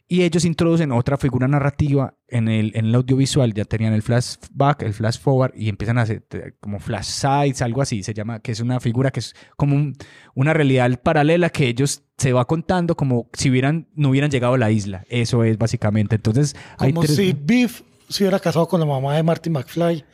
[0.08, 3.52] Y ellos introducen otra figura narrativa en el, en el audiovisual.
[3.54, 7.60] Ya tenían el flashback, el flash forward y empiezan a hacer eh, como flash sides,
[7.60, 8.04] algo así.
[8.04, 9.96] Se llama, que es una figura que es como un-
[10.36, 14.58] una realidad paralela que ellos se va contando como si hubieran, no hubieran llegado a
[14.58, 15.04] la isla.
[15.08, 16.14] Eso es básicamente.
[16.14, 20.04] Entonces, hay Como tres- si Biff se hubiera casado con la mamá de Marty McFly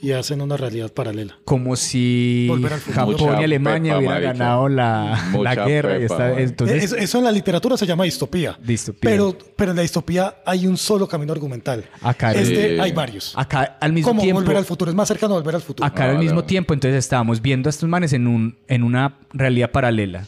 [0.00, 1.38] y hacen una realidad paralela.
[1.44, 2.92] Como si al.
[2.92, 5.98] Japón Mucha y Alemania hubieran ganado la, la guerra.
[5.98, 8.58] y está- entonces, eso, eso en la literatura se llama distopía.
[8.62, 9.00] Distopía.
[9.10, 11.84] Pero, pero en la distopía hay un solo camino argumental.
[12.02, 12.80] Acá este Sí.
[12.80, 13.32] hay varios.
[13.36, 14.40] acá al mismo Como tiempo...
[14.40, 14.90] volver al futuro.
[14.90, 15.86] Es más cercano a volver al futuro.
[15.86, 16.44] Acá al Ah, mismo no.
[16.44, 20.26] tiempo, entonces estábamos viendo a estos manes en, un, en una realidad paralela.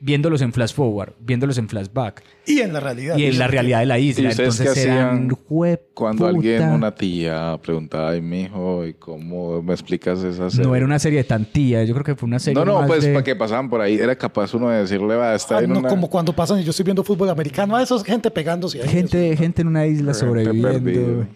[0.00, 2.22] Viéndolos en flash forward, viéndolos en flashback.
[2.46, 3.16] Y en la realidad.
[3.16, 4.28] Y en la realidad de la ¿Y isla.
[4.28, 6.36] ustedes Entonces eran hacían "Jue Cuando puta".
[6.36, 10.64] alguien, una tía, preguntaba, ay, mijo, ¿y cómo me explicas esa serie?
[10.66, 12.86] No era una serie de tantía, yo creo que fue una serie No, no, más
[12.86, 15.62] pues de- para que pasaban por ahí, era capaz uno de decirle, va, está Ah,
[15.64, 15.88] en no, una...
[15.88, 17.74] como cuando pasan y yo estoy viendo fútbol americano.
[17.74, 18.88] Ah, eso es gente pegándose ahí.
[18.88, 20.68] gente, gente en una isla Gente sobreviviendo.
[20.84, 21.26] perdido.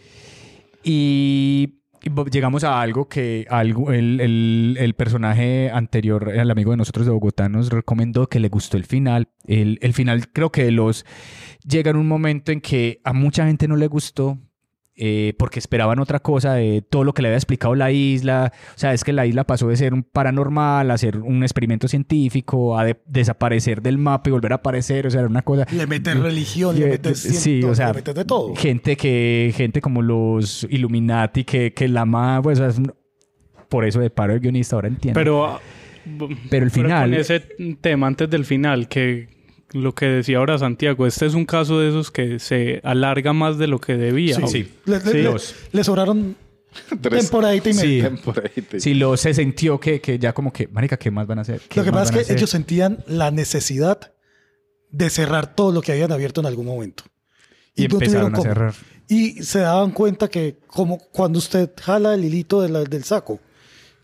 [0.85, 1.82] Y,
[2.31, 7.12] llegamos a algo que algo, el, el- el personaje anterior, el amigo de nosotros de
[7.12, 9.29] Bogotá, nos recomendó que le gustó el final.
[9.47, 11.05] El, el final creo que los
[11.66, 14.39] llega en un momento en que a mucha gente no le gustó.
[14.94, 18.52] Eh, porque esperaban otra cosa de todo lo que le había explicado la isla.
[18.74, 21.89] O sea, es que la isla pasó de ser un paranormal a ser un experimento
[21.89, 25.06] científico, a de- desaparecer del mapa y volver a aparecer.
[25.06, 25.66] O sea, era una cosa.
[25.73, 28.55] Le metes religión, le Yeah, metes sí, o sea, le metes de todo.
[28.55, 32.93] gente que gente como los Illuminati que, que la más pues es un-
[33.69, 35.59] por eso de paro el guionista ahora entiendo Pero,
[36.51, 37.40] Pero el final- con ese
[37.81, 39.28] tema antes del final, que
[39.74, 43.59] lo que decía ahora Santiago, este es un caso de esos que se alarga más
[43.59, 44.36] de lo que debía.
[44.36, 44.73] Sí, sí.
[44.85, 45.12] Le, le- Sí.
[45.23, 45.35] le-
[45.78, 46.36] le sobraron
[47.03, 48.05] Tres- temporadita y sí, media.
[48.05, 48.81] temporadita.
[48.81, 51.61] sí lo se sintió que, que ya como que marica qué más van a hacer
[51.69, 54.12] ¿Qué Lo que pasa es que ellos sentían la necesidad
[54.90, 57.05] de cerrar todo lo que habían abierto en algún momento.
[57.74, 58.43] y no empezaron a cómo.
[58.43, 58.74] cerrar
[59.09, 63.40] Y se daban cuenta que como cuando usted jala el hilito de la- del saco,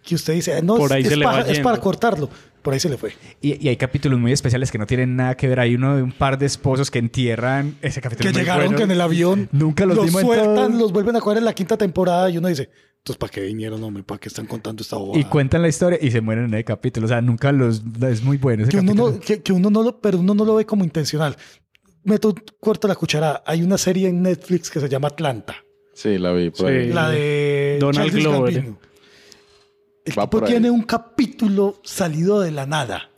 [0.03, 1.62] que usted dice, "Ah, no, Por es, ahí es se le va para, es yendo.
[1.69, 2.31] para cortarlo.
[2.69, 3.12] Por ahí se le fue.
[3.40, 6.03] y, y hay capítulos muy especiales que no tienen nada que ver hay uno de
[6.03, 8.77] un par de esposos que entierran ese capítulo Que muy llegaron bueno.
[8.77, 10.69] que en el avión nunca los, en sueltan, todo.
[10.78, 12.69] los vuelven a coger en la quinta temporada y uno dice,
[12.99, 14.03] entonces ¿para qué vinieron, hombre?
[14.03, 15.19] ¿Para qué están contando esta bobada?
[15.19, 18.23] y cuentan la historia y se mueren en el capítulo o sea nunca los es
[18.23, 19.12] muy bueno ese que uno, capítulo.
[19.12, 21.36] no, que, que uno no lo, pero uno no lo ve como intencional.
[22.05, 23.43] Meto corto la cuchara.
[23.47, 25.57] Hay una serie en Netflix que se llama Atlanta.
[25.95, 26.77] Sí, la vi por Sí.
[26.77, 26.93] ahí.
[26.93, 28.55] La de Donald Childish Glover.
[28.55, 28.78] Gambino.
[30.11, 33.11] El Va tipo tiene un capítulo salido de la nada.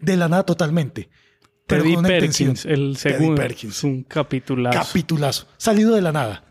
[0.00, 1.08] De la nada totalmente.
[1.66, 2.72] Pero Teddy con una Perkins, intención.
[2.74, 3.34] el Teddy segundo.
[3.42, 3.76] Perkins.
[3.78, 4.78] Es un capitulazo.
[4.78, 5.46] Capitulazo.
[5.56, 6.44] Salido de la nada.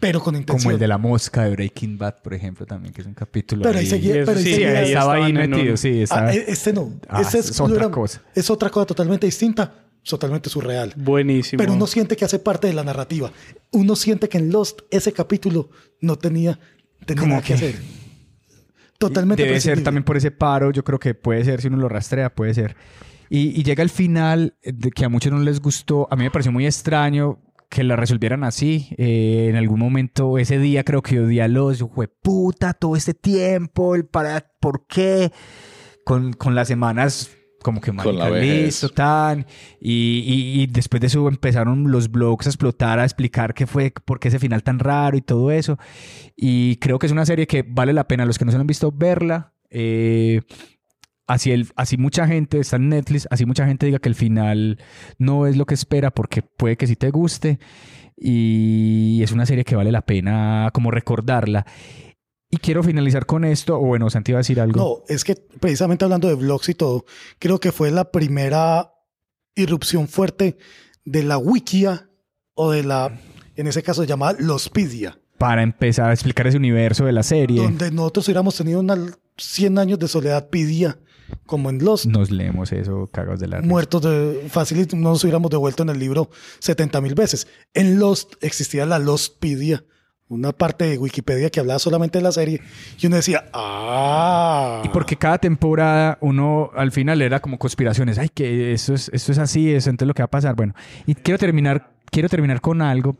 [0.00, 0.62] Pero con intención.
[0.62, 3.62] como el de la mosca de Breaking Bad por ejemplo también que es un capítulo
[3.62, 6.34] Pero ahí seguía- pero ahí sí, seguía- ahí estaba ahí metido un- sí estaba- Ah,
[6.34, 7.00] e- este no.
[7.08, 8.22] Ah, Ese es otra era- cosa.
[8.34, 9.82] Es otra cosa totalmente distinta.
[10.04, 10.92] Totalmente surreal.
[10.96, 11.58] Buenísimo.
[11.58, 13.32] Pero uno siente que hace parte de la narrativa.
[13.72, 15.70] Uno siente que en Lost ese capítulo
[16.00, 16.60] no tenía,
[17.06, 17.74] tenía nada que que- hacer.
[18.98, 21.88] Totalmente Debe ser también por ese paro, yo creo que puede ser, si uno lo
[21.88, 22.76] rastrea, puede ser.
[23.28, 26.24] Y, y llega el final, eh, de que a muchos no les gustó, a mí
[26.24, 28.88] me pareció muy extraño que la resolvieran así.
[28.96, 31.84] Eh, en algún momento, ese día creo que odié a los,
[32.22, 35.32] puta, todo este tiempo, el para, ¿por qué?
[36.04, 37.30] Con, con las semanas
[37.66, 38.12] como que marica,
[38.64, 39.44] listo, tan.
[39.80, 43.92] Y, y- y después de eso empezaron los blogs a explotar, a explicar qué fue,
[44.04, 45.76] por qué ese final tan raro y todo eso.
[46.36, 48.60] Y creo que es una serie que vale la pena, los que no se la
[48.60, 49.52] han visto, verla.
[49.68, 50.42] Eh,
[51.26, 54.78] así, el, así mucha gente está en Netflix, así mucha gente diga que el final
[55.18, 57.58] no es lo que espera porque puede que sí te guste.
[58.16, 61.66] Y es una serie que vale la pena como recordarla.
[62.56, 64.80] Y quiero finalizar con esto, o bueno, Santi va a decir algo.
[64.80, 67.04] No, es que precisamente hablando de blogs y todo,
[67.38, 68.94] creo que fue la primera
[69.54, 70.56] irrupción fuerte
[71.04, 72.08] de la wikia
[72.54, 73.20] o de la,
[73.56, 77.62] en ese caso se llama Lostpedia, Para empezar a explicar ese universo de la serie,
[77.62, 78.96] donde nosotros hubiéramos tenido una
[79.36, 80.98] 100 años de soledad pedia,
[81.44, 83.68] como en Lost, nos leemos eso, cagados de la risa.
[83.68, 86.30] muertos de fácil, no nos hubiéramos devuelto en el libro
[86.60, 87.48] 70 mil veces.
[87.74, 89.84] En Lost existía la Lostpedia,
[90.28, 92.60] una parte de Wikipedia que hablaba solamente de la serie,
[93.00, 94.82] y uno decía, ah.
[94.84, 98.18] Y porque cada temporada uno al final era como conspiraciones.
[98.18, 100.54] Ay, que esto es, esto es así, eso entonces lo que va a pasar.
[100.56, 100.74] Bueno,
[101.06, 103.16] y quiero terminar, quiero terminar con algo.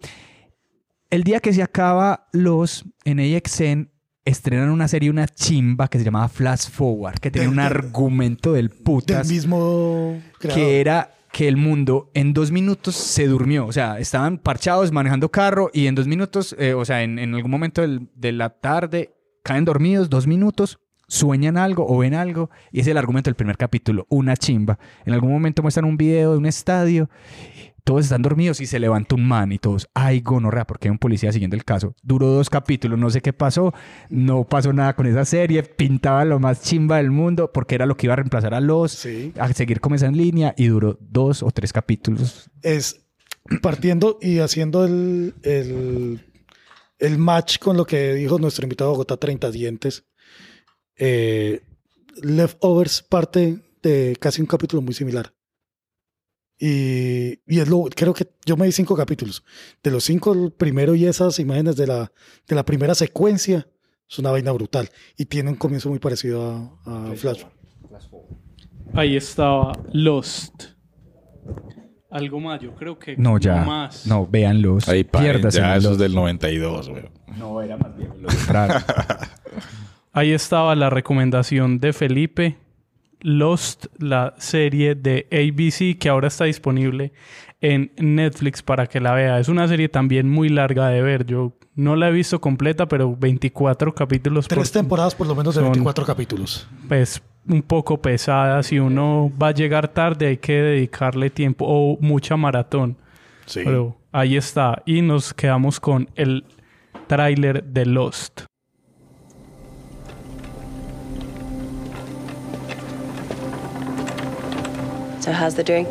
[1.10, 3.90] El día que se acaba los en AXN
[4.24, 7.66] estrenan una serie, una chimba que se llamaba Flash Forward, que tenía Del- un del-
[7.66, 10.60] argumento del del putas mismo creador.
[10.60, 13.66] que era que el mundo en dos minutos se durmió.
[13.66, 17.34] O sea, estaban parchados manejando carro y en dos minutos, eh, o sea, en, en
[17.34, 22.48] algún momento del- de la tarde, caen dormidos, dos minutos, sueñan algo o ven algo.
[22.72, 24.78] Y es el argumento del primer capítulo, una chimba.
[25.04, 27.10] En algún momento muestran un video de un estadio.
[27.86, 30.98] Todos están dormidos y se levanta un man y todos, ay, gonorrea, porque hay un
[30.98, 31.94] policía siguiendo el caso.
[32.02, 33.72] Duró dos capítulos, no sé qué pasó,
[34.10, 37.96] no pasó nada con esa serie, pintaba lo más chimba del mundo porque era lo
[37.96, 39.32] que iba a reemplazar a los, Sí.
[39.38, 42.50] a seguir como esa en línea y duró dos o tres capítulos.
[42.62, 43.06] es
[43.62, 46.26] partiendo y haciendo el, el,
[46.98, 50.04] el match con lo que dijo nuestro invitado Bogotá 30 dientes.
[50.96, 51.62] Eh,
[52.20, 55.35] Leftovers parte de casi un capítulo muy similar.
[56.58, 59.44] Y, y es lo, creo que yo me di cinco capítulos.
[59.82, 62.10] De los cinco, el primero y esas imágenes de la,
[62.48, 63.66] de la primera secuencia
[64.08, 64.88] es una vaina brutal.
[65.16, 67.42] Y tiene un comienzo muy parecido a, a Flash.
[68.94, 70.64] Ahí estaba Lost.
[72.10, 73.62] Algo más, yo creo que No, ya.
[73.64, 74.06] más.
[74.06, 74.88] No, véanlos.
[74.88, 77.02] Ahí Piérdase ya en eso es los- del 92, güey.
[77.36, 77.92] No, era más
[78.24, 78.76] contrario.
[80.12, 82.56] Ahí estaba la recomendación de Felipe.
[83.28, 87.12] Lost, la serie de ABC que ahora está disponible
[87.60, 89.40] en Netflix para que la vea.
[89.40, 91.26] Es una serie también muy larga de ver.
[91.26, 94.46] Yo no la he visto completa, pero 24 capítulos.
[94.46, 96.68] Tres por- temporadas por lo menos de son- 24 capítulos.
[96.88, 98.62] pues un poco pesada.
[98.62, 102.96] Si uno va a llegar tarde, hay que dedicarle tiempo o mucha maratón.
[103.46, 103.62] Sí.
[103.64, 104.82] Pero ahí está.
[104.86, 106.44] Y nos quedamos con el
[107.08, 108.42] tráiler de Lost.
[115.26, 115.88] So, how's the drink?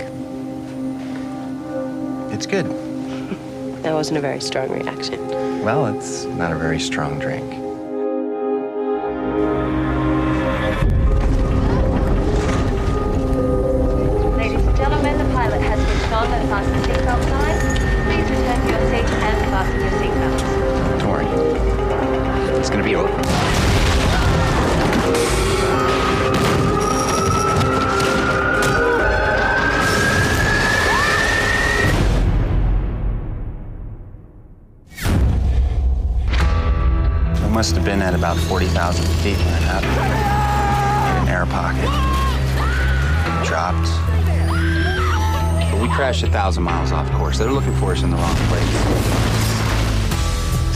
[2.31, 2.65] It's good.
[3.83, 5.27] That wasn't a very strong reaction.
[5.61, 7.54] Well, it's not a very strong drink.
[39.25, 39.91] Feet when it happened.
[41.17, 41.89] In an air pocket.
[43.43, 43.89] Dropped.
[45.71, 47.39] But we crashed a thousand miles off course.
[47.39, 48.69] They're looking for us in the wrong place.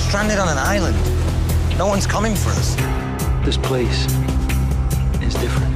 [0.07, 0.97] Stranded on an island.
[1.77, 2.73] No one's coming for us.
[3.45, 4.07] This place
[5.21, 5.71] is different.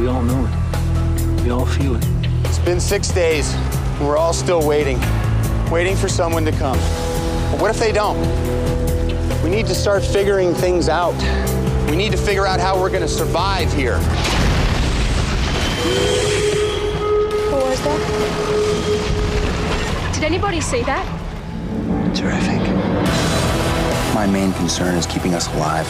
[0.00, 1.42] We all know it.
[1.42, 2.04] We all feel it.
[2.46, 4.98] It's been six days, and we're all still waiting.
[5.70, 6.78] Waiting for someone to come.
[7.50, 8.18] But what if they don't?
[9.44, 11.14] We need to start figuring things out.
[11.88, 13.98] We need to figure out how we're gonna survive here.
[17.50, 18.00] What was that?
[20.12, 21.06] Did anybody see that?
[22.12, 22.60] Terrific.
[24.14, 25.86] My main concern is keeping us alive.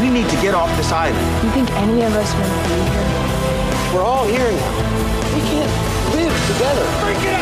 [0.00, 1.44] We need to get off this island.
[1.44, 3.06] You think any of us want to be here?
[3.94, 4.72] We're all here now.
[5.34, 5.70] We can't
[6.16, 6.86] live together.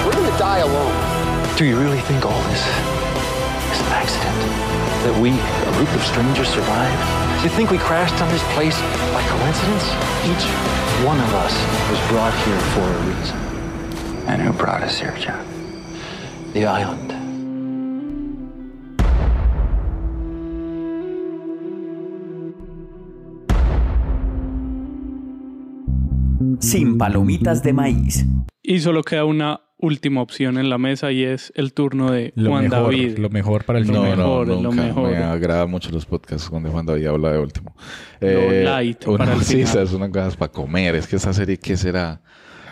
[0.05, 1.57] We're gonna die alone.
[1.57, 2.96] Do you really think all this is an
[4.07, 4.39] accident?
[5.03, 7.03] That we, a group of strangers, survived?
[7.39, 8.79] Do you think we crashed on this place
[9.15, 9.87] by coincidence?
[10.31, 10.47] Each
[11.05, 11.55] one of us
[11.91, 13.37] was brought here for a reason.
[14.29, 15.45] And who brought us here, John?
[16.53, 17.13] The island.
[26.63, 28.25] Sin palomitas de maíz.
[28.63, 32.51] Y solo queda una última opción en la mesa y es el turno de Lo
[32.51, 33.19] Juan mejor, David.
[33.19, 34.17] lo mejor para el No, final.
[34.19, 34.83] mejor, no, lo nunca.
[34.83, 35.11] mejor.
[35.11, 37.75] Me agrada mucho los podcasts cuando Juan David habla de último.
[38.21, 39.85] Lo light una, para el sí, final.
[39.85, 40.95] es una cosa para comer.
[40.97, 42.21] Es que esa serie, ¿qué será?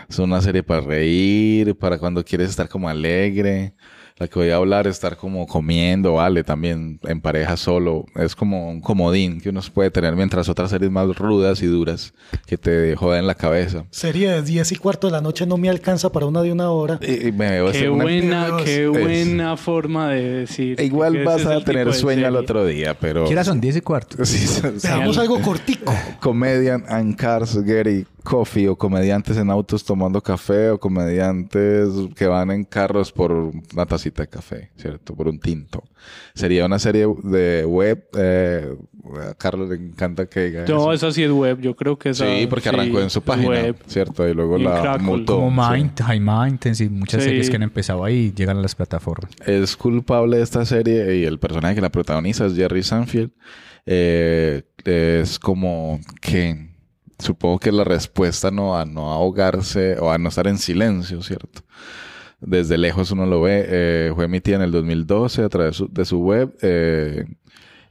[0.09, 3.73] Es una serie para reír, para cuando quieres estar como alegre.
[4.17, 8.05] La que voy a hablar, estar como comiendo, vale, también en pareja solo.
[8.15, 12.13] Es como un comodín que uno puede tener mientras otras series más rudas y duras
[12.45, 13.83] que te joden la cabeza.
[13.91, 16.69] Serie de 10 y cuarto de la noche no me alcanza para una de una
[16.69, 16.97] hora.
[17.01, 20.79] Y, y me veo Qué hacer una- buena, qué Es- buena forma de decir.
[20.79, 23.25] E Igual vas a tener sueño al otro día, pero...
[23.27, 23.59] ¿Qué son?
[23.59, 24.15] 10 y cuarto.
[24.25, 24.47] Sí.
[24.81, 25.93] Veamos algo cortico.
[26.21, 32.51] Comedian and Cars Getty Coffee o comediantes en autos tomando café o comediantes que van
[32.51, 35.15] en carros por una tacita de café, ¿cierto?
[35.15, 35.83] Por un tinto.
[36.33, 38.05] Sería una serie de web.
[38.17, 38.75] eh,
[39.29, 40.93] a Carlos le encanta que diga No, eso.
[41.07, 41.61] esa sí es web.
[41.61, 42.25] Yo creo que esa.
[42.25, 43.75] Sí, porque arrancó en su página, web.
[43.87, 44.27] ¿cierto?
[44.27, 45.03] Y luego Y la Crackle.
[45.05, 45.35] mutó.
[45.39, 45.71] Como sí.
[45.73, 47.29] Mind, High Maintenance y muchas Sí.
[47.29, 49.31] series que han empezado ahí llegan a las plataformas.
[49.45, 53.31] es culpable de esta serie y el personaje que la protagoniza es Jerry Sanfield.
[53.85, 56.74] Eh, es como que
[57.19, 61.61] supongo que la respuesta no a no ahogarse o a no estar en silencio, ¿cierto?
[62.41, 63.65] Desde lejos uno lo ve.
[63.67, 67.25] eh, fue emitida en el 2012 a través su- de su web eh,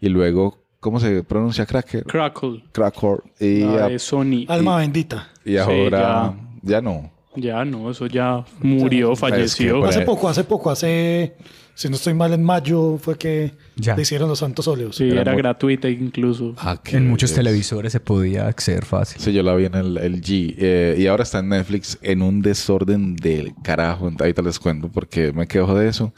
[0.01, 2.05] y luego, ¿cómo se pronuncia Cracker?
[2.05, 2.63] Crackle.
[2.73, 3.23] Cracker.
[3.41, 4.45] Y, La a- de Sony.
[4.49, 5.29] Alma bendita.
[5.45, 6.81] y Sí, ahora ya.
[6.81, 7.11] no.
[7.37, 9.85] Ya no, eso ya murió, Es que falleció.
[9.85, 11.35] Hace poco, hace poco, hace
[11.75, 13.97] si no estoy mal, en mayo fue que Ya.
[13.97, 14.97] le hicieron los santos óleos.
[14.97, 16.55] Sí, Era era, muy- gratuita incluso.
[16.59, 19.21] Ah, En muchos es- televisores se podía acceder fácil.
[19.21, 20.55] Sí, yo la vi en el, el G.
[20.59, 24.11] eh, y ahora está en Netflix en un desorden del carajo.
[24.19, 26.15] Ahorita les cuento porque me quejo de eso.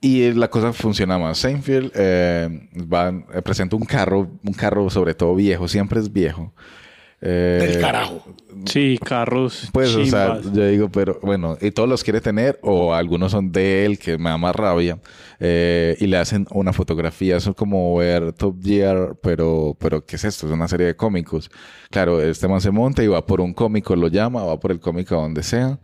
[0.00, 1.38] Y la cosa funciona más.
[1.38, 6.52] Seinfeld eh, va, eh, presenta un carro, un carro sobre todo viejo, siempre es viejo.
[7.24, 8.22] Eh, Del carajo.
[8.66, 9.68] Sí, carros.
[9.72, 13.50] Pues, o sea, yo digo, pero bueno, y todos los quiere tener, o algunos son
[13.52, 14.98] de él, que me da más rabia,
[15.40, 17.36] eh, y le hacen una fotografía.
[17.36, 20.46] Eso es como ver Top Gear, pero, pero ¿qué es esto?
[20.46, 21.50] Es una serie de cómicos.
[21.90, 24.80] Claro, este man se monta y va por un cómico, lo llama, va por el
[24.80, 25.78] cómico a donde sea.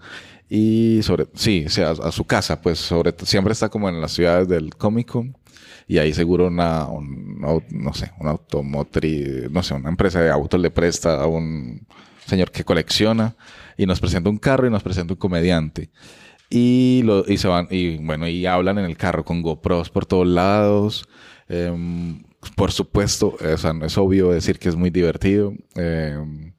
[0.49, 4.01] Y sobre, sí, o sea, a, a su casa, pues sobre siempre está como en
[4.01, 5.27] las ciudades del cómico.
[5.89, 10.61] Y ahí seguro una, un no sé, una automotriz, no sé, una empresa de autos
[10.61, 11.87] le presta a un
[12.27, 13.35] señor que colecciona
[13.77, 15.91] y nos presenta un carro y nos presenta un comediante.
[16.51, 20.07] Y, lo, y se van, y bueno, y hablan en el carro con GoPros por
[20.07, 21.09] todos lados.
[21.49, 22.23] Em,
[22.55, 25.55] por supuesto, o sea, no es obvio decir que es muy divertido.
[25.75, 26.53] Em,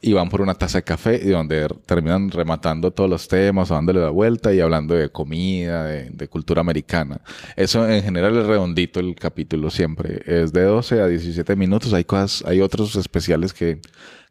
[0.00, 4.00] y van por una taza de café y donde terminan rematando todos los temas, dándole
[4.00, 7.20] la vuelta y hablando de comida, de, cultura americana.
[7.56, 10.22] Eso en general es redondito el capítulo siempre.
[10.24, 11.92] Es de 12 a 17 minutos.
[11.92, 13.80] Hay cosas, hay otros especiales que,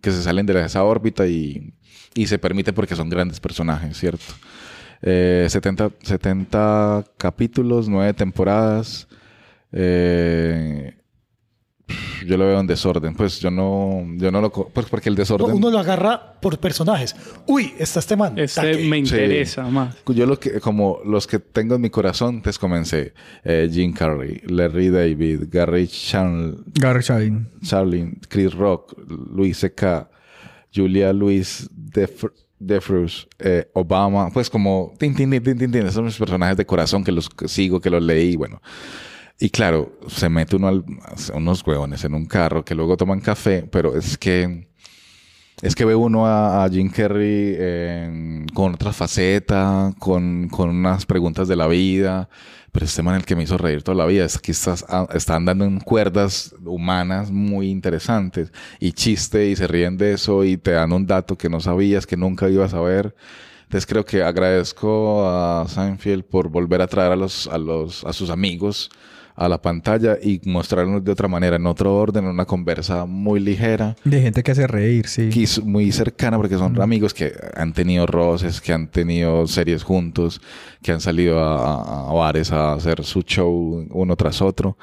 [0.01, 1.73] que se salen de esa órbita y,
[2.13, 4.25] y se permite porque son grandes personajes, ¿cierto?
[5.01, 9.07] Eh, 70, 70 capítulos, 9 temporadas.
[9.71, 10.97] Eh,
[12.25, 13.13] yo lo veo en desorden.
[13.15, 14.51] Pues yo no, yo no lo...
[14.51, 15.51] Pues porque el desorden...
[15.55, 17.15] Uno lo agarra por personajes.
[17.45, 18.37] Uy, está este man.
[18.37, 18.77] Este taque.
[18.87, 19.15] me Sí.
[19.15, 19.95] interesa más.
[20.07, 23.13] Yo lo que, como los que tengo en mi corazón, te comencé.
[23.43, 27.47] Eh, Jim Carrey, Larry David, Gary Chan, Gary Shaline.
[27.63, 30.09] Charlene, Chris Rock, Luis C.K.,
[30.75, 32.25] Julia Luis Def-
[32.59, 36.57] Defrus, eh, Obama, pues como tin, tin, tin, tin, tin, tin, esos son mis personajes
[36.57, 38.61] de corazón que los sigo, que los leí, bueno.
[39.39, 40.85] Y claro, se mete uno al-
[41.33, 44.67] unos huevones en un carro que luego toman café, pero es que
[45.61, 51.47] es que ve uno a, a Jim Carrey con otra faceta, con, con unas preguntas
[51.47, 52.29] de la vida.
[52.71, 55.65] Pero este man el que me hizo reír toda la vida es que están dando
[55.65, 60.93] en cuerdas humanas muy interesantes y chiste y se ríen de eso y te dan
[60.93, 63.15] un dato que no sabías, que nunca ibas a ver.
[63.63, 68.13] Entonces creo que agradezco a Seinfeld por volver a traer a los, a los, a
[68.13, 68.89] sus amigos
[69.37, 73.39] a la pantalla y mostrarnos de otra manera, en otro orden, en una conversa muy
[73.39, 75.29] ligera De gente que hace reír, sí.
[75.29, 79.83] que es muy cercana porque son amigos que han tenido roces, que han tenido series
[79.83, 80.41] juntos,
[80.81, 84.75] que han salido a, a- bares a hacer su show uno tras otro.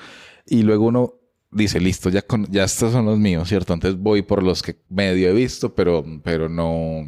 [0.47, 1.14] Y luego uno
[1.51, 3.74] dice, listo, ya, con, ya estos son los míos, ¿cierto?
[3.74, 7.02] Entonces voy por los que medio he visto, pero, pero no...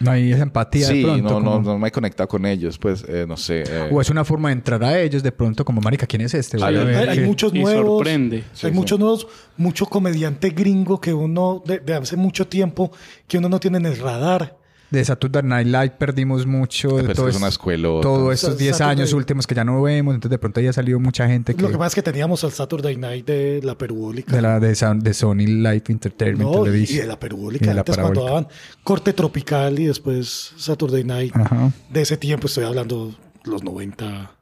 [0.00, 1.22] No hay esa empatía sí, de pronto.
[1.22, 3.64] no, no, como- no me he conectado con ellos, pues, eh, no sé.
[3.66, 6.34] eh, O es una forma de entrar a ellos de pronto como, marica, ¿quién es
[6.34, 6.58] este?
[6.62, 7.98] Hay, muchos y nuevos.
[7.98, 8.44] sorprende.
[8.62, 12.90] hay muchos nuevos, mucho comediante gringo que uno de, de hace mucho tiempo
[13.26, 14.56] que uno no tiene en el radar.
[14.90, 16.96] De Saturday Night Live perdimos mucho.
[16.96, 18.02] De Pero todo es una escuelota.
[18.02, 20.14] Todos estos Sa- 10 Saturday- años últimos que ya no vemos.
[20.14, 21.62] Entonces de pronto ya ha salido mucha gente que...
[21.62, 24.34] Lo que pasa es que teníamos al Saturday Night de la Perubólica.
[24.34, 27.70] de, la, de, de Sony Live Entertainment No, y de la Perubólica.
[27.72, 28.24] Antes cuando parabólica.
[28.26, 28.48] daban
[28.84, 31.34] corte tropical y después Saturday Night.
[31.34, 31.72] Ajá.
[31.90, 33.12] De ese tiempo estoy hablando
[33.44, 34.36] los 90.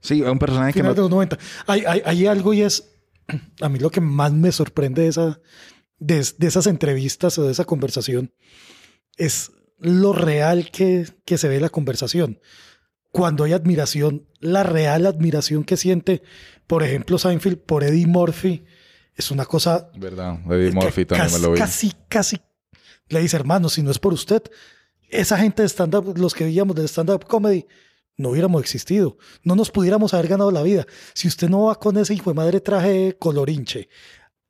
[0.00, 1.02] sí, un personaje que Final de no...
[1.02, 1.38] los 90.
[1.66, 2.88] Hay, hay, hay algo y es,
[3.60, 5.40] a mí lo que más me sorprende de, esa,
[5.98, 8.32] de, de esas entrevistas o de esa conversación
[9.16, 12.40] es lo real que, que se ve la conversación.
[13.10, 16.22] Cuando hay admiración, la real admiración que siente,
[16.66, 18.64] por ejemplo, Seinfeld por Eddie Murphy,
[19.14, 20.38] es una cosa ¿Verdad?
[20.50, 21.58] Eddie Murphy también casi, me lo vi.
[21.58, 22.36] Casi, casi
[23.08, 24.42] le dice, hermano, si no es por usted,
[25.08, 27.66] esa gente de stand-up, los que veíamos del stand-up comedy,
[28.16, 29.16] no hubiéramos existido.
[29.42, 30.86] No nos pudiéramos haber ganado la vida.
[31.14, 33.88] Si usted no va con ese hijo de madre traje colorinche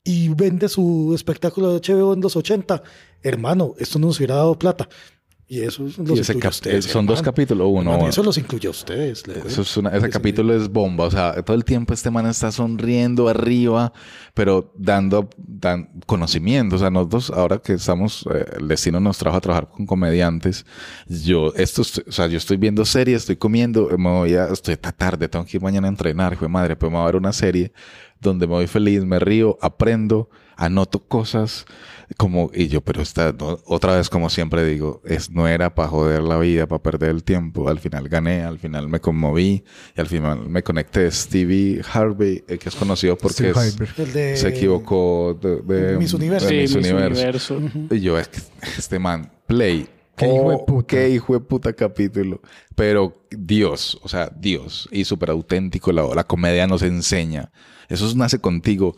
[0.02, 2.82] y vende su espectáculo de HBO en los 80,
[3.22, 4.88] hermano, esto no nos hubiera dado plata.
[5.50, 7.90] Y eso los Y ese ustedes, son dos capítulos, uno.
[7.92, 9.24] Hermano, eso los incluye a ustedes.
[9.46, 11.04] Eso es una- ese capítulo es bomba.
[11.06, 13.94] O sea, todo el tiempo este man está sonriendo arriba,
[14.34, 16.76] pero dando dan conocimiento.
[16.76, 20.66] O sea, nosotros, ahora que estamos, eh, el destino nos trajo a trabajar con comediantes.
[21.08, 24.74] Yo, esto, es- o sea, yo estoy viendo series, estoy comiendo, me voy a, estoy
[24.74, 27.06] esta tarde, tengo que ir mañana a entrenar, hijo de madre, pues me voy a
[27.06, 27.72] ver una serie
[28.20, 31.64] donde me voy feliz, me río, aprendo, anoto cosas,
[32.16, 35.88] como, y yo, pero esta, no- otra vez, como siempre digo, es, no era para
[35.88, 37.68] joder la vida, para perder el tiempo.
[37.68, 39.62] Al final gané, al final me conmoví,
[39.96, 41.10] y al final me conecté.
[41.10, 43.76] Stevie Harvey, eh, que es conocido porque es-.
[43.98, 46.48] El de- se equivocó de, de- Miss Universo.
[46.48, 47.60] de Sí, Miss Miss Universo.
[47.90, 48.40] Y yo, es que
[48.76, 50.86] este man, Play, Qué hijo de puta.
[50.88, 52.40] Qué hijo de puta capítulo.
[52.74, 54.88] Pero Dios, o sea, Dios.
[54.90, 55.92] Y súper auténtico.
[55.92, 57.52] La, la comedia nos enseña.
[57.88, 58.96] Eso nace contigo.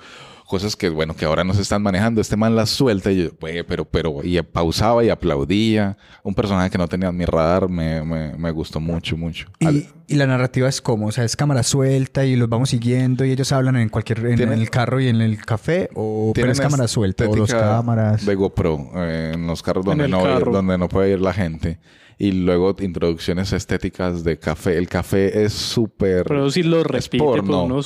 [0.50, 2.20] Cosas que, bueno, que ahora no se están manejando.
[2.20, 5.96] Este man las suelta y yo, "Güey, pero, pero, y pausaba y aplaudía.
[6.24, 9.46] Un personaje que no tenía en mi radar me, me, me gustó mucho, mucho.
[9.60, 13.24] Y, y la narrativa es como, o sea, es cámara suelta y los vamos siguiendo
[13.24, 16.50] y ellos hablan en cualquier, en, en el carro y en el café, o pero
[16.50, 18.26] es cámara suelta, o cámaras.
[18.26, 20.50] De GoPro eh, en los carros En donde el no, carro.
[20.50, 21.78] donde no puede ir la gente.
[22.22, 24.76] Y luego introducciones estéticas de café.
[24.76, 26.24] El café es súper.
[26.26, 27.08] Pero sí lo unos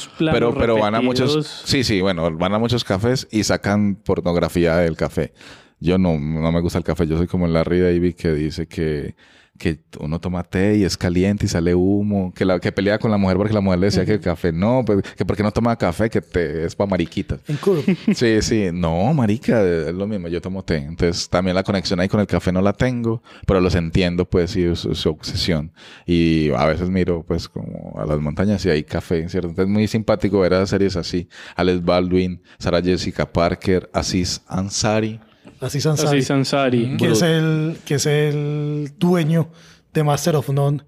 [0.09, 1.63] planos pero, pero van a muchos.
[1.65, 5.33] Sí, sí, bueno, van a muchos cafés y sacan pornografía del café.
[5.79, 7.07] Yo no, no me gusta el café.
[7.07, 9.15] Yo soy como Larry David que dice que,
[9.59, 12.33] que uno toma té y es caliente y sale humo.
[12.35, 14.53] Que, la, que pelea con la mujer porque la mujer le decía que el café
[14.53, 17.41] no, pues, que porque no toma café, que te, es para mariquitas.
[17.49, 17.97] En curve.
[18.15, 18.69] Sí, sí.
[18.73, 20.29] No, marica, es lo mismo.
[20.29, 20.77] Yo tomo té.
[20.77, 24.51] Entonces, también la conexión ahí con el café no la tengo, pero los entiendo, pues,
[24.51, 25.73] sí, su, su obsesión.
[26.07, 29.49] Y a veces miro, pues, como a las montañas y hay café, ¿cierto?
[29.49, 31.29] Entonces, muy simpático ver a series así.
[31.57, 35.21] Alex Baldwin, Sarah Jessica Parker, Aziz Ansari.
[35.65, 36.19] Aziz Ansari.
[36.19, 36.97] Aziz Ansari.
[36.97, 39.51] Que es, el, que es el dueño
[39.93, 40.83] de Master of None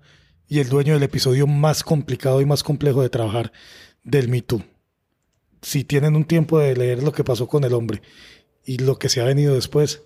[0.48, 3.52] y el dueño del episodio más complicado y más complejo de trabajar
[4.04, 4.62] del Me Too.
[5.62, 8.02] Si tienen un tiempo de leer lo que pasó con el hombre
[8.64, 10.02] y lo que se ha venido después,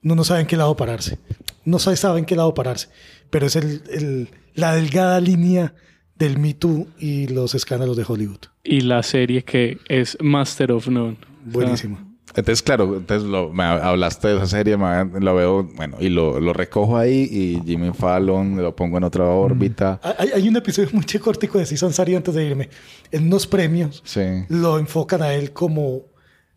[0.00, 1.18] no, no saben qué lado pararse.
[1.64, 2.88] No sabe- saben qué lado pararse.
[3.30, 5.74] Pero es el, el- la delgada línea
[6.16, 8.40] del Me Too y los escándalos de Hollywood.
[8.64, 11.16] Y la serie que es Master of None.
[11.44, 12.11] Buenísimo.
[12.34, 16.40] Entonces, claro, entonces lo- me hablaste de esa serie, me- lo veo, bueno, y lo,
[16.40, 20.00] lo recojo ahí y Jimmy Fallon lo pongo en otra órbita.
[20.18, 22.70] Hay, hay un episodio muy cortico de Aziz Ansari antes de irme.
[23.10, 24.22] En unos premios Sí.
[24.48, 26.10] lo enfocan a él como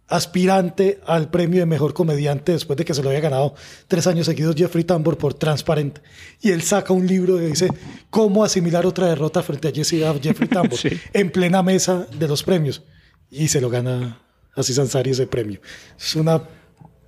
[0.08, 3.56] aspirante al premio de mejor comediante después de que se lo había ganado
[3.88, 6.00] tres años seguidos Jeffrey Tambor por Transparent.
[6.42, 7.70] Y él saca un libro que dice
[8.10, 10.78] cómo asimilar otra derrota frente a Jesse, Jeffrey Tambor
[11.14, 12.84] en plena mesa de los premios.
[13.32, 14.22] Y se lo gana
[14.56, 15.60] Aziz Ansari ese premio.
[16.00, 16.42] Es una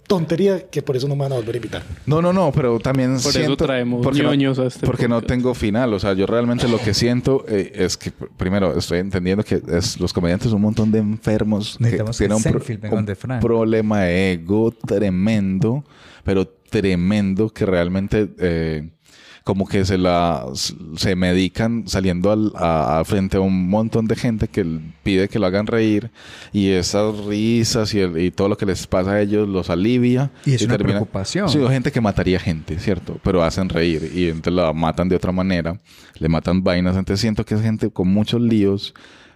[0.08, 1.84] tontería que por eso no me van a volver a invitar.
[2.06, 4.30] No, no, no, pero también Por eso traemos porque no-
[4.64, 5.94] a este Porque no tengo final.
[5.94, 9.62] O sea, yo realmente lo que siento eh, es que, pr- primero, estoy entendiendo que
[9.68, 12.26] es, los comediantes son un montón de enfermos que Necesitamos que
[12.78, 15.84] tienen un, pro- un problema de ego tremendo,
[16.24, 18.30] pero tremendo que realmente...
[18.40, 18.90] eh,
[19.48, 20.46] como que se la
[20.98, 24.66] se medican saliendo al, a, a frente a un montón de gente que
[25.04, 26.12] pide que lo hagan reír
[26.52, 30.32] y esas risas y, el- y todo lo que les pasa a ellos los alivia
[30.46, 31.48] Y es una preocupación.
[31.48, 33.22] Sí, gente que mataría gente, ¿cierto?
[33.24, 35.80] Pero hacen reír y entonces la matan de otra manera,
[36.20, 36.98] le matan vainas.
[36.98, 38.94] Entonces siento que es gente con muchos líos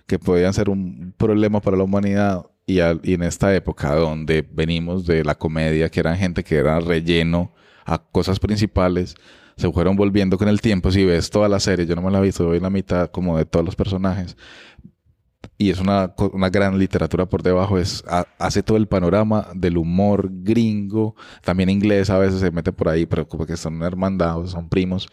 [0.07, 2.45] que podían ser un problema para la humanidad.
[2.67, 6.81] Y, y en esta época donde venimos de la comedia, que eran gente que era
[6.81, 7.53] relleno
[7.85, 9.15] a cosas principales,
[9.61, 10.91] se fueron volviendo con el tiempo.
[10.91, 13.38] Si ves toda la serie, yo no me la he visto, voy la mitad como
[13.38, 14.35] de todos los personajes
[15.57, 19.77] y es una, una gran literatura por debajo, es, ha- hace todo el panorama del
[19.77, 24.51] humor gringo, también inglés a veces se mete por ahí, pero como que son hermandados,
[24.51, 25.07] son primos.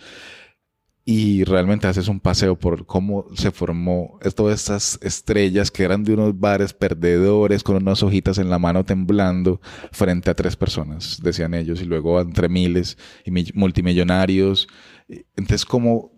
[1.11, 6.13] Y realmente haces un paseo por cómo se formó todas estas estrellas que eran de
[6.13, 9.59] unos bares perdedores con unas hojitas en la mano temblando
[9.91, 14.69] frente a tres personas, decían ellos, y luego entre miles y mi- multimillonarios.
[15.09, 16.13] Entonces, cómo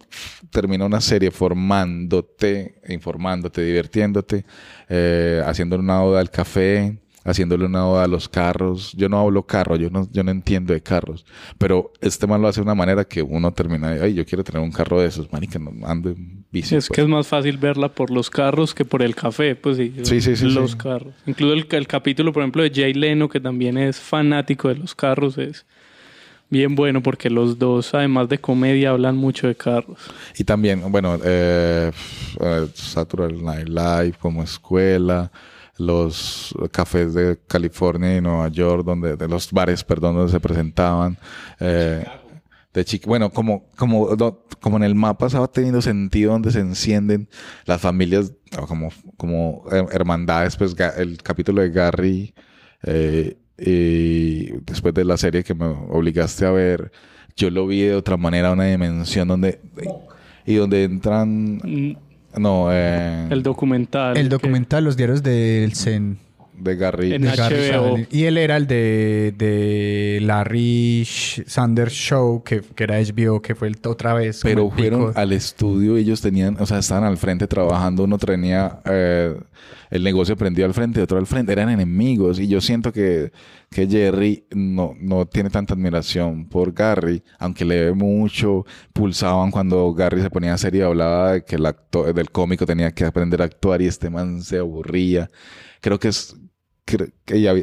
[0.51, 4.45] termina una serie formándote, informándote, divirtiéndote,
[4.89, 8.93] eh, haciendo una oda al café, haciéndole una oda a los carros.
[8.97, 11.27] Yo no hablo carro, yo no, yo no entiendo de carros,
[11.59, 14.45] pero este man lo hace de una manera que uno termina de, ay, yo quiero
[14.45, 16.77] tener un carro de esos, marica, no ando en bici.
[16.77, 19.95] Es que es más fácil verla por los carros que por el café, pues sí.
[20.03, 20.79] Sí, sí, sí, Los sí.
[20.79, 21.15] carros.
[21.27, 24.95] Incluso el, el capítulo, por ejemplo, de Jay Leno, que también es fanático de los
[24.95, 25.67] carros, es
[26.49, 29.99] bien bueno porque los dos, además de comedia, hablan mucho de carros.
[30.37, 31.93] Y también, bueno, eh,
[32.41, 35.31] eh, Saturday Night Live como escuela,
[35.81, 41.17] los cafés de California y Nueva York, donde, de los bares, perdón, donde se presentaban.
[41.59, 42.05] eh,
[42.73, 44.17] de Chic- bueno, como, como,
[44.61, 47.29] como en el mapa estaba teniendo sentido donde se encienden
[47.65, 48.33] las familias,
[48.69, 52.33] como, como hermandades, pues el capítulo de Gary,
[52.85, 56.93] eh, y después de la serie que me obligaste a ver,
[57.37, 59.61] yo lo vi de otra manera, una dimensión donde,
[60.47, 61.61] y donde entran,
[62.37, 64.17] no, eh, El documental.
[64.17, 66.19] El que- documental, los diarios del Zen.
[66.61, 67.15] De Gary.
[67.15, 67.63] En de Gary HBO.
[67.63, 68.09] Shandling.
[68.11, 73.69] Y él era el de, de Larry Sanders Show, que, que era HBO, que fue
[73.69, 74.41] el, otra vez.
[74.43, 75.13] Pero fueron pico.
[75.19, 79.37] al estudio y ellos tenían, o sea, estaban al frente trabajando, uno tenía eh,
[79.91, 82.39] el negocio prendido al frente, otro al frente, eran enemigos.
[82.39, 83.33] Y yo siento que,
[83.71, 89.93] que Jerry no, no tiene tanta admiración por Gary, aunque le ve mucho, pulsaban cuando
[89.93, 93.43] Gary se ponía serio y hablaba de que el actor, del cómico tenía que aprender
[93.43, 95.31] a actuar y este man se aburría.
[95.81, 96.37] Creo que es
[96.85, 97.55] que ya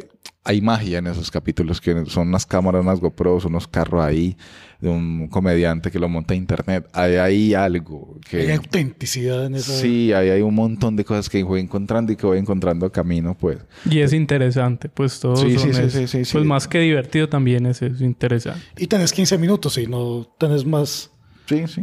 [0.44, 4.34] hay magia en esos capítulos que son unas cámaras, unas GoPros, unos carros ahí
[4.80, 6.88] de un comediante que lo monta a internet.
[6.94, 9.72] Hay ahí algo que Hay autenticidad en esa.
[9.72, 13.36] sí, ahí hay un montón de cosas que voy encontrando y que voy encontrando camino,
[13.36, 13.58] pues.
[13.90, 16.32] Y es interesante, pues todo Sí, sí, sí, sí, sí, sí.
[16.32, 18.62] Pues más que divertido también es, es interesante.
[18.78, 21.10] Y tenés 15 minutos y no tenés más,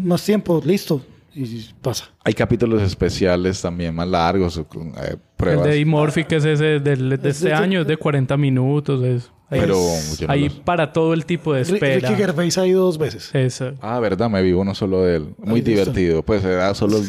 [0.01, 1.05] más tiempo, listo.
[1.35, 2.05] Y pasa.
[2.23, 5.65] Hay capítulos especiales también más largos, eh, pruebas.
[5.65, 9.03] El de Dimorphy, que es ese del- de, Es este año, es de 40 minutos.
[9.03, 12.09] Es, Pero no hay los- para todo el tipo de espera.
[12.09, 13.29] Ricky Gervais ha ido dos veces.
[13.33, 13.73] Eso.
[13.81, 15.35] Ah, verdad, me vi uno solo de él.
[15.37, 15.69] Muy Ahí está.
[15.71, 16.23] divertido.
[16.23, 16.99] Pues era solo.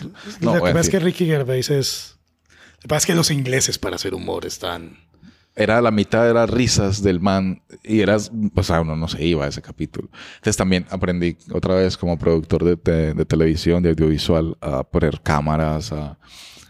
[0.41, 2.17] No, Lo que pasa es que Ricky Gervais es.
[2.77, 4.99] Lo que pasa es que los ingleses para hacer humor están.
[5.59, 9.47] Era la mitad era risas del man y eras, o sea, uno no se iba
[9.47, 10.11] a ese capítulo.
[10.37, 15.21] Entonces también aprendí otra vez como productor de, de- de televisión, de audiovisual, a poner
[15.23, 16.19] cámaras, a,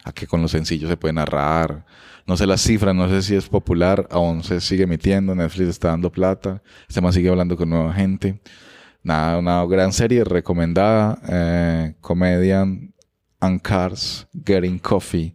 [0.05, 1.85] a que con lo sencillo se puede narrar.
[2.29, 5.89] No sé las cifras, no sé si es popular, aún se sigue emitiendo, Netflix está
[5.89, 8.41] dando plata, este man sigue hablando con nueva gente.
[9.03, 12.93] Nada, una gran serie recomendada, eh, Comedian
[13.41, 15.35] and Cars, Getting Coffee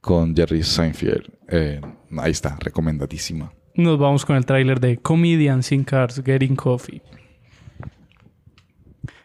[0.00, 1.28] con Jerry Seinfeld.
[1.48, 1.80] Eh,
[2.18, 3.52] ahí está, recomendadísima.
[3.74, 7.02] Nos vamos con el tráiler de Comedians in Cars Getting Coffee.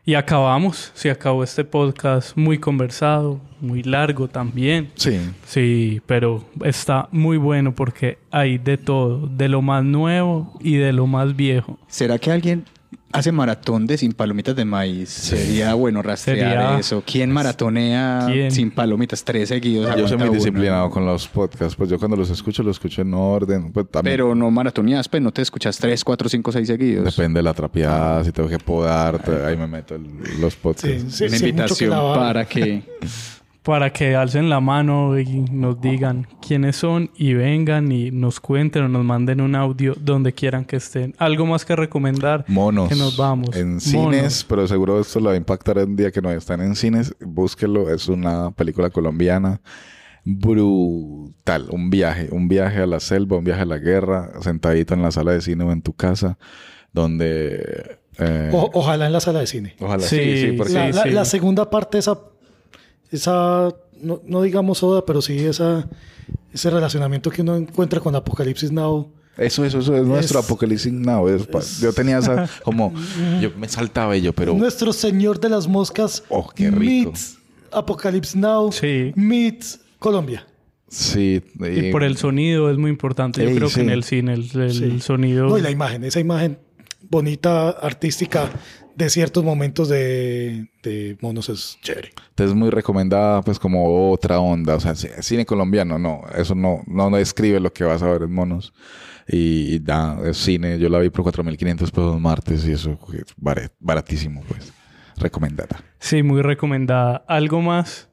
[0.08, 4.92] Y acabamos, se acabó este podcast muy conversado, muy largo también.
[4.94, 5.20] Sí.
[5.48, 10.94] Sí, pero está muy bueno porque hay de todo, de lo más nuevo y de
[10.94, 11.80] lo más viejo.
[11.88, 12.66] ¿Será que alguien
[13.12, 15.10] hace maratón de sin palomitas de maíz?
[15.10, 17.04] Sería bueno rastrear Sería- eso.
[17.06, 18.52] ¿Quién maratonea ¿Quién?
[18.52, 19.86] sin palomitas tres seguidos?
[19.86, 20.36] Yo soy Aguanta muy uno.
[20.36, 23.72] disciplinado con los podcasts, pues yo cuando los escucho, los escucho en orden.
[23.72, 27.06] Pues también Pero no maratoneas, pues no te escuchas tres, cuatro, cinco, seis seguidos.
[27.06, 30.08] depende de la trapeada, si tengo que podar, te- ahí me meto el-
[30.42, 30.88] los podcasts.
[30.88, 32.18] Sí, Una sí, mucho que invitación lavar.
[32.20, 32.84] para que
[33.66, 38.84] Para que alcen la mano y nos digan quiénes son y vengan y nos cuenten
[38.84, 41.16] o nos manden un audio donde quieran que estén.
[41.18, 42.46] Algo más que recomendar.
[42.48, 42.90] Monos.
[42.90, 43.56] Que nos vamos.
[43.56, 43.84] En Monos.
[43.84, 47.16] cines, pero seguro esto lo va a impactar un día que no están en cines.
[47.20, 49.60] Búsquelo, es una película colombiana
[50.24, 51.68] brutal.
[51.72, 55.12] Un viaje, un viaje a la selva, un viaje a la guerra, sentadito en la
[55.12, 56.38] sala de cine o en tu casa,
[56.94, 57.98] donde...
[58.20, 59.76] eh, O- ojalá en la sala de cine.
[59.80, 62.18] ojalá sí, sí, porque la, la- la segunda parte, esa,
[63.16, 65.88] esa no, no digamos soda, pero sí esa,
[66.54, 69.10] ese relacionamiento que uno encuentra con Apocalipsis Now.
[69.38, 71.28] Eso, eso, eso es nuestro Es- Apocalipsis Now.
[71.28, 72.94] es yo tenía esa, como,
[73.42, 74.54] yo me saltaba yo, pero...
[74.54, 76.24] Nuestro Señor de las Moscas.
[76.30, 77.12] Oh, qué rico.
[77.12, 77.38] Meets
[77.72, 78.70] Apocalipsis Now.
[79.16, 80.46] Meets Colombia.
[80.88, 81.42] Sí.
[81.60, 83.44] Y por el sonido es muy importante.
[83.44, 83.76] Yo Ey, creo sí.
[83.76, 85.00] que en el cine el, el Sí.
[85.02, 85.48] sonido...
[85.50, 86.58] No, y la imagen, esa imagen
[87.10, 88.50] bonita, artística
[88.96, 92.12] de ciertos momentos de, de monos es chévere.
[92.30, 94.76] Entonces muy recomendada, pues como otra onda.
[94.76, 96.22] O sea, cine colombiano, no.
[96.38, 98.74] Eso no, no describe lo que vas a ver en monos.
[99.28, 100.78] Y, y da, es cine.
[100.80, 104.72] Yo la vi por 4.500 pesos martes y eso es barat- baratísimo, pues.
[105.18, 105.82] Recomendada.
[106.00, 107.24] Sí, muy recomendada.
[107.28, 108.10] ¿Algo más?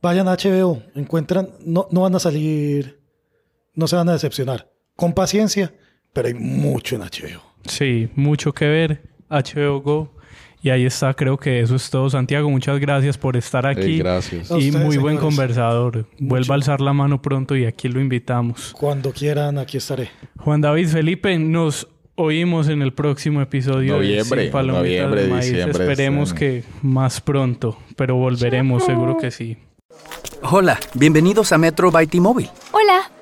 [0.00, 3.00] Vayan a HBO, encuentran, no, no van a salir,
[3.74, 4.68] no se van a decepcionar.
[4.96, 5.72] Con paciencia,
[6.12, 7.40] pero hay mucho en HBO.
[7.66, 9.11] Sí, mucho que ver.
[9.32, 10.10] HBO Go.
[10.64, 12.08] Y ahí está, creo que eso es todo.
[12.08, 13.98] Santiago, muchas gracias por estar aquí.
[13.98, 14.48] Gracias.
[14.50, 15.20] Y ustedes, muy buen señores.
[15.20, 16.06] conversador.
[16.20, 18.72] Vuelva a alzar la mano pronto y aquí lo invitamos.
[18.78, 20.10] Cuando quieran, aquí estaré.
[20.38, 25.46] Juan David Felipe, nos oímos en el próximo episodio Noviembre, de noviembre, de Maíz.
[25.46, 29.56] diciembre, Esperemos que más pronto, pero volveremos, seguro que sí.
[30.42, 32.50] Hola, bienvenidos a Metro by T-Mobile.
[32.72, 33.10] Hola,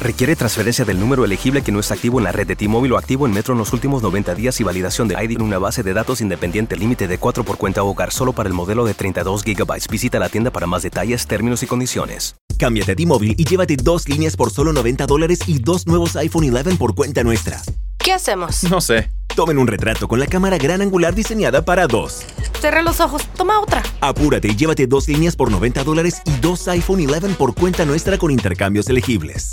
[0.00, 2.98] Requiere transferencia del número elegible que no está activo en la red de T-Mobile o
[2.98, 5.82] activo en Metro en los últimos 90 días y validación de ID en una base
[5.82, 9.42] de datos independiente límite de 4 por cuenta hogar solo para el modelo de 32
[9.42, 9.90] GB.
[9.90, 12.36] Visita la tienda para más detalles, términos y condiciones.
[12.58, 16.54] Cámbiate a T-Mobile y llévate dos líneas por solo 90 dólares y dos nuevos iPhone
[16.54, 17.60] 11 por cuenta nuestra.
[17.98, 18.62] ¿Qué hacemos?
[18.70, 19.10] No sé.
[19.34, 22.24] Tomen un retrato con la cámara gran angular diseñada para dos.
[22.60, 23.22] Cerré los ojos.
[23.36, 23.82] Toma otra.
[24.00, 28.16] Apúrate y llévate dos líneas por 90 dólares y dos iPhone 11 por cuenta nuestra
[28.16, 29.52] con intercambios elegibles.